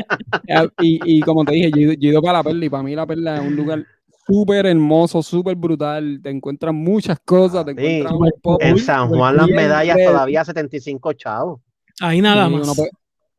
eh, 0.47 0.69
y, 0.79 1.17
y 1.17 1.21
como 1.21 1.45
te 1.45 1.53
dije, 1.53 1.71
yo, 1.71 1.77
he 1.77 1.81
ido- 1.81 1.93
yo 1.93 2.09
he 2.09 2.11
ido 2.11 2.21
para 2.21 2.39
la 2.39 2.43
perla 2.43 2.65
y 2.65 2.69
para 2.69 2.83
mí 2.83 2.95
la 2.95 3.05
perla 3.05 3.35
es 3.37 3.41
un 3.41 3.55
lugar 3.55 3.85
súper 4.27 4.65
hermoso, 4.65 5.21
súper 5.21 5.55
brutal. 5.55 6.19
Te 6.21 6.29
encuentras 6.29 6.73
muchas 6.73 7.19
cosas, 7.23 7.65
te 7.65 7.71
encuentras 7.71 8.13
pop 8.41 8.61
en 8.61 8.77
San 8.79 9.07
Juan 9.09 9.37
las 9.37 9.47
medallas 9.47 9.97
todavía 10.03 10.43
75 10.45 11.13
chavos. 11.13 11.61
Ahí 11.99 12.21
nada 12.21 12.47
Sí, 12.47 12.53
más. 12.53 12.63
uno 12.63 12.75
puede- 12.75 12.89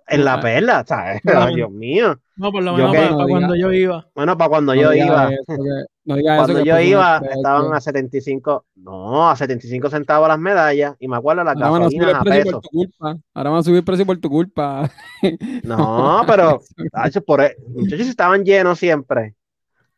En 0.09 0.25
la 0.25 0.35
Ah. 0.35 0.41
perla, 0.41 0.85
¿sabes? 0.87 1.21
Dios 1.67 1.71
mío. 1.71 2.19
No, 2.37 2.51
por 2.51 2.63
lo 2.63 2.75
menos 2.75 2.95
para, 2.95 3.11
no 3.11 3.17
para 3.19 3.29
cuando 3.29 3.55
yo 3.55 3.73
iba. 3.73 4.07
Bueno, 4.15 4.37
para 4.39 4.49
cuando 4.51 4.75
no 4.75 4.81
yo 4.81 4.93
iba. 4.93 5.31
eso, 5.33 5.45
que- 5.47 5.85
no 6.05 6.17
digas 6.17 6.37
Cuando 6.39 6.65
yo 6.65 6.81
iba, 6.81 7.23
estaban 7.31 7.73
a 7.75 7.81
75, 7.81 8.65
no, 8.77 9.31
a 9.31 9.37
75 9.37 9.89
centavos 9.91 10.27
las 10.29 10.39
medallas. 10.39 10.97
Y 10.99 11.07
me 11.09 11.17
acuerdo 11.17 11.45
las 11.45 11.55
Ahora 11.57 11.71
van 11.71 11.83
a 11.83 11.85
subir 11.91 12.01
gasolinas 12.01 12.21
a 12.21 12.25
precio 12.25 12.45
peso. 12.45 12.61
por 12.61 12.63
tu 12.63 12.69
culpa. 12.71 13.17
Ahora 13.35 13.51
van 13.51 13.59
a 13.61 13.63
subir 13.63 13.77
el 13.77 13.85
precio 13.85 14.07
por 14.07 14.19
tu 14.19 14.29
culpa. 14.29 14.91
No, 15.63 16.23
pero, 16.27 16.61
por, 17.27 17.41
e- 17.43 17.57
muchachos 17.75 18.09
estaban 18.09 18.45
llenos 18.45 18.79
siempre. 18.79 19.35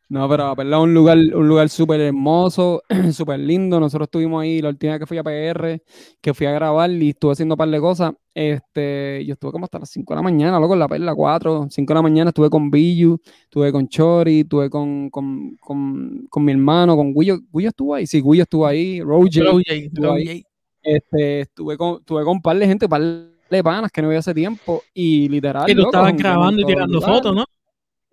No, 0.07 0.29
pero 0.29 0.47
la 0.47 0.55
perla 0.55 0.77
es 0.77 0.83
un 0.83 0.93
lugar, 0.93 1.17
un 1.17 1.47
lugar 1.47 1.67
súper 1.67 1.99
hermoso, 1.99 2.83
súper 3.11 3.39
lindo. 3.39 3.79
Nosotros 3.79 4.05
estuvimos 4.05 4.43
ahí 4.43 4.61
la 4.61 4.69
última 4.69 4.93
vez 4.93 4.99
que 4.99 5.07
fui 5.07 5.17
a 5.17 5.23
PR, 5.23 5.81
que 6.21 6.33
fui 6.33 6.45
a 6.45 6.51
grabar 6.51 6.91
y 6.91 7.09
estuve 7.09 7.31
haciendo 7.31 7.55
un 7.55 7.57
par 7.57 7.69
de 7.69 7.79
cosas. 7.79 8.13
Este, 8.33 9.23
yo 9.25 9.33
estuve 9.33 9.51
como 9.51 9.65
hasta 9.65 9.79
las 9.79 9.89
5 9.89 10.13
de 10.13 10.15
la 10.17 10.21
mañana, 10.21 10.59
loco, 10.59 10.73
en 10.73 10.79
la 10.79 10.87
perla, 10.87 11.15
4, 11.15 11.67
5 11.71 11.93
de 11.93 11.95
la 11.95 12.01
mañana. 12.03 12.29
Estuve 12.29 12.51
con 12.51 12.69
Billu, 12.69 13.17
estuve 13.43 13.71
con 13.71 13.87
Chori, 13.87 14.41
estuve 14.41 14.69
con, 14.69 15.09
con, 15.09 15.55
con, 15.59 16.27
con 16.29 16.45
mi 16.45 16.51
hermano, 16.51 16.95
con 16.95 17.11
Guillo. 17.11 17.39
¿Guillo 17.51 17.69
estuvo 17.69 17.95
ahí? 17.95 18.05
Sí, 18.05 18.21
Guillo 18.21 18.43
estuvo 18.43 18.67
ahí, 18.67 19.01
Roger. 19.01 19.45
Roger, 19.45 19.77
estuvo 19.85 20.11
ahí. 20.11 20.43
Este, 20.83 21.39
estuve 21.41 21.77
con, 21.77 21.97
estuve 22.01 22.23
con 22.23 22.33
un 22.33 22.41
par 22.43 22.59
de 22.59 22.67
gente, 22.67 22.85
un 22.85 22.89
par 22.89 23.01
de 23.01 23.63
panas 23.63 23.91
que 23.91 24.03
no 24.03 24.09
veía 24.09 24.19
hace 24.19 24.35
tiempo 24.35 24.83
y 24.93 25.27
literal. 25.29 25.67
Y 25.67 25.73
tú 25.73 25.81
estabas 25.81 26.15
grabando 26.15 26.61
y 26.61 26.65
tirando 26.65 27.01
fotos, 27.01 27.33
¿no? 27.33 27.45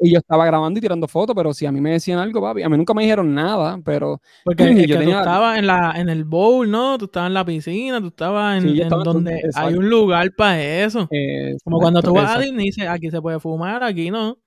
Y 0.02 0.12
yo 0.12 0.18
estaba 0.18 0.44
grabando 0.44 0.78
y 0.78 0.80
tirando 0.80 1.06
fotos, 1.06 1.34
pero 1.36 1.54
si 1.54 1.64
a 1.64 1.72
mí 1.72 1.80
me 1.80 1.92
decían 1.92 2.18
algo, 2.18 2.40
papi, 2.40 2.62
a 2.62 2.68
mí 2.68 2.76
nunca 2.76 2.92
me 2.92 3.02
dijeron 3.02 3.32
nada, 3.34 3.78
pero 3.84 4.20
Porque 4.44 4.64
Yo 4.86 4.96
es 4.96 5.00
que 5.00 5.04
tú 5.04 5.10
estabas 5.10 5.58
en, 5.58 5.66
la, 5.66 5.92
en 5.96 6.08
el 6.08 6.24
bowl, 6.24 6.70
¿no? 6.70 6.98
Tú 6.98 7.04
estabas 7.04 7.28
en 7.28 7.34
la 7.34 7.44
piscina, 7.44 8.00
tú 8.00 8.08
estabas 8.08 8.56
en, 8.56 8.62
Sí, 8.62 8.68
yo 8.74 8.74
en 8.74 8.82
estaba 8.82 9.02
en 9.02 9.04
donde 9.04 9.42
hay 9.54 9.74
un 9.74 9.88
lugar 9.88 10.30
para 10.36 10.60
eso. 10.60 11.08
eh, 11.10 11.56
Como 11.64 11.78
cuando 11.78 12.02
tú 12.02 12.12
vas 12.14 12.36
a 12.36 12.40
Disney 12.40 12.64
y 12.64 12.68
dices, 12.70 12.88
aquí 12.88 13.10
se 13.10 13.20
puede 13.22 13.38
fumar, 13.38 13.82
aquí 13.84 14.10
no. 14.10 14.38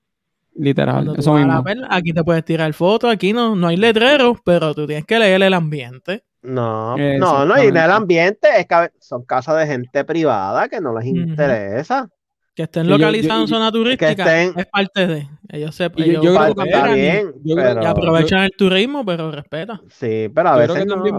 literal, 0.54 1.14
eso 1.16 1.34
mismo. 1.34 1.62
perla, 1.64 1.88
aquí 1.90 2.12
te 2.12 2.22
puedes 2.24 2.44
tirar 2.44 2.72
fotos, 2.72 3.10
aquí 3.10 3.32
no. 3.32 3.56
No 3.56 3.68
hay 3.68 3.76
letreros, 3.76 4.38
pero 4.44 4.74
tú 4.74 4.86
tienes 4.86 5.04
que 5.06 5.18
leer 5.18 5.42
el 5.42 5.54
ambiente. 5.54 6.24
No, 6.42 6.96
no, 6.96 7.44
no, 7.44 7.62
y 7.62 7.66
el 7.66 7.76
ambiente 7.76 8.48
es 8.56 8.66
que 8.66 8.90
son 9.00 9.24
casas 9.24 9.58
de 9.58 9.66
gente 9.66 10.04
privada 10.04 10.68
que 10.68 10.80
no 10.80 10.96
les 10.96 11.06
interesa. 11.06 12.08
Que 12.56 12.62
estén 12.64 12.88
localizados 12.88 13.42
en 13.42 13.48
zona 13.48 13.70
turística 13.70 14.10
estén- 14.12 14.54
es 14.58 14.66
parte 14.66 15.06
de. 15.06 15.28
Ellos 15.50 15.74
se 15.74 15.84
yo- 15.94 16.32
está 16.48 16.96
y- 16.96 17.00
bien, 17.00 17.32
y 17.44 17.52
aprovechan 17.86 18.44
el 18.44 18.50
turismo, 18.56 19.04
pero 19.04 19.30
respeta. 19.30 19.80
sí, 19.88 20.28
pero 20.34 20.48
a 20.48 20.52
Yo 20.52 20.62
creo 20.64 20.74
veces 20.74 20.86
no. 20.86 20.94
también 20.94 21.14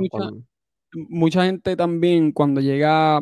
mucha- 1.09 1.43
gente 1.45 1.75
también 1.75 2.31
cuando 2.31 2.59
llega 2.59 3.19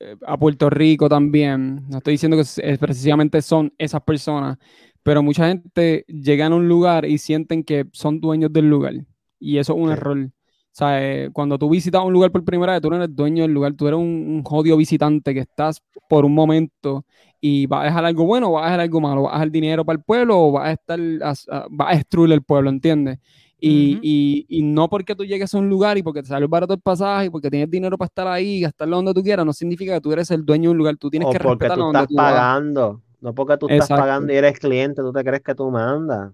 eh, 0.00 0.16
a 0.26 0.36
Puerto 0.38 0.70
Rico 0.70 1.08
también, 1.08 1.86
no 1.88 1.98
estoy 1.98 2.12
diciendo 2.14 2.36
que 2.38 2.78
precisamente 2.78 3.42
son 3.42 3.72
esas 3.78 4.00
personas, 4.02 4.56
pero 5.02 5.22
mucha 5.22 5.46
gente 5.48 6.04
llega 6.08 6.46
a 6.46 6.54
un 6.54 6.66
lugar 6.68 7.04
y 7.04 7.18
sienten 7.18 7.62
que 7.64 7.84
son 7.92 8.18
dueños 8.20 8.50
del 8.52 8.68
lugar. 8.70 8.94
Y 9.38 9.58
eso 9.58 9.74
es 9.74 9.78
un 9.78 9.88
Sí. 9.88 9.92
error. 9.92 10.30
O 10.74 10.76
sea, 10.76 11.00
eh, 11.24 11.30
cuando 11.32 11.56
tú 11.56 11.70
visitas 11.70 12.02
un 12.04 12.12
lugar 12.12 12.32
por 12.32 12.44
primera 12.44 12.72
vez, 12.72 12.82
tú 12.82 12.90
no 12.90 12.96
eres 12.96 13.14
dueño 13.14 13.44
del 13.44 13.52
lugar, 13.52 13.74
tú 13.74 13.86
eres 13.86 13.98
un, 13.98 14.04
un 14.06 14.42
jodido 14.42 14.76
visitante 14.76 15.32
que 15.32 15.40
estás 15.40 15.80
por 16.08 16.24
un 16.24 16.34
momento 16.34 17.04
y 17.40 17.66
vas 17.66 17.82
a 17.82 17.84
dejar 17.86 18.04
algo 18.04 18.24
bueno 18.26 18.48
o 18.48 18.52
vas 18.54 18.62
a 18.64 18.66
dejar 18.66 18.80
algo 18.80 19.00
malo, 19.00 19.22
vas 19.22 19.32
a 19.34 19.36
dejar 19.36 19.50
dinero 19.52 19.84
para 19.84 19.96
el 19.98 20.02
pueblo 20.04 20.38
o 20.40 20.52
vas 20.52 20.68
a 20.68 20.72
estar, 20.72 20.98
a- 21.22 21.30
a- 21.56 21.66
vas 21.70 21.92
a 21.92 21.96
destruir 21.96 22.32
el 22.32 22.42
pueblo, 22.42 22.70
¿entiendes? 22.70 23.18
Y, 23.60 23.98
y- 24.02 24.46
y 24.48 24.62
no 24.62 24.88
porque 24.88 25.14
tú 25.14 25.24
llegues 25.24 25.54
a 25.54 25.58
un 25.58 25.68
lugar 25.70 25.96
y 25.96 26.02
porque 26.02 26.22
te 26.22 26.28
sale 26.28 26.46
barato 26.48 26.74
el 26.74 26.80
pasaje 26.80 27.26
y 27.26 27.30
porque 27.30 27.50
tienes 27.50 27.70
dinero 27.70 27.96
para 27.96 28.06
estar 28.08 28.26
ahí 28.26 28.56
y 28.58 28.60
gastarlo 28.62 28.96
donde 28.96 29.14
tú 29.14 29.22
quieras, 29.22 29.46
no 29.46 29.52
significa 29.52 29.94
que 29.94 30.00
tú 30.00 30.12
eres 30.12 30.30
el 30.32 30.44
dueño 30.44 30.70
de 30.70 30.72
un 30.72 30.78
lugar. 30.78 30.96
Tú 30.96 31.08
tienes 31.10 31.28
o 31.28 31.30
que 31.30 31.38
porque 31.44 31.70
respetar 31.70 31.76
tú 31.76 31.86
donde 31.86 32.06
tú 32.06 32.26
vas. 32.26 32.46
pagando. 32.46 33.02
No 33.20 33.34
porque 33.34 33.56
tú 33.56 33.66
estás 33.66 33.90
pagando 33.90 34.32
y 34.32 34.36
eres 34.36 34.58
cliente, 34.58 35.02
tú 35.02 35.12
te 35.12 35.24
crees 35.24 35.42
que 35.42 35.54
tú 35.54 35.70
mandas. 35.70 36.32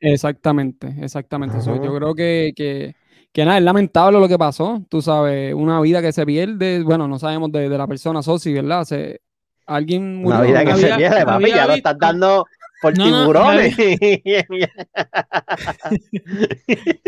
Exactamente, 0.00 0.94
exactamente. 1.00 1.58
Yo 1.80 1.94
creo 1.96 2.14
que, 2.14 2.52
que, 2.54 2.94
que 3.34 3.44
nada, 3.44 3.58
es 3.58 3.64
lamentable 3.64 4.20
lo 4.20 4.28
que 4.28 4.38
pasó. 4.38 4.80
Tú 4.88 5.02
sabes, 5.02 5.52
una 5.54 5.80
vida 5.80 6.00
que 6.00 6.12
se 6.12 6.24
pierde, 6.24 6.82
bueno, 6.84 7.08
no 7.08 7.18
sabemos 7.18 7.50
de, 7.50 7.68
de 7.68 7.76
la 7.78 7.86
persona 7.88 8.22
Sosi, 8.22 8.52
¿verdad? 8.52 8.84
Se, 8.84 9.20
alguien 9.66 10.18
murió. 10.18 10.38
Una 10.38 10.46
vida 10.46 10.64
que 10.64 10.74
se 10.76 10.92
había- 10.92 10.96
pierde, 11.08 11.24
papi, 11.26 11.44
había 11.44 11.56
ya 11.56 11.66
lo 11.66 11.74
estás 11.74 11.98
dando 11.98 12.46
por 12.80 12.96
No, 12.96 13.08
no, 13.08 13.20
tiburones. 13.22 13.76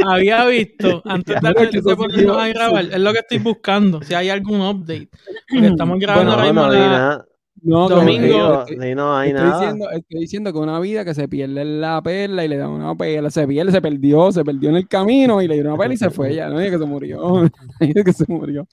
Había 0.05 0.45
visto, 0.47 1.03
antes 1.05 1.41
de, 1.41 1.49
de, 1.49 1.71
que 1.71 1.81
de 1.81 1.97
ponernos 1.97 2.39
a 2.39 2.49
grabar, 2.49 2.85
es 2.85 2.99
lo 2.99 3.13
que 3.13 3.19
estoy 3.21 3.39
buscando, 3.39 4.03
si 4.03 4.15
hay 4.15 4.29
algún 4.31 4.61
update. 4.63 5.09
Porque 5.49 5.67
estamos 5.69 5.99
grabando 6.01 6.35
Bueno, 6.37 6.43
ahora 6.43 6.53
mismo 6.53 6.67
no 6.67 6.73
la-. 6.73 7.27
No, 7.63 7.89
Domingo. 7.89 8.65
sí, 8.67 8.77
no 8.95 9.17
hay 9.17 9.31
Estoy 9.31 9.43
nada. 9.45 9.59
diciendo, 9.61 9.91
estoy 9.91 10.21
diciendo 10.21 10.53
que 10.53 10.59
una 10.59 10.79
vida 10.79 11.05
que 11.05 11.15
se 11.15 11.27
pierde 11.27 11.63
en 11.63 11.81
la 11.81 12.01
perla 12.03 12.45
y 12.45 12.49
le 12.49 12.57
dan 12.59 12.71
una 12.71 12.95
perla, 12.95 13.31
se 13.31 13.47
pierde, 13.47 13.73
se 13.73 13.81
perdió, 13.83 14.31
se 14.31 14.45
perdió 14.45 14.69
en 14.71 14.77
el 14.77 14.87
camino 14.89 15.41
y 15.43 15.49
le 15.49 15.55
dieron 15.55 15.73
una 15.73 15.79
perla 15.81 15.95
y 15.95 15.97
se 15.97 16.11
fue 16.11 16.35
ya, 16.35 16.49
no 16.49 16.61
es 16.61 16.71
que 16.71 16.79
se 16.79 16.85
murió, 16.85 17.19
no 17.43 17.51
es 17.81 18.05
que 18.05 18.13
se 18.13 18.25
murió. 18.29 18.67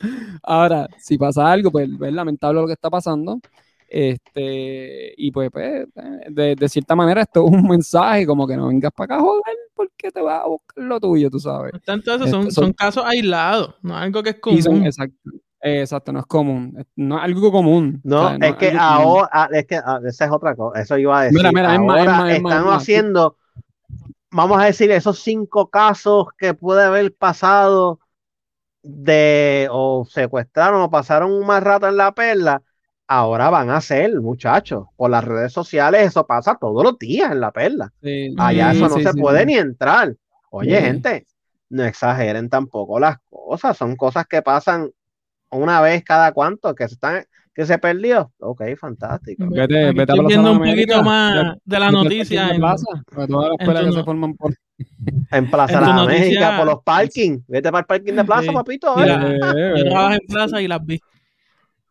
Ahora, 0.44 0.88
si 1.00 1.18
pasa 1.18 1.52
algo, 1.52 1.72
pues 1.72 1.90
es 1.90 2.14
lamentable 2.14 2.62
lo 2.62 2.68
que 2.68 2.74
está 2.74 2.90
pasando. 2.90 3.40
Este, 3.88 5.14
y 5.18 5.32
pues, 5.32 5.50
pues, 5.52 5.86
de, 6.30 6.56
de 6.56 6.70
cierta 6.70 6.96
manera 6.96 7.22
esto 7.22 7.46
es 7.46 7.52
un 7.54 7.68
mensaje 7.68 8.26
como 8.26 8.48
que 8.48 8.58
no 8.58 8.68
vengas 8.68 8.92
para 8.96 9.16
acá, 9.16 9.24
joder, 9.24 9.44
porque 9.76 10.12
te 10.12 10.22
vas 10.22 10.42
a 10.44 10.48
buscar 10.48 10.84
lo 10.84 11.00
tuyo, 11.00 11.30
tú 11.30 11.40
sabes. 11.40 11.72
Tanto 11.86 12.14
eso, 12.14 12.26
son, 12.28 12.44
son- 12.44 12.52
son 12.52 12.74
casos 12.74 13.04
aislados, 13.06 13.76
no 13.82 13.96
es 13.96 14.04
algo 14.04 14.22
que 14.24 14.32
es 14.32 14.38
Y 14.48 14.62
son- 14.62 14.74
común. 14.74 14.86
exacto, 14.88 15.30
exacto, 15.64 16.12
no 16.12 16.20
es 16.20 16.26
común, 16.26 16.76
es- 16.80 16.86
no 16.96 17.18
es 17.18 17.24
algo 17.24 17.52
común. 17.52 18.06
No, 18.06 18.30
o 18.30 18.38
sea, 18.38 18.38
es 18.42 18.58
que 18.58 18.74
algo 18.74 18.82
común. 18.86 19.16
ahora, 19.16 19.30
ah, 19.32 19.50
es 19.54 19.66
que 19.66 19.78
ah, 19.78 20.00
esa 20.06 20.26
es 20.26 20.32
otra 20.32 20.56
cosa, 20.56 20.82
eso 20.82 20.98
iba 20.98 21.20
a 21.20 21.24
decir. 21.26 21.36
Mira, 21.36 21.52
mira, 21.52 21.74
es 21.76 21.82
más, 21.82 22.02
es 22.02 22.10
ahora 22.10 22.14
más, 22.14 22.32
es 22.32 22.38
más, 22.38 22.58
están 22.58 22.66
es 22.66 22.68
más. 22.70 22.90
haciendo, 22.90 23.38
vamos 24.32 24.62
a 24.62 24.66
decir, 24.66 24.92
esos 24.92 25.20
cinco 25.22 25.70
casos 25.70 26.28
que 26.38 26.54
puede 26.54 26.84
haber 26.86 27.16
pasado 27.16 28.00
de 28.84 29.68
o 29.72 30.06
secuestraron 30.10 30.82
o 30.82 30.92
pasaron 30.92 31.32
un 31.34 31.46
mal 31.48 31.62
rato 31.64 31.88
en 31.88 31.98
la 31.98 32.14
perla, 32.14 32.64
ahora 33.08 33.50
van 33.50 33.70
a 33.72 33.82
ser, 33.82 34.20
muchachos, 34.22 34.88
por 34.98 35.12
las 35.12 35.24
redes 35.26 35.54
sociales, 35.54 36.08
eso 36.08 36.28
pasa 36.28 36.58
todos 36.60 36.84
los 36.84 37.00
días 37.00 37.32
en 37.32 37.42
la 37.42 37.52
perla. 37.52 37.94
Sí, 38.02 38.30
Allá 38.36 38.72
Sí, 38.72 38.78
eso 38.78 38.90
no 38.90 38.96
sí, 38.96 39.02
se 39.02 39.14
puede 39.16 39.46
ni 39.46 39.56
entrar. 39.58 40.16
Oye, 40.52 40.82
gente, 40.82 41.28
no 41.70 41.84
exageren 41.86 42.50
tampoco 42.50 43.00
las 43.00 43.18
cosas, 43.30 43.78
son 43.78 43.96
cosas 43.96 44.26
que 44.28 44.42
pasan 44.42 44.92
una 45.54 45.82
vez 45.82 46.04
cada 46.04 46.32
cuánto, 46.32 46.74
que 46.76 46.88
se 46.88 46.96
están, 46.96 47.24
que 47.54 47.66
se 47.66 47.78
perdió. 47.78 48.32
Ok, 48.40 48.62
fantástico. 48.80 49.46
Vete, 49.50 49.92
vete 49.92 50.00
a 50.02 50.02
estoy 50.02 50.06
Plaza 50.20 50.28
viendo 50.28 50.52
un 50.52 50.58
América, 50.58 50.94
poquito 50.96 51.04
más 51.04 51.56
de 51.64 51.80
la 51.80 51.92
noticia. 51.92 52.46
de 52.48 52.52
en- 52.54 52.58
plaza, 52.60 52.86
porque 53.06 53.28
todas 53.32 53.50
las 53.50 53.56
en 53.56 53.62
escuelas 53.62 53.84
que 53.86 53.92
se 53.92 53.98
no- 54.00 54.06
forman 54.06 54.34
por 54.36 54.54
En 55.32 55.50
Plaza 55.52 55.74
En 55.80 55.86
de 55.86 55.92
América, 55.92 56.18
noticia- 56.18 56.58
por 56.58 56.66
los 56.66 56.84
parking. 56.84 57.40
Vete 57.48 57.70
para 57.72 57.80
el 57.82 57.86
parking 57.86 58.14
de 58.14 58.24
plaza, 58.26 58.44
Sí. 58.44 58.52
papito. 58.54 59.04
Eh. 59.04 59.06
la- 59.08 59.20
Yo 59.78 59.84
trabajo 59.90 60.14
en 60.14 60.28
plaza 60.28 60.62
y 60.62 60.68
las 60.68 60.86
vi. 60.86 61.00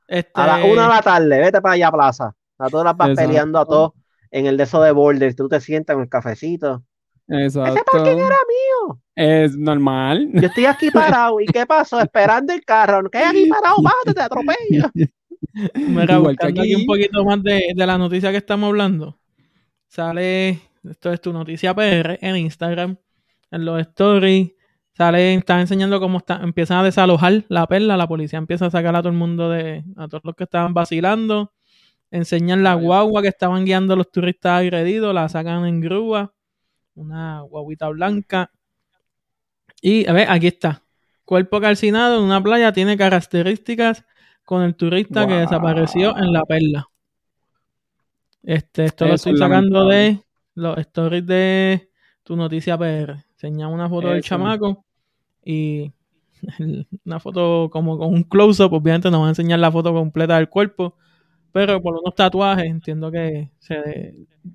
Este, 0.08 0.30
A 0.34 0.46
las 0.46 0.64
una 0.64 0.82
de 0.82 0.88
la 0.88 1.02
tarde, 1.02 1.40
vete 1.40 1.60
para 1.62 1.74
allá, 1.74 1.90
plaza. 1.90 2.34
A 2.58 2.68
todas 2.68 2.84
las 2.84 2.96
vas 2.96 3.10
Exacto. 3.10 3.28
peleando 3.28 3.58
a 3.60 3.64
todos 3.66 3.92
en 4.30 4.46
el 4.46 4.56
de 4.56 4.64
eso 4.64 4.82
de 4.82 4.92
border. 4.92 5.34
Tú 5.34 5.48
te 5.48 5.60
sientas 5.60 5.94
con 5.94 6.02
el 6.02 6.08
cafecito. 6.08 6.82
Exacto. 7.28 7.72
Ese 7.74 7.84
parking 7.90 8.18
era 8.18 8.36
mío. 8.36 9.00
Es 9.14 9.56
normal. 9.56 10.30
Yo 10.34 10.48
estoy 10.48 10.64
aquí 10.66 10.90
parado. 10.90 11.40
¿Y 11.40 11.46
qué 11.46 11.66
pasó? 11.66 12.00
Esperando 12.00 12.52
el 12.52 12.64
carro. 12.64 13.08
¿Qué 13.10 13.18
hay 13.18 13.24
aquí 13.24 13.46
parado? 13.50 13.76
Bájate, 13.82 14.14
te 14.14 14.20
atropello. 14.22 14.90
Mira, 15.74 16.14
Igual 16.16 16.36
que 16.38 16.46
buscando 16.46 16.62
aquí 16.62 16.74
un 16.74 16.80
aquí. 16.80 16.86
poquito 16.86 17.24
más 17.24 17.42
de, 17.42 17.72
de 17.74 17.86
la 17.86 17.98
noticia 17.98 18.30
que 18.30 18.38
estamos 18.38 18.68
hablando. 18.68 19.18
Sale, 19.88 20.60
esto 20.88 21.12
es 21.12 21.20
tu 21.20 21.32
noticia 21.32 21.74
PR 21.74 22.18
en 22.22 22.36
Instagram, 22.36 22.96
en 23.50 23.64
los 23.64 23.80
stories. 23.80 24.52
Sale, 24.94 25.34
están 25.34 25.60
enseñando 25.60 26.00
cómo 26.00 26.18
está, 26.18 26.40
empiezan 26.42 26.78
a 26.78 26.84
desalojar 26.84 27.44
la 27.48 27.66
perla. 27.66 27.96
La 27.96 28.06
policía 28.08 28.38
empieza 28.38 28.66
a 28.66 28.70
sacar 28.70 28.94
a 28.96 29.00
todo 29.00 29.10
el 29.10 29.18
mundo 29.18 29.50
de, 29.50 29.84
a 29.96 30.08
todos 30.08 30.22
los 30.24 30.34
que 30.34 30.44
estaban 30.44 30.72
vacilando. 30.74 31.52
Enseñan 32.10 32.62
la 32.62 32.74
guagua 32.74 33.22
que 33.22 33.28
estaban 33.28 33.64
guiando 33.64 33.94
a 33.94 33.96
los 33.96 34.10
turistas 34.10 34.60
agredidos, 34.60 35.14
la 35.14 35.28
sacan 35.28 35.66
en 35.66 35.80
grúa. 35.80 36.32
Una 36.94 37.40
guaguita 37.40 37.88
blanca. 37.88 38.50
Y 39.82 40.08
a 40.08 40.12
ver, 40.12 40.30
aquí 40.30 40.46
está. 40.46 40.82
Cuerpo 41.24 41.60
calcinado 41.60 42.18
en 42.18 42.24
una 42.24 42.42
playa 42.42 42.72
tiene 42.72 42.96
características 42.96 44.04
con 44.44 44.62
el 44.62 44.76
turista 44.76 45.26
que 45.26 45.34
desapareció 45.34 46.16
en 46.16 46.32
la 46.32 46.44
perla. 46.44 46.88
Este, 48.44 48.84
esto 48.84 49.06
lo 49.06 49.14
estoy 49.14 49.34
es 49.34 49.38
sacando 49.38 49.84
lamentable. 49.84 49.96
de 49.96 50.24
los 50.54 50.78
stories 50.78 51.26
de 51.26 51.90
tu 52.22 52.36
noticia 52.36 52.78
PR. 52.78 53.24
Enseña 53.32 53.68
una 53.68 53.88
foto 53.88 54.08
del 54.08 54.22
chamaco 54.22 54.84
y 55.44 55.90
una 57.04 57.18
foto 57.18 57.68
como 57.70 57.98
con 57.98 58.14
un 58.14 58.22
close-up. 58.22 58.72
Obviamente 58.72 59.10
no 59.10 59.20
va 59.20 59.26
a 59.26 59.30
enseñar 59.30 59.58
la 59.58 59.72
foto 59.72 59.92
completa 59.92 60.36
del 60.36 60.48
cuerpo, 60.48 60.96
pero 61.50 61.82
por 61.82 61.96
unos 61.96 62.14
tatuajes 62.14 62.66
entiendo 62.66 63.10
que 63.10 63.50
se 63.58 64.14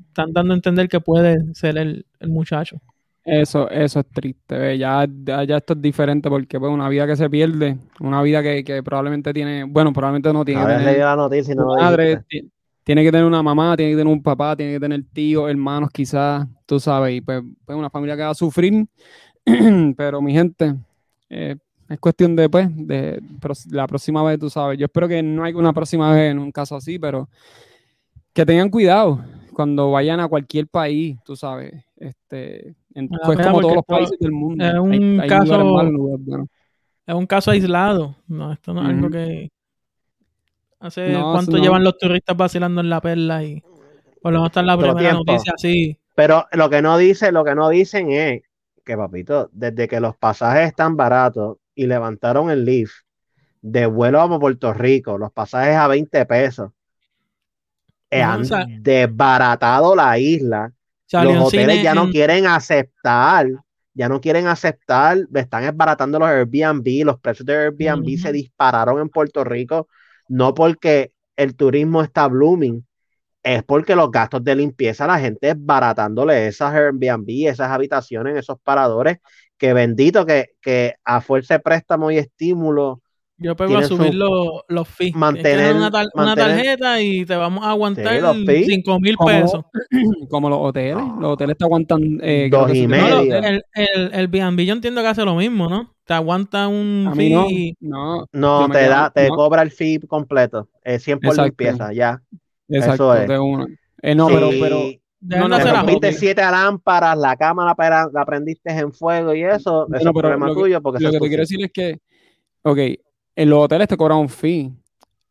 están 0.10 0.32
dando 0.32 0.54
a 0.54 0.58
entender 0.58 0.88
que 0.88 1.02
puede 1.02 1.54
ser 1.54 1.78
el, 1.78 2.06
el 2.20 2.30
muchacho. 2.30 2.82
Eso, 3.28 3.70
eso 3.70 4.00
es 4.00 4.06
triste. 4.06 4.58
ve, 4.58 4.78
Ya, 4.78 5.06
ya, 5.26 5.58
esto 5.58 5.74
es 5.74 5.82
diferente 5.82 6.30
porque 6.30 6.58
pues, 6.58 6.72
una 6.72 6.88
vida 6.88 7.06
que 7.06 7.18
se 7.18 7.30
pierde, 7.30 7.78
una 8.00 8.22
vida 8.22 8.42
que, 8.42 8.64
que 8.64 8.82
probablemente 8.82 9.34
tiene, 9.34 9.66
bueno, 9.66 9.92
probablemente 9.92 10.32
no 10.32 10.46
tiene 10.46 10.62
que 10.62 10.68
tener 10.68 11.00
la 11.00 11.16
noticia 11.18 11.54
no 11.54 11.76
madre, 11.76 12.24
tiene 12.86 13.04
que 13.04 13.12
tener 13.12 13.26
una 13.26 13.44
mamá, 13.44 13.76
tiene 13.76 13.92
que 13.92 13.98
tener 13.98 14.14
un 14.14 14.24
papá, 14.24 14.56
tiene 14.56 14.76
que 14.76 14.80
tener 14.80 15.04
tíos, 15.12 15.50
hermanos 15.50 15.90
quizás, 15.92 16.48
tú 16.66 16.80
sabes, 16.80 17.18
y 17.18 17.20
pues, 17.22 17.44
pues 17.66 17.78
una 17.78 17.90
familia 17.90 18.16
que 18.16 18.24
va 18.24 18.30
a 18.30 18.34
sufrir, 18.34 18.88
pero 19.98 20.22
mi 20.22 20.32
gente, 20.32 20.76
eh, 21.30 21.58
es 21.90 22.00
cuestión 22.00 22.34
de, 22.34 22.48
pues, 22.48 22.70
de 22.74 23.22
la 23.72 23.88
próxima 23.88 24.24
vez, 24.24 24.40
tú 24.40 24.50
sabes, 24.50 24.80
yo 24.80 24.86
espero 24.86 25.10
que 25.10 25.22
no 25.22 25.44
haya 25.44 25.58
una 25.58 25.74
próxima 25.74 26.14
vez 26.14 26.32
en 26.32 26.40
un 26.40 26.50
caso 26.50 26.78
así, 26.78 26.98
pero 26.98 27.28
que 28.32 28.46
tengan 28.46 28.70
cuidado 28.70 29.22
cuando 29.52 29.92
vayan 29.92 30.22
a 30.22 30.30
cualquier 30.30 30.68
país, 30.68 31.18
tú 31.26 31.36
sabes, 31.36 31.74
este, 31.98 32.74
en, 32.98 33.08
pues 33.10 33.40
como 33.40 33.62
todos 33.62 33.76
los 33.76 33.86
países 33.86 34.18
del 34.20 34.32
mundo, 34.32 34.66
es 34.66 34.74
un 34.76 35.20
hay 35.22 35.30
caso- 35.30 35.64
malos 35.66 35.92
lugares. 35.94 36.48
Es 37.06 37.16
un 37.16 37.26
caso 37.26 37.52
aislado. 37.52 38.16
No, 38.28 38.52
esto 38.52 38.74
no 38.74 38.82
es 38.82 38.88
algo 38.90 39.10
que. 39.10 39.50
Hace 40.80 41.10
No, 41.12 41.32
cuánto 41.32 41.58
no. 41.58 41.64
llevan 41.64 41.84
los 41.84 41.98
turistas 41.98 42.36
vacilando 42.38 42.82
en 42.82 42.90
la 42.90 43.02
perla 43.02 43.44
y 43.44 43.62
por 44.22 44.32
lo 44.32 44.40
menos 44.40 44.48
está 44.48 44.60
en 44.60 44.68
la 44.68 44.78
primera 44.78 45.00
tiempo. 45.00 45.24
noticia 45.26 45.54
así. 45.56 45.98
Pero 46.16 46.46
lo 46.52 46.70
que 46.70 46.82
no 46.82 46.98
dice, 46.98 47.32
lo 47.32 47.44
que 47.44 47.56
no 47.56 47.70
dicen 47.70 48.12
es 48.12 48.42
que, 48.84 48.98
papito, 48.98 49.50
desde 49.54 49.88
que 49.88 50.00
los 50.00 50.16
pasajes 50.18 50.68
están 50.68 50.96
baratos 50.98 51.58
y 51.76 51.88
levantaron 51.88 52.50
el 52.52 52.66
Leaf 52.66 52.92
de 53.62 53.86
vuelo 53.86 54.22
a 54.22 54.40
Puerto 54.40 54.74
Rico, 54.74 55.18
los 55.18 55.32
pasajes 55.32 55.76
a 55.76 55.88
20 55.88 56.26
pesos, 56.26 56.72
eh, 58.10 58.22
No, 58.24 58.32
han 58.32 58.42
o 58.42 58.46
sea, 58.46 58.66
desbaratado 58.68 59.96
la 59.96 60.18
isla. 60.20 60.72
Salió 61.08 61.34
los 61.34 61.48
hoteles 61.48 61.82
ya 61.84 61.96
no 61.96 62.04
en- 62.06 62.12
quieren 62.12 62.46
aceptar, 62.48 63.48
ya 63.94 64.10
no 64.10 64.22
quieren 64.22 64.48
aceptar, 64.48 65.18
están 65.34 65.64
desbaratando 65.64 66.20
los 66.20 66.28
Airbnb, 66.28 67.06
los 67.06 67.20
precios 67.20 67.46
de 67.46 67.56
Airbnb 67.56 68.18
se 68.20 68.32
dispararon 68.32 69.02
en 69.02 69.10
Puerto 69.10 69.44
Rico, 69.44 69.88
no 70.28 70.54
porque 70.54 71.14
el 71.36 71.56
turismo 71.56 72.02
está 72.04 72.28
blooming, 72.28 72.86
es 73.44 73.64
porque 73.64 73.96
los 73.96 74.12
gastos 74.12 74.44
de 74.44 74.56
limpieza, 74.56 75.08
la 75.08 75.20
gente 75.20 75.54
baratándole 75.58 76.48
esas 76.48 76.74
Airbnb, 76.74 77.48
esas 77.50 77.72
habitaciones, 77.72 78.38
esos 78.38 78.60
paradores, 78.62 79.18
que 79.58 79.74
bendito 79.74 80.26
que, 80.26 80.52
que 80.62 80.96
a 81.04 81.22
fuerza 81.22 81.56
de 81.56 81.60
préstamo 81.62 82.12
y 82.12 82.18
estímulo 82.18 83.02
Yo 83.40 83.56
pego 83.56 83.78
a 83.78 83.84
subir 83.84 84.14
su- 84.14 84.18
los, 84.18 84.48
los 84.68 84.88
fees. 84.88 85.14
mantener- 85.16 85.76
una, 85.76 85.92
tar- 85.92 86.08
una 86.16 86.26
mantener- 86.36 86.56
tarjeta 86.56 87.02
y 87.02 87.24
te 87.26 87.36
vamos 87.36 87.64
a 87.64 87.70
aguantar 87.70 88.16
Sí, 88.16 88.22
los 88.22 88.46
fees. 88.46 88.66
5 88.68 89.00
mil 89.00 89.16
pesos. 89.24 89.64
Como 90.30 90.50
los 90.50 90.60
hoteles. 90.62 90.96
No. 90.96 91.18
Los 91.22 91.34
hoteles 91.34 91.58
te 91.58 91.64
aguantan. 91.66 92.20
eh, 92.24 92.50
Dos 92.52 92.74
y 92.74 92.88
No, 92.88 92.90
medio. 92.90 93.36
el, 93.38 93.64
el, 93.76 94.14
el 94.14 94.28
B&B 94.28 94.66
yo 94.66 94.74
entiendo 94.74 95.02
que 95.02 95.08
hace 95.08 95.24
lo 95.24 95.36
mismo, 95.36 95.70
¿no? 95.70 95.94
Te 96.06 96.14
aguanta 96.16 96.68
un 96.68 97.06
A 97.12 97.16
mí 97.16 97.30
no. 97.30 97.48
fee. 97.48 97.76
No, 97.80 98.26
No, 98.32 98.68
te 98.70 98.80
quedo- 98.80 98.90
da, 98.90 99.10
te 99.12 99.28
no. 99.30 99.36
cobra 99.36 99.62
el 99.62 99.72
fee 99.72 100.00
completo. 100.08 100.68
Eh, 100.84 100.98
100 101.00 101.20
por 101.20 101.30
Exacto. 101.30 101.46
limpieza, 101.46 101.94
ya. 101.94 102.22
Exacto, 102.70 103.14
es. 103.16 103.28
de 103.28 103.38
una. 103.40 103.68
Eh, 104.02 104.16
no, 104.16 104.30
Si 104.30 104.34
pero, 104.34 104.50
pero 104.60 104.80
No, 105.22 105.44
de 105.44 105.50
no, 105.50 105.58
te 105.58 105.72
rompiste 105.74 106.14
siete 106.14 106.42
lámparas, 106.42 107.18
la 107.18 107.36
cámara 107.36 107.76
la, 108.12 108.26
prendiste 108.26 108.72
en 108.72 108.92
fuego 108.94 109.34
y 109.36 109.44
eso, 109.44 109.56
eso 109.56 109.86
Bueno, 109.88 109.98
es 109.98 110.04
pero 110.04 110.14
problema 110.14 110.48
que- 110.48 110.54
tuyo 110.54 110.82
porque 110.82 111.04
lo 111.04 111.10
que 111.12 111.16
es 111.18 111.22
te 111.22 111.28
quiero 111.28 111.42
decir 111.42 111.64
es 111.64 111.72
que, 111.72 111.98
ok, 112.64 112.78
en 113.38 113.52
los 113.52 113.66
hoteles 113.66 113.90
te 113.90 113.98
cobran 113.98 114.20
un 114.20 114.30
fee, 114.30 114.74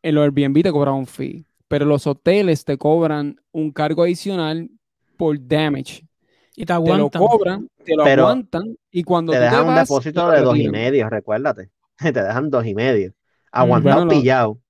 en 0.03 0.17
los 0.17 0.25
Airbnb 0.25 0.63
te 0.65 0.73
cobran 0.73 0.97
un 0.97 1.07
fee, 1.09 1.47
pero 1.69 1.87
los 1.87 2.07
hoteles 2.09 2.65
te 2.65 2.79
cobran 2.79 3.41
un 3.53 3.73
cargo 3.73 4.05
adicional 4.05 4.71
por 5.19 5.37
damage. 5.47 6.07
Y 6.57 6.67
te 6.67 6.75
Te 6.83 6.95
lo 6.95 7.11
aguantan. 7.11 7.13
cobran, 7.13 7.69
te 7.85 7.95
lo 7.97 8.05
Pero 8.05 8.29
aguantan 8.29 8.79
y 8.91 9.05
cuando 9.05 9.35
Te 9.35 9.39
tú 9.39 9.49
dejan 9.49 9.67
un 9.69 9.75
vas, 9.75 9.75
depósito 9.75 10.31
te 10.33 10.33
de 10.33 10.43
dos 10.43 10.59
y 10.59 10.69
medio, 10.71 11.11
recuérdate. 11.11 11.71
Te 11.99 12.13
dejan 12.13 12.51
dos 12.51 12.67
y 12.67 12.75
medio. 12.75 13.15
Aguantado, 13.53 14.03
Bueno, 14.03 14.07
pillado. 14.07 14.61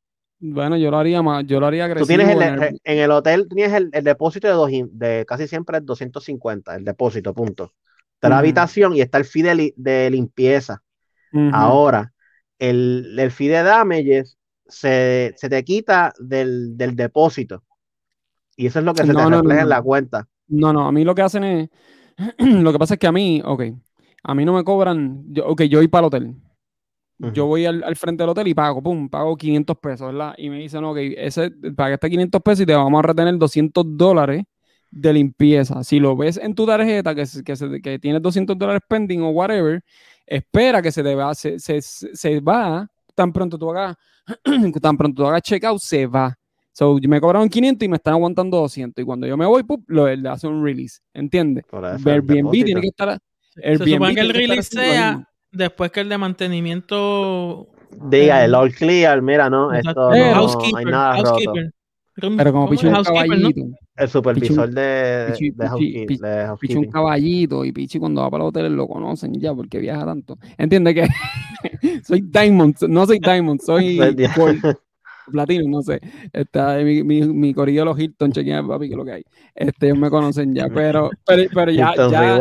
Bueno, 0.41 0.77
yo 0.79 0.91
lo 0.91 0.99
haría 0.99 1.23
más, 1.23 1.47
yo 1.47 1.61
lo 1.61 1.67
haría 1.67 1.85
Tú 1.97 2.07
agresivo. 2.07 2.07
tienes 2.07 2.29
el, 2.29 2.43
en 2.43 2.63
el- 2.63 2.81
en 2.85 2.99
el 2.99 3.11
hotel 3.11 3.49
tienes 3.49 3.73
el, 3.73 3.89
el 3.93 4.05
depósito 4.05 4.47
de, 4.49 4.55
dos 4.55 4.71
y- 4.71 4.85
de 4.91 5.25
casi 5.27 5.49
siempre 5.49 5.79
es 5.79 5.87
250, 5.87 6.75
el 6.77 6.85
depósito, 6.85 7.35
punto. 7.35 7.73
Está 8.15 8.29
la 8.29 8.39
habitación 8.39 8.95
y 8.95 9.01
está 9.01 9.19
el 9.19 9.25
fee 9.25 9.43
de, 9.43 9.55
li- 9.55 9.75
de 9.77 10.11
limpieza. 10.11 10.83
Ahora, 11.51 12.13
el, 12.59 13.17
el 13.19 13.31
fee 13.31 13.49
de 13.49 13.63
damages 13.63 14.39
se, 14.67 15.35
se 15.37 15.49
te 15.49 15.65
quita 15.65 16.13
del, 16.19 16.77
del 16.77 16.97
depósito. 16.97 17.63
Y 18.57 18.67
eso 18.67 18.79
es 18.79 18.85
lo 18.85 18.95
que 18.95 19.03
se 19.03 19.09
No, 19.09 19.15
te 19.15 19.25
no, 19.25 19.31
no, 19.31 19.37
refleja 19.43 19.63
en 19.63 19.69
la 19.69 19.83
cuenta. 19.83 20.29
No, 20.49 20.73
no, 20.73 20.87
a 20.87 20.93
mí 20.93 21.05
lo 21.05 21.15
que 21.15 21.23
hacen 21.23 21.45
es, 21.45 21.69
lo 22.39 22.73
que 22.73 22.79
pasa 22.79 22.95
es 22.95 23.01
que 23.01 23.07
a 23.07 23.13
mí, 23.13 23.43
ok, 23.45 23.63
a 24.25 24.35
mí 24.35 24.45
no 24.45 24.55
me 24.55 24.65
cobran, 24.65 25.25
yo, 25.29 25.47
ok, 25.47 25.63
yo 25.63 25.79
voy 25.79 25.89
para 25.89 26.01
el 26.01 26.07
hotel, 26.07 26.35
yo 27.19 27.47
voy 27.47 27.65
al, 27.65 27.83
al 27.83 27.97
frente 27.97 28.23
del 28.23 28.31
hotel 28.31 28.49
y 28.49 28.55
pago, 28.55 28.83
pum, 28.83 29.09
pago 29.09 29.37
500 29.37 29.79
pesos, 29.79 30.07
¿verdad? 30.13 30.35
Y 30.37 30.51
me 30.51 30.59
dicen, 30.59 30.85
ok, 30.85 30.99
ese, 31.17 31.51
pagaste 31.75 32.11
500 32.11 32.43
pesos 32.43 32.61
y 32.61 32.67
te 32.67 32.75
vamos 32.75 32.99
a 32.99 33.07
retener 33.07 33.39
200 33.39 33.85
dólares 33.97 34.45
de 34.91 35.13
limpieza. 35.15 35.83
Si 35.83 35.99
lo 35.99 36.15
ves 36.17 36.37
en 36.37 36.55
tu 36.55 36.67
tarjeta 36.67 37.15
que, 37.15 37.25
que, 37.45 37.81
que 37.83 37.99
tienes 37.99 38.21
200 38.21 38.59
dólares 38.59 38.83
pending 38.87 39.23
o 39.23 39.31
whatever, 39.31 39.83
espera 40.27 40.83
que 40.83 40.93
se 40.93 41.03
te 41.03 41.15
va, 41.15 41.35
se, 41.35 41.59
se, 41.59 41.81
se 41.81 42.41
va, 42.41 42.87
tan 43.15 43.33
pronto 43.33 43.59
tú 43.59 43.71
hagas, 43.71 43.97
tan 44.83 44.97
pronto 44.97 45.23
tú 45.23 45.29
hagas 45.29 45.43
checkout, 45.43 45.81
se 45.81 46.07
va. 46.07 46.37
So, 46.73 46.99
me 47.09 47.21
cobraron 47.21 47.49
500 47.49 47.87
y 47.87 47.89
me 47.89 47.97
están 47.97 48.15
aguantando 48.15 48.59
200. 48.59 49.03
Y 49.03 49.07
cuando 49.07 49.27
yo 49.27 49.37
me 49.39 49.47
voy, 49.47 49.63
¡pup! 49.63 49.83
lo, 49.87 50.15
le 50.15 50.29
hace 50.29 50.47
un 50.47 50.63
release. 50.63 51.01
¿Entiendes? 51.15 51.65
Airbnb 51.73 52.51
tiene 52.53 52.83
que 52.83 52.89
estar. 52.89 53.19
Se 53.55 53.67
Airbnb 53.67 53.95
supone 53.95 54.15
que 54.15 54.21
el 54.21 54.35
release 54.35 54.63
sea 54.77 55.27
después 55.51 55.91
que 55.91 56.01
el 56.01 56.11
de 56.11 56.19
mantenimiento. 56.19 57.69
Diga, 58.11 58.43
eh, 58.43 58.45
el 58.45 58.55
all 58.55 58.75
clear, 58.75 59.23
mira, 59.23 59.49
no, 59.49 59.73
esto 59.73 60.13
Eh, 60.13 60.29
no, 60.29 60.35
housekeeper, 60.35 60.79
hay 60.79 60.85
nada 60.85 61.17
roto. 61.23 61.53
Pero 62.37 62.53
como 62.53 62.65
¿cómo 62.67 62.71
picho 62.71 62.89
es? 62.89 62.97
un 62.99 63.05
caballito. 63.05 63.61
El 63.97 64.09
supervisor 64.09 64.71
de, 64.71 65.27
pichi- 65.33 65.55
de, 65.55 65.65
pichi- 65.65 65.69
housekeep- 65.69 66.07
pichi- 66.07 66.73
de 66.73 66.79
un 66.79 66.85
caballito 66.91 67.65
y 67.65 67.73
Pichi 67.73 67.99
cuando 67.99 68.23
va 68.23 68.31
para 68.31 68.45
los 68.45 68.49
hoteles 68.51 68.73
lo 68.73 68.87
conocen 68.89 69.35
ya 69.41 69.55
porque 69.55 69.79
viaja 69.79 70.05
tanto. 70.05 70.39
¿Entiendes 70.59 70.95
que 70.95 71.07
soy 72.05 72.23
Diamond? 72.23 72.77
No 72.89 73.07
soy 73.07 73.19
Diamond, 73.19 73.61
soy 73.61 73.99
Gold, 74.37 74.77
Platino, 75.31 75.65
no 75.69 75.83
sé. 75.83 76.01
Está 76.33 76.77
mi, 76.79 77.03
mi, 77.03 77.23
mi 77.23 77.53
corillo 77.53 77.81
de 77.81 77.85
los 77.87 77.99
Hilton, 77.99 78.33
chequean 78.33 78.67
papi 78.69 78.89
que 78.89 78.97
lo 78.97 79.05
que 79.05 79.13
hay. 79.13 79.23
Este, 79.55 79.87
ellos 79.87 79.99
me 79.99 80.09
conocen 80.11 80.55
ya, 80.55 80.69
pero, 80.75 81.11
pero, 81.27 81.43
pero 81.53 81.71
ya, 81.73 81.93
ya, 82.11 82.39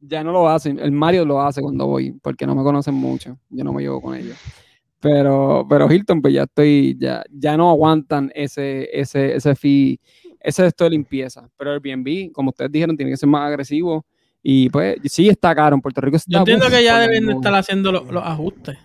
ya 0.00 0.24
no 0.24 0.32
lo 0.32 0.48
hacen. 0.48 0.78
El 0.80 0.90
Mario 0.92 1.24
lo 1.24 1.40
hace 1.40 1.62
cuando 1.62 1.86
voy, 1.86 2.12
porque 2.22 2.44
no 2.46 2.54
me 2.56 2.62
conocen 2.64 2.94
mucho. 2.94 3.38
Yo 3.50 3.62
no 3.64 3.72
me 3.72 3.82
llevo 3.82 4.00
con 4.02 4.16
ellos. 4.16 4.36
Pero, 5.02 5.66
pero 5.68 5.92
Hilton, 5.92 6.22
pues 6.22 6.32
ya 6.32 6.44
estoy, 6.44 6.96
ya, 6.98 7.24
ya 7.28 7.56
no 7.56 7.70
aguantan 7.70 8.30
ese, 8.36 8.88
ese, 8.92 9.34
ese 9.34 9.56
fee, 9.56 9.98
ese 10.38 10.64
esto 10.66 10.84
de 10.84 10.90
limpieza. 10.90 11.48
Pero 11.58 11.72
Airbnb, 11.72 12.30
como 12.32 12.50
ustedes 12.50 12.70
dijeron, 12.70 12.96
tiene 12.96 13.10
que 13.10 13.16
ser 13.16 13.28
más 13.28 13.48
agresivo. 13.48 14.06
Y 14.44 14.70
pues 14.70 14.98
sí 15.06 15.28
está 15.28 15.54
caro. 15.56 15.74
En 15.74 15.82
Puerto 15.82 16.00
Rico 16.00 16.16
está. 16.16 16.30
Yo 16.30 16.38
entiendo 16.38 16.66
que 16.68 16.84
ya 16.84 17.00
deben 17.00 17.26
de 17.26 17.32
estar 17.32 17.52
haciendo 17.54 17.90
lo- 17.90 18.04
los 18.12 18.24
ajustes. 18.24 18.78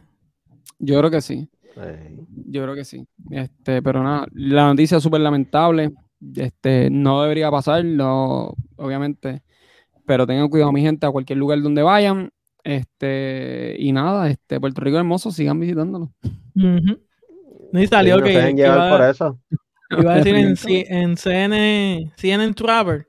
Yo 0.79 0.97
creo 0.99 1.11
que 1.11 1.21
sí. 1.21 1.47
Sí. 1.75 2.25
Yo 2.47 2.63
creo 2.63 2.73
que 2.73 2.83
sí. 2.85 3.05
Este, 3.29 3.83
pero 3.83 4.01
nada, 4.03 4.25
la 4.33 4.65
noticia 4.67 4.97
es 4.97 5.03
súper 5.03 5.21
lamentable. 5.21 5.91
Este, 6.35 6.89
no 6.89 7.21
debería 7.21 7.51
pasar, 7.51 7.85
no, 7.85 8.55
obviamente. 8.75 9.43
Pero 10.07 10.25
tengan 10.25 10.47
cuidado, 10.49 10.71
mi 10.71 10.81
gente, 10.81 11.05
a 11.05 11.11
cualquier 11.11 11.37
lugar 11.37 11.61
donde 11.61 11.83
vayan. 11.83 12.31
Este, 12.67 13.77
y 13.79 13.93
nada, 13.93 14.29
este, 14.29 14.59
Puerto 14.59 14.81
Rico 14.81 14.97
hermoso, 14.97 15.31
sigan 15.31 15.57
visitándolo. 15.57 16.11
Sí, 16.53 17.87
salió 17.87 18.17
no 18.17 18.23
que, 18.23 18.33
se 18.33 18.51
iba, 18.51 18.89
por 18.89 19.01
eso. 19.03 19.39
iba 19.91 20.13
a 20.13 20.17
decir 20.21 20.35
en, 20.35 20.55
en 20.93 21.15
CNN, 21.17 22.11
CNN 22.17 22.53
Travel 22.53 23.07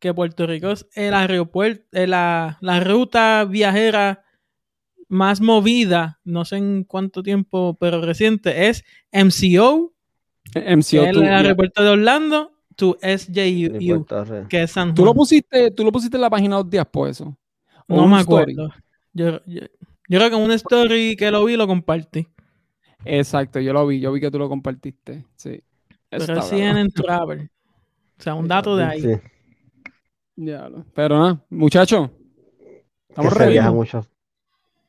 que 0.00 0.12
Puerto 0.12 0.48
Rico 0.48 0.72
es 0.72 0.84
el 0.94 1.14
aeropuerto, 1.14 1.84
eh, 1.92 2.08
la, 2.08 2.58
la 2.60 2.80
ruta 2.80 3.44
viajera 3.44 4.24
más 5.08 5.40
movida, 5.40 6.18
no 6.24 6.44
sé 6.44 6.56
en 6.56 6.82
cuánto 6.82 7.22
tiempo, 7.22 7.76
pero 7.78 8.00
reciente, 8.02 8.68
es 8.68 8.84
MCO, 9.12 9.92
MCO, 10.56 11.02
es 11.04 11.12
tú, 11.12 11.22
el 11.22 11.28
aeropuerto 11.28 11.84
de 11.84 11.90
Orlando, 11.90 12.52
to 12.74 12.96
SJU, 13.00 13.78
Rico. 13.78 14.46
que 14.48 14.64
es 14.64 14.72
San 14.72 14.92
tú 14.92 15.02
lo 15.04 15.10
Juan. 15.12 15.16
pusiste, 15.18 15.70
tú 15.70 15.84
lo 15.84 15.92
pusiste 15.92 16.16
en 16.16 16.20
la 16.22 16.30
página 16.30 16.56
dos 16.56 16.68
días 16.68 16.86
por 16.86 17.08
eso. 17.08 17.36
¿O 17.88 17.96
No 17.96 18.06
me 18.06 18.20
story? 18.20 18.56
Yo, 19.12 19.40
yo, 19.46 19.60
yo 20.08 20.18
creo 20.18 20.30
que 20.30 20.36
en 20.36 20.42
una 20.42 20.54
story 20.54 21.16
que 21.16 21.30
lo 21.30 21.44
vi 21.44 21.56
lo 21.56 21.66
compartí. 21.66 22.28
Exacto, 23.04 23.60
yo 23.60 23.72
lo 23.72 23.86
vi, 23.86 24.00
yo 24.00 24.12
vi 24.12 24.20
que 24.20 24.30
tú 24.30 24.38
lo 24.38 24.48
compartiste. 24.48 25.24
Sí. 25.36 25.62
Pero 26.08 26.42
CNN 26.42 26.90
cabrón. 26.90 26.92
Travel. 26.92 27.50
O 28.18 28.22
sea, 28.22 28.34
un 28.34 28.48
dato 28.48 28.76
de 28.76 28.84
ahí. 28.84 29.00
Sí, 29.02 29.10
Ya 30.36 30.68
Pero 30.94 31.18
nada, 31.18 31.44
muchachos. 31.50 32.10
que 32.10 32.84
Estamos 33.08 33.74
mucho. 33.74 34.06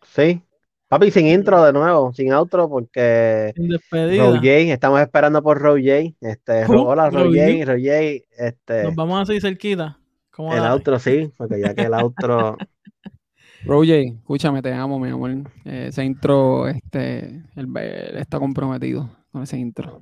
Sí. 0.04 0.42
Papi, 0.88 1.12
sin 1.12 1.28
intro 1.28 1.64
de 1.64 1.72
nuevo, 1.72 2.12
sin 2.14 2.34
outro, 2.34 2.68
porque 2.68 3.54
En. 3.56 4.34
Roger, 4.34 4.70
estamos 4.72 5.00
esperando 5.02 5.44
por 5.44 5.60
Roger. 5.60 6.14
Este, 6.20 6.66
Uh, 6.66 6.82
hola. 6.82 7.12
Roger, 7.12 7.68
Roger, 7.68 8.24
este, 8.36 8.84
Nos 8.84 8.96
vamos 8.96 9.22
a 9.22 9.26
seguir 9.28 9.42
cerquita. 9.44 10.00
¿Cómo 10.32 10.52
el 10.52 10.62
dale? 10.62 10.74
outro 10.74 10.98
sí, 10.98 11.32
porque 11.38 11.60
ya 11.62 11.76
que 11.76 11.84
el 11.84 11.94
outro, 11.94 12.58
Roger, 13.70 14.06
escúchame, 14.18 14.62
te 14.62 14.74
amo, 14.74 15.00
mi 15.00 15.10
amor. 15.10 15.32
Ese 15.64 16.04
intro, 16.04 16.68
este, 16.68 17.44
él, 17.56 17.68
él 17.76 18.18
está 18.18 18.40
comprometido 18.40 19.10
con 19.32 19.44
ese 19.44 19.58
intro. 19.58 20.02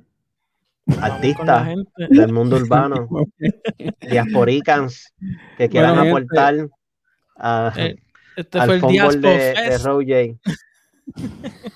Vamos 0.86 1.00
con 1.00 1.08
la 1.10 1.14
artista 1.16 1.64
gente. 1.66 1.90
del 2.08 2.32
mundo 2.32 2.56
urbano, 2.56 3.06
diasporicans, 4.10 5.12
que 5.58 5.68
quieran 5.68 5.96
Bueno, 5.96 6.10
aportar 6.16 6.54
a- 7.36 7.72
Eh, 7.76 7.96
Este 8.36 8.58
al 8.58 8.66
fue 8.66 8.74
el 8.76 8.80
fútbol 8.80 9.20
de, 9.20 9.28
de. 9.28 9.78
Roger. 9.78 10.36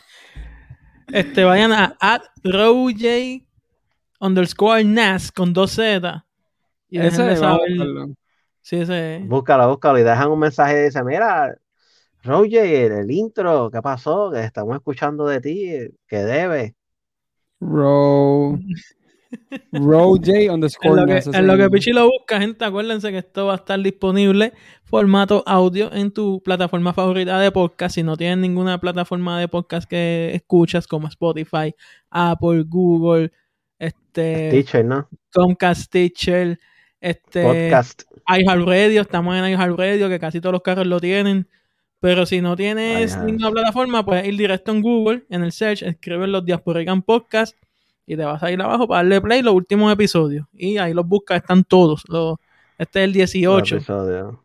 Este, 1.09 1.45
vayan 1.45 1.72
a 1.72 1.95
at 2.01 2.22
RowJ 2.43 3.45
underscore 4.18 4.82
Nas 4.82 5.30
con 5.30 5.53
dos 5.53 5.72
Z. 5.72 6.24
Y 6.88 6.99
Ese 6.99 7.36
saber. 7.36 7.68
buscarlo. 7.70 8.07
Sí, 8.62 8.76
ese 8.76 9.16
es. 9.16 9.26
Búscalo, 9.28 9.68
búscalo 9.68 9.99
y 9.99 10.05
dejan 10.05 10.30
un 10.30 10.38
mensaje 10.38 10.80
y 10.80 10.84
dice, 10.84 11.03
mira, 11.05 11.55
Roger, 12.23 12.93
el 12.93 13.11
intro, 13.11 13.70
¿qué 13.70 13.83
pasó? 13.83 14.31
Que 14.31 14.45
estamos 14.45 14.77
escuchando 14.77 15.27
de 15.27 15.41
ti, 15.41 15.70
que 16.07 16.16
debe. 16.18 16.75
Row. 17.61 18.59
Row 19.73 20.16
J 20.16 20.33
En 20.33 20.51
underscore 20.51 21.01
lo, 21.01 21.07
que, 21.07 21.23
en 21.39 21.47
lo 21.47 21.57
que. 21.57 21.70
Pichi 21.70 21.93
lo 21.93 22.07
busca, 22.07 22.39
gente, 22.39 22.64
acuérdense 22.64 23.11
que 23.11 23.18
esto 23.18 23.47
va 23.47 23.55
a 23.55 23.57
estar 23.57 23.81
disponible 23.81 24.53
formato 24.85 25.43
audio 25.47 25.93
en 25.93 26.11
tu 26.12 26.43
plataforma 26.43 26.93
favorita 26.93 27.41
de 27.41 27.51
podcast. 27.51 27.95
Si 27.95 28.03
no 28.03 28.16
tienes 28.16 28.39
ninguna 28.39 28.79
plataforma 28.79 29.41
de 29.41 29.49
podcast 29.49 29.89
que 29.89 30.33
escuchas, 30.35 30.87
como 30.87 31.09
Spotify, 31.09 31.75
Apple, 32.11 32.64
Google, 32.66 33.33
este, 33.79 34.51
Teacher, 34.51 34.85
¿no? 34.85 35.09
Comcast, 35.33 35.83
Stitcher, 35.83 36.59
este, 37.01 37.43
Podcast. 37.43 38.03
iHeartRadio, 38.29 39.01
estamos 39.01 39.35
en 39.37 39.47
iHeartRadio, 39.47 40.09
que 40.09 40.18
casi 40.18 40.41
todos 40.41 40.53
los 40.53 40.62
carros 40.62 40.87
lo 40.87 41.01
tienen. 41.01 41.49
Pero 42.03 42.26
si 42.26 42.40
no 42.40 42.57
tienes 42.57 43.16
ninguna 43.24 43.50
plataforma, 43.53 44.05
puedes 44.05 44.26
ir 44.26 44.36
directo 44.36 44.72
en 44.72 44.82
Google, 44.82 45.22
en 45.30 45.44
el 45.44 45.53
search, 45.53 45.82
escribir 45.82 46.28
los 46.28 46.44
Diasporican 46.44 47.00
Podcast 47.00 47.57
y 48.07 48.16
te 48.16 48.24
vas 48.24 48.42
a 48.42 48.50
ir 48.50 48.61
abajo 48.61 48.88
para 48.88 48.98
darle 48.98 49.20
play 49.20 49.40
los 49.40 49.55
últimos 49.55 49.92
episodios. 49.92 50.44
Y 50.53 50.78
ahí 50.78 50.92
los 50.94 51.07
buscas, 51.07 51.36
están 51.40 51.62
todos. 51.62 52.03
Los, 52.09 52.38
este 52.76 52.98
es 53.00 53.05
el 53.05 53.12
18 53.12 53.76
episodio. 53.76 54.44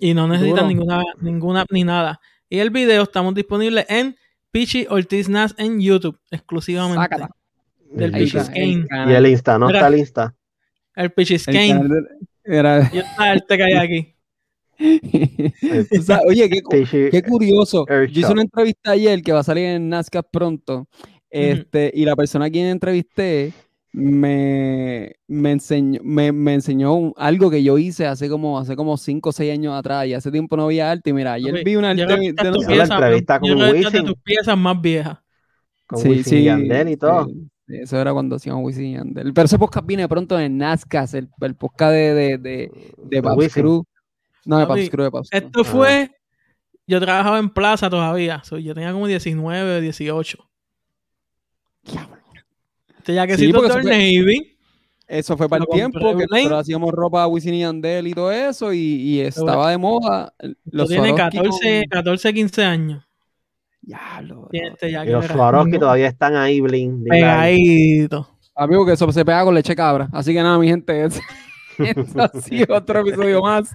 y 0.00 0.12
no 0.12 0.26
necesitan 0.26 0.56
Duro. 0.64 0.68
ninguna, 0.68 1.02
ninguna 1.20 1.60
app 1.60 1.70
ni 1.70 1.84
nada. 1.84 2.20
Y 2.48 2.58
el 2.58 2.70
video 2.70 3.04
estamos 3.04 3.32
disponibles 3.32 3.86
en 3.88 4.16
Pichi 4.50 4.86
Ortiz 4.90 5.28
Nas 5.28 5.54
en 5.56 5.80
YouTube, 5.80 6.18
exclusivamente. 6.32 7.00
Sácala. 7.00 7.30
Del 7.92 8.12
El 8.12 8.24
Pichi. 8.24 8.40
Skane. 8.40 8.86
Y 9.08 9.12
el 9.12 9.26
Insta, 9.28 9.56
¿no 9.56 9.70
está 9.70 9.86
el 9.86 9.98
Insta? 9.98 10.34
El 10.96 11.12
Pichi 11.12 11.36
de- 11.38 12.02
era- 12.42 12.90
Y 12.92 12.98
está 12.98 13.32
el 13.32 13.44
que 13.46 13.62
hay 13.62 13.74
aquí. 13.74 14.14
Oye, 16.26 16.48
qué, 16.48 17.22
curioso. 17.22 17.84
Air 17.88 18.08
Yo 18.10 18.20
hice 18.20 18.32
una 18.32 18.42
entrevista 18.42 18.92
ayer 18.92 19.22
que 19.22 19.32
va 19.32 19.40
a 19.40 19.44
salir 19.44 19.64
en 19.66 19.88
NASCAR 19.88 20.26
pronto. 20.30 20.88
Este, 21.30 21.92
y 21.94 22.04
la 22.04 22.16
persona 22.16 22.46
a 22.46 22.50
quien 22.50 22.66
entrevisté 22.66 23.52
me, 23.92 25.14
me 25.28 25.52
enseñó, 25.52 26.00
me, 26.02 26.32
me 26.32 26.54
enseñó 26.54 26.94
un- 26.94 27.12
algo 27.16 27.50
que 27.50 27.62
yo 27.62 27.76
hice 27.78 28.06
hace 28.06 28.28
como, 28.28 28.58
hace 28.58 28.74
como 28.76 28.96
5 28.96 29.28
o 29.28 29.32
6 29.32 29.52
años 29.52 29.74
atrás. 29.74 30.06
Y 30.06 30.14
hace 30.14 30.30
tiempo 30.30 30.56
no 30.56 30.66
veía 30.66 30.90
arte. 30.90 31.10
Y 31.10 31.12
mira, 31.12 31.34
ayer 31.34 31.62
vi 31.64 31.76
una 31.76 31.92
yo 31.94 32.06
de 32.06 32.16
pieza- 32.16 32.94
entrevista 32.94 33.40
yo 33.42 33.54
con 33.56 33.76
es 33.76 33.92
de 33.92 34.02
tus 34.02 34.16
piezas 34.22 34.58
más 34.58 34.80
viejas. 34.80 35.18
Con 35.86 36.00
Sí, 36.00 36.22
y 36.38 36.44
Yandel 36.44 36.88
y 36.88 36.96
todo. 36.96 37.26
sí, 37.26 37.74
eso 37.82 38.00
era 38.00 38.12
cuando 38.12 38.36
hacíamos 38.36 38.64
Wisin 38.64 38.84
y 38.86 38.94
Yandel. 38.94 39.32
Pero 39.34 39.46
ese 39.46 39.58
podcast 39.58 39.86
viene 39.86 40.08
pronto 40.08 40.38
en 40.38 40.56
NASCAR, 40.56 41.08
el, 41.14 41.28
el 41.40 41.54
podcast 41.56 41.92
de, 41.92 42.14
de, 42.14 42.38
de, 42.38 42.70
de. 43.10 43.22
Cruz. 43.60 43.82
No, 44.44 44.58
de 44.58 44.66
Papi, 44.66 44.80
Paps 44.80 44.90
Cruz, 44.90 45.04
de 45.04 45.10
Paps. 45.10 45.28
Esto 45.32 45.64
fue. 45.64 46.10
Yo 46.86 47.00
trabajaba 47.00 47.38
en 47.38 47.50
plaza 47.50 47.88
todavía. 47.88 48.42
so, 48.44 48.58
yo 48.58 48.74
tenía 48.74 48.92
como 48.92 49.06
19, 49.06 49.80
18. 49.80 50.38
Este 52.98 53.14
jaquecito 53.14 53.58
porque 53.58 53.68
del 53.72 53.78
eso 53.80 53.88
fue- 53.88 53.96
Navy. 53.98 54.56
Eso 55.08 55.36
fue 55.36 55.48
para 55.48 55.64
Lo 55.64 55.70
el 55.72 55.76
tiempo 55.76 56.16
que 56.16 56.26
nosotros 56.30 56.60
hacíamos 56.60 56.92
ropa 56.92 57.26
Wisin 57.26 57.54
y 57.54 57.60
Yandel 57.60 58.06
y 58.06 58.12
todo 58.12 58.30
eso, 58.30 58.72
y, 58.72 58.78
y 58.78 59.20
estaba 59.20 59.68
de 59.70 59.76
moda. 59.78 60.32
Los 60.66 60.88
tiene 60.88 61.08
Swarovski 61.08 61.38
14, 61.38 61.80
con- 61.80 61.88
14, 61.90 62.34
15 62.34 62.64
años. 62.64 63.04
Diablo, 63.82 64.46
Tiene 64.52 64.66
bro. 64.68 64.74
este 64.74 64.90
Y 64.90 65.10
los 65.10 65.26
Swarovski 65.26 65.78
todavía 65.80 66.06
están 66.06 66.36
ahí, 66.36 66.60
bling. 66.60 67.02
Pegadito. 67.04 68.36
Amigo, 68.54 68.86
que 68.86 68.92
eso 68.92 69.10
se 69.10 69.24
pega 69.24 69.42
con 69.42 69.54
leche 69.54 69.74
cabra. 69.74 70.08
Así 70.12 70.32
que 70.32 70.42
nada, 70.42 70.58
mi 70.58 70.68
gente, 70.68 71.04
es- 71.06 71.20
esto 71.84 72.22
ha 72.22 72.40
sido 72.40 72.76
otro 72.76 73.00
episodio 73.00 73.42
más 73.42 73.70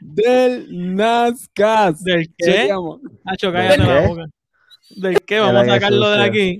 del 0.00 0.66
NASCAR. 0.94 1.94
¿Del 1.96 2.32
qué? 2.36 2.70
Hacho, 3.24 3.52
cállate 3.52 3.78
¿Del 3.78 3.88
la 3.88 4.00
qué? 4.00 4.06
boca. 4.06 4.24
¿Del 4.90 5.20
qué? 5.22 5.40
Vamos 5.40 5.62
a 5.62 5.66
sacarlo 5.66 6.10
de 6.10 6.22
aquí. 6.24 6.58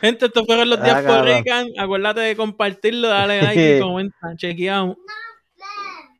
Gente, 0.00 0.26
estos 0.26 0.44
fueron 0.46 0.68
los 0.68 0.82
días 0.82 1.02
por 1.02 1.24
Rican. 1.24 1.68
Acuérdate 1.78 2.20
de 2.20 2.36
compartirlo, 2.36 3.08
dale 3.08 3.40
like 3.42 3.76
y 3.76 3.80
comenta. 3.80 4.36
Chequeamos. 4.36 4.96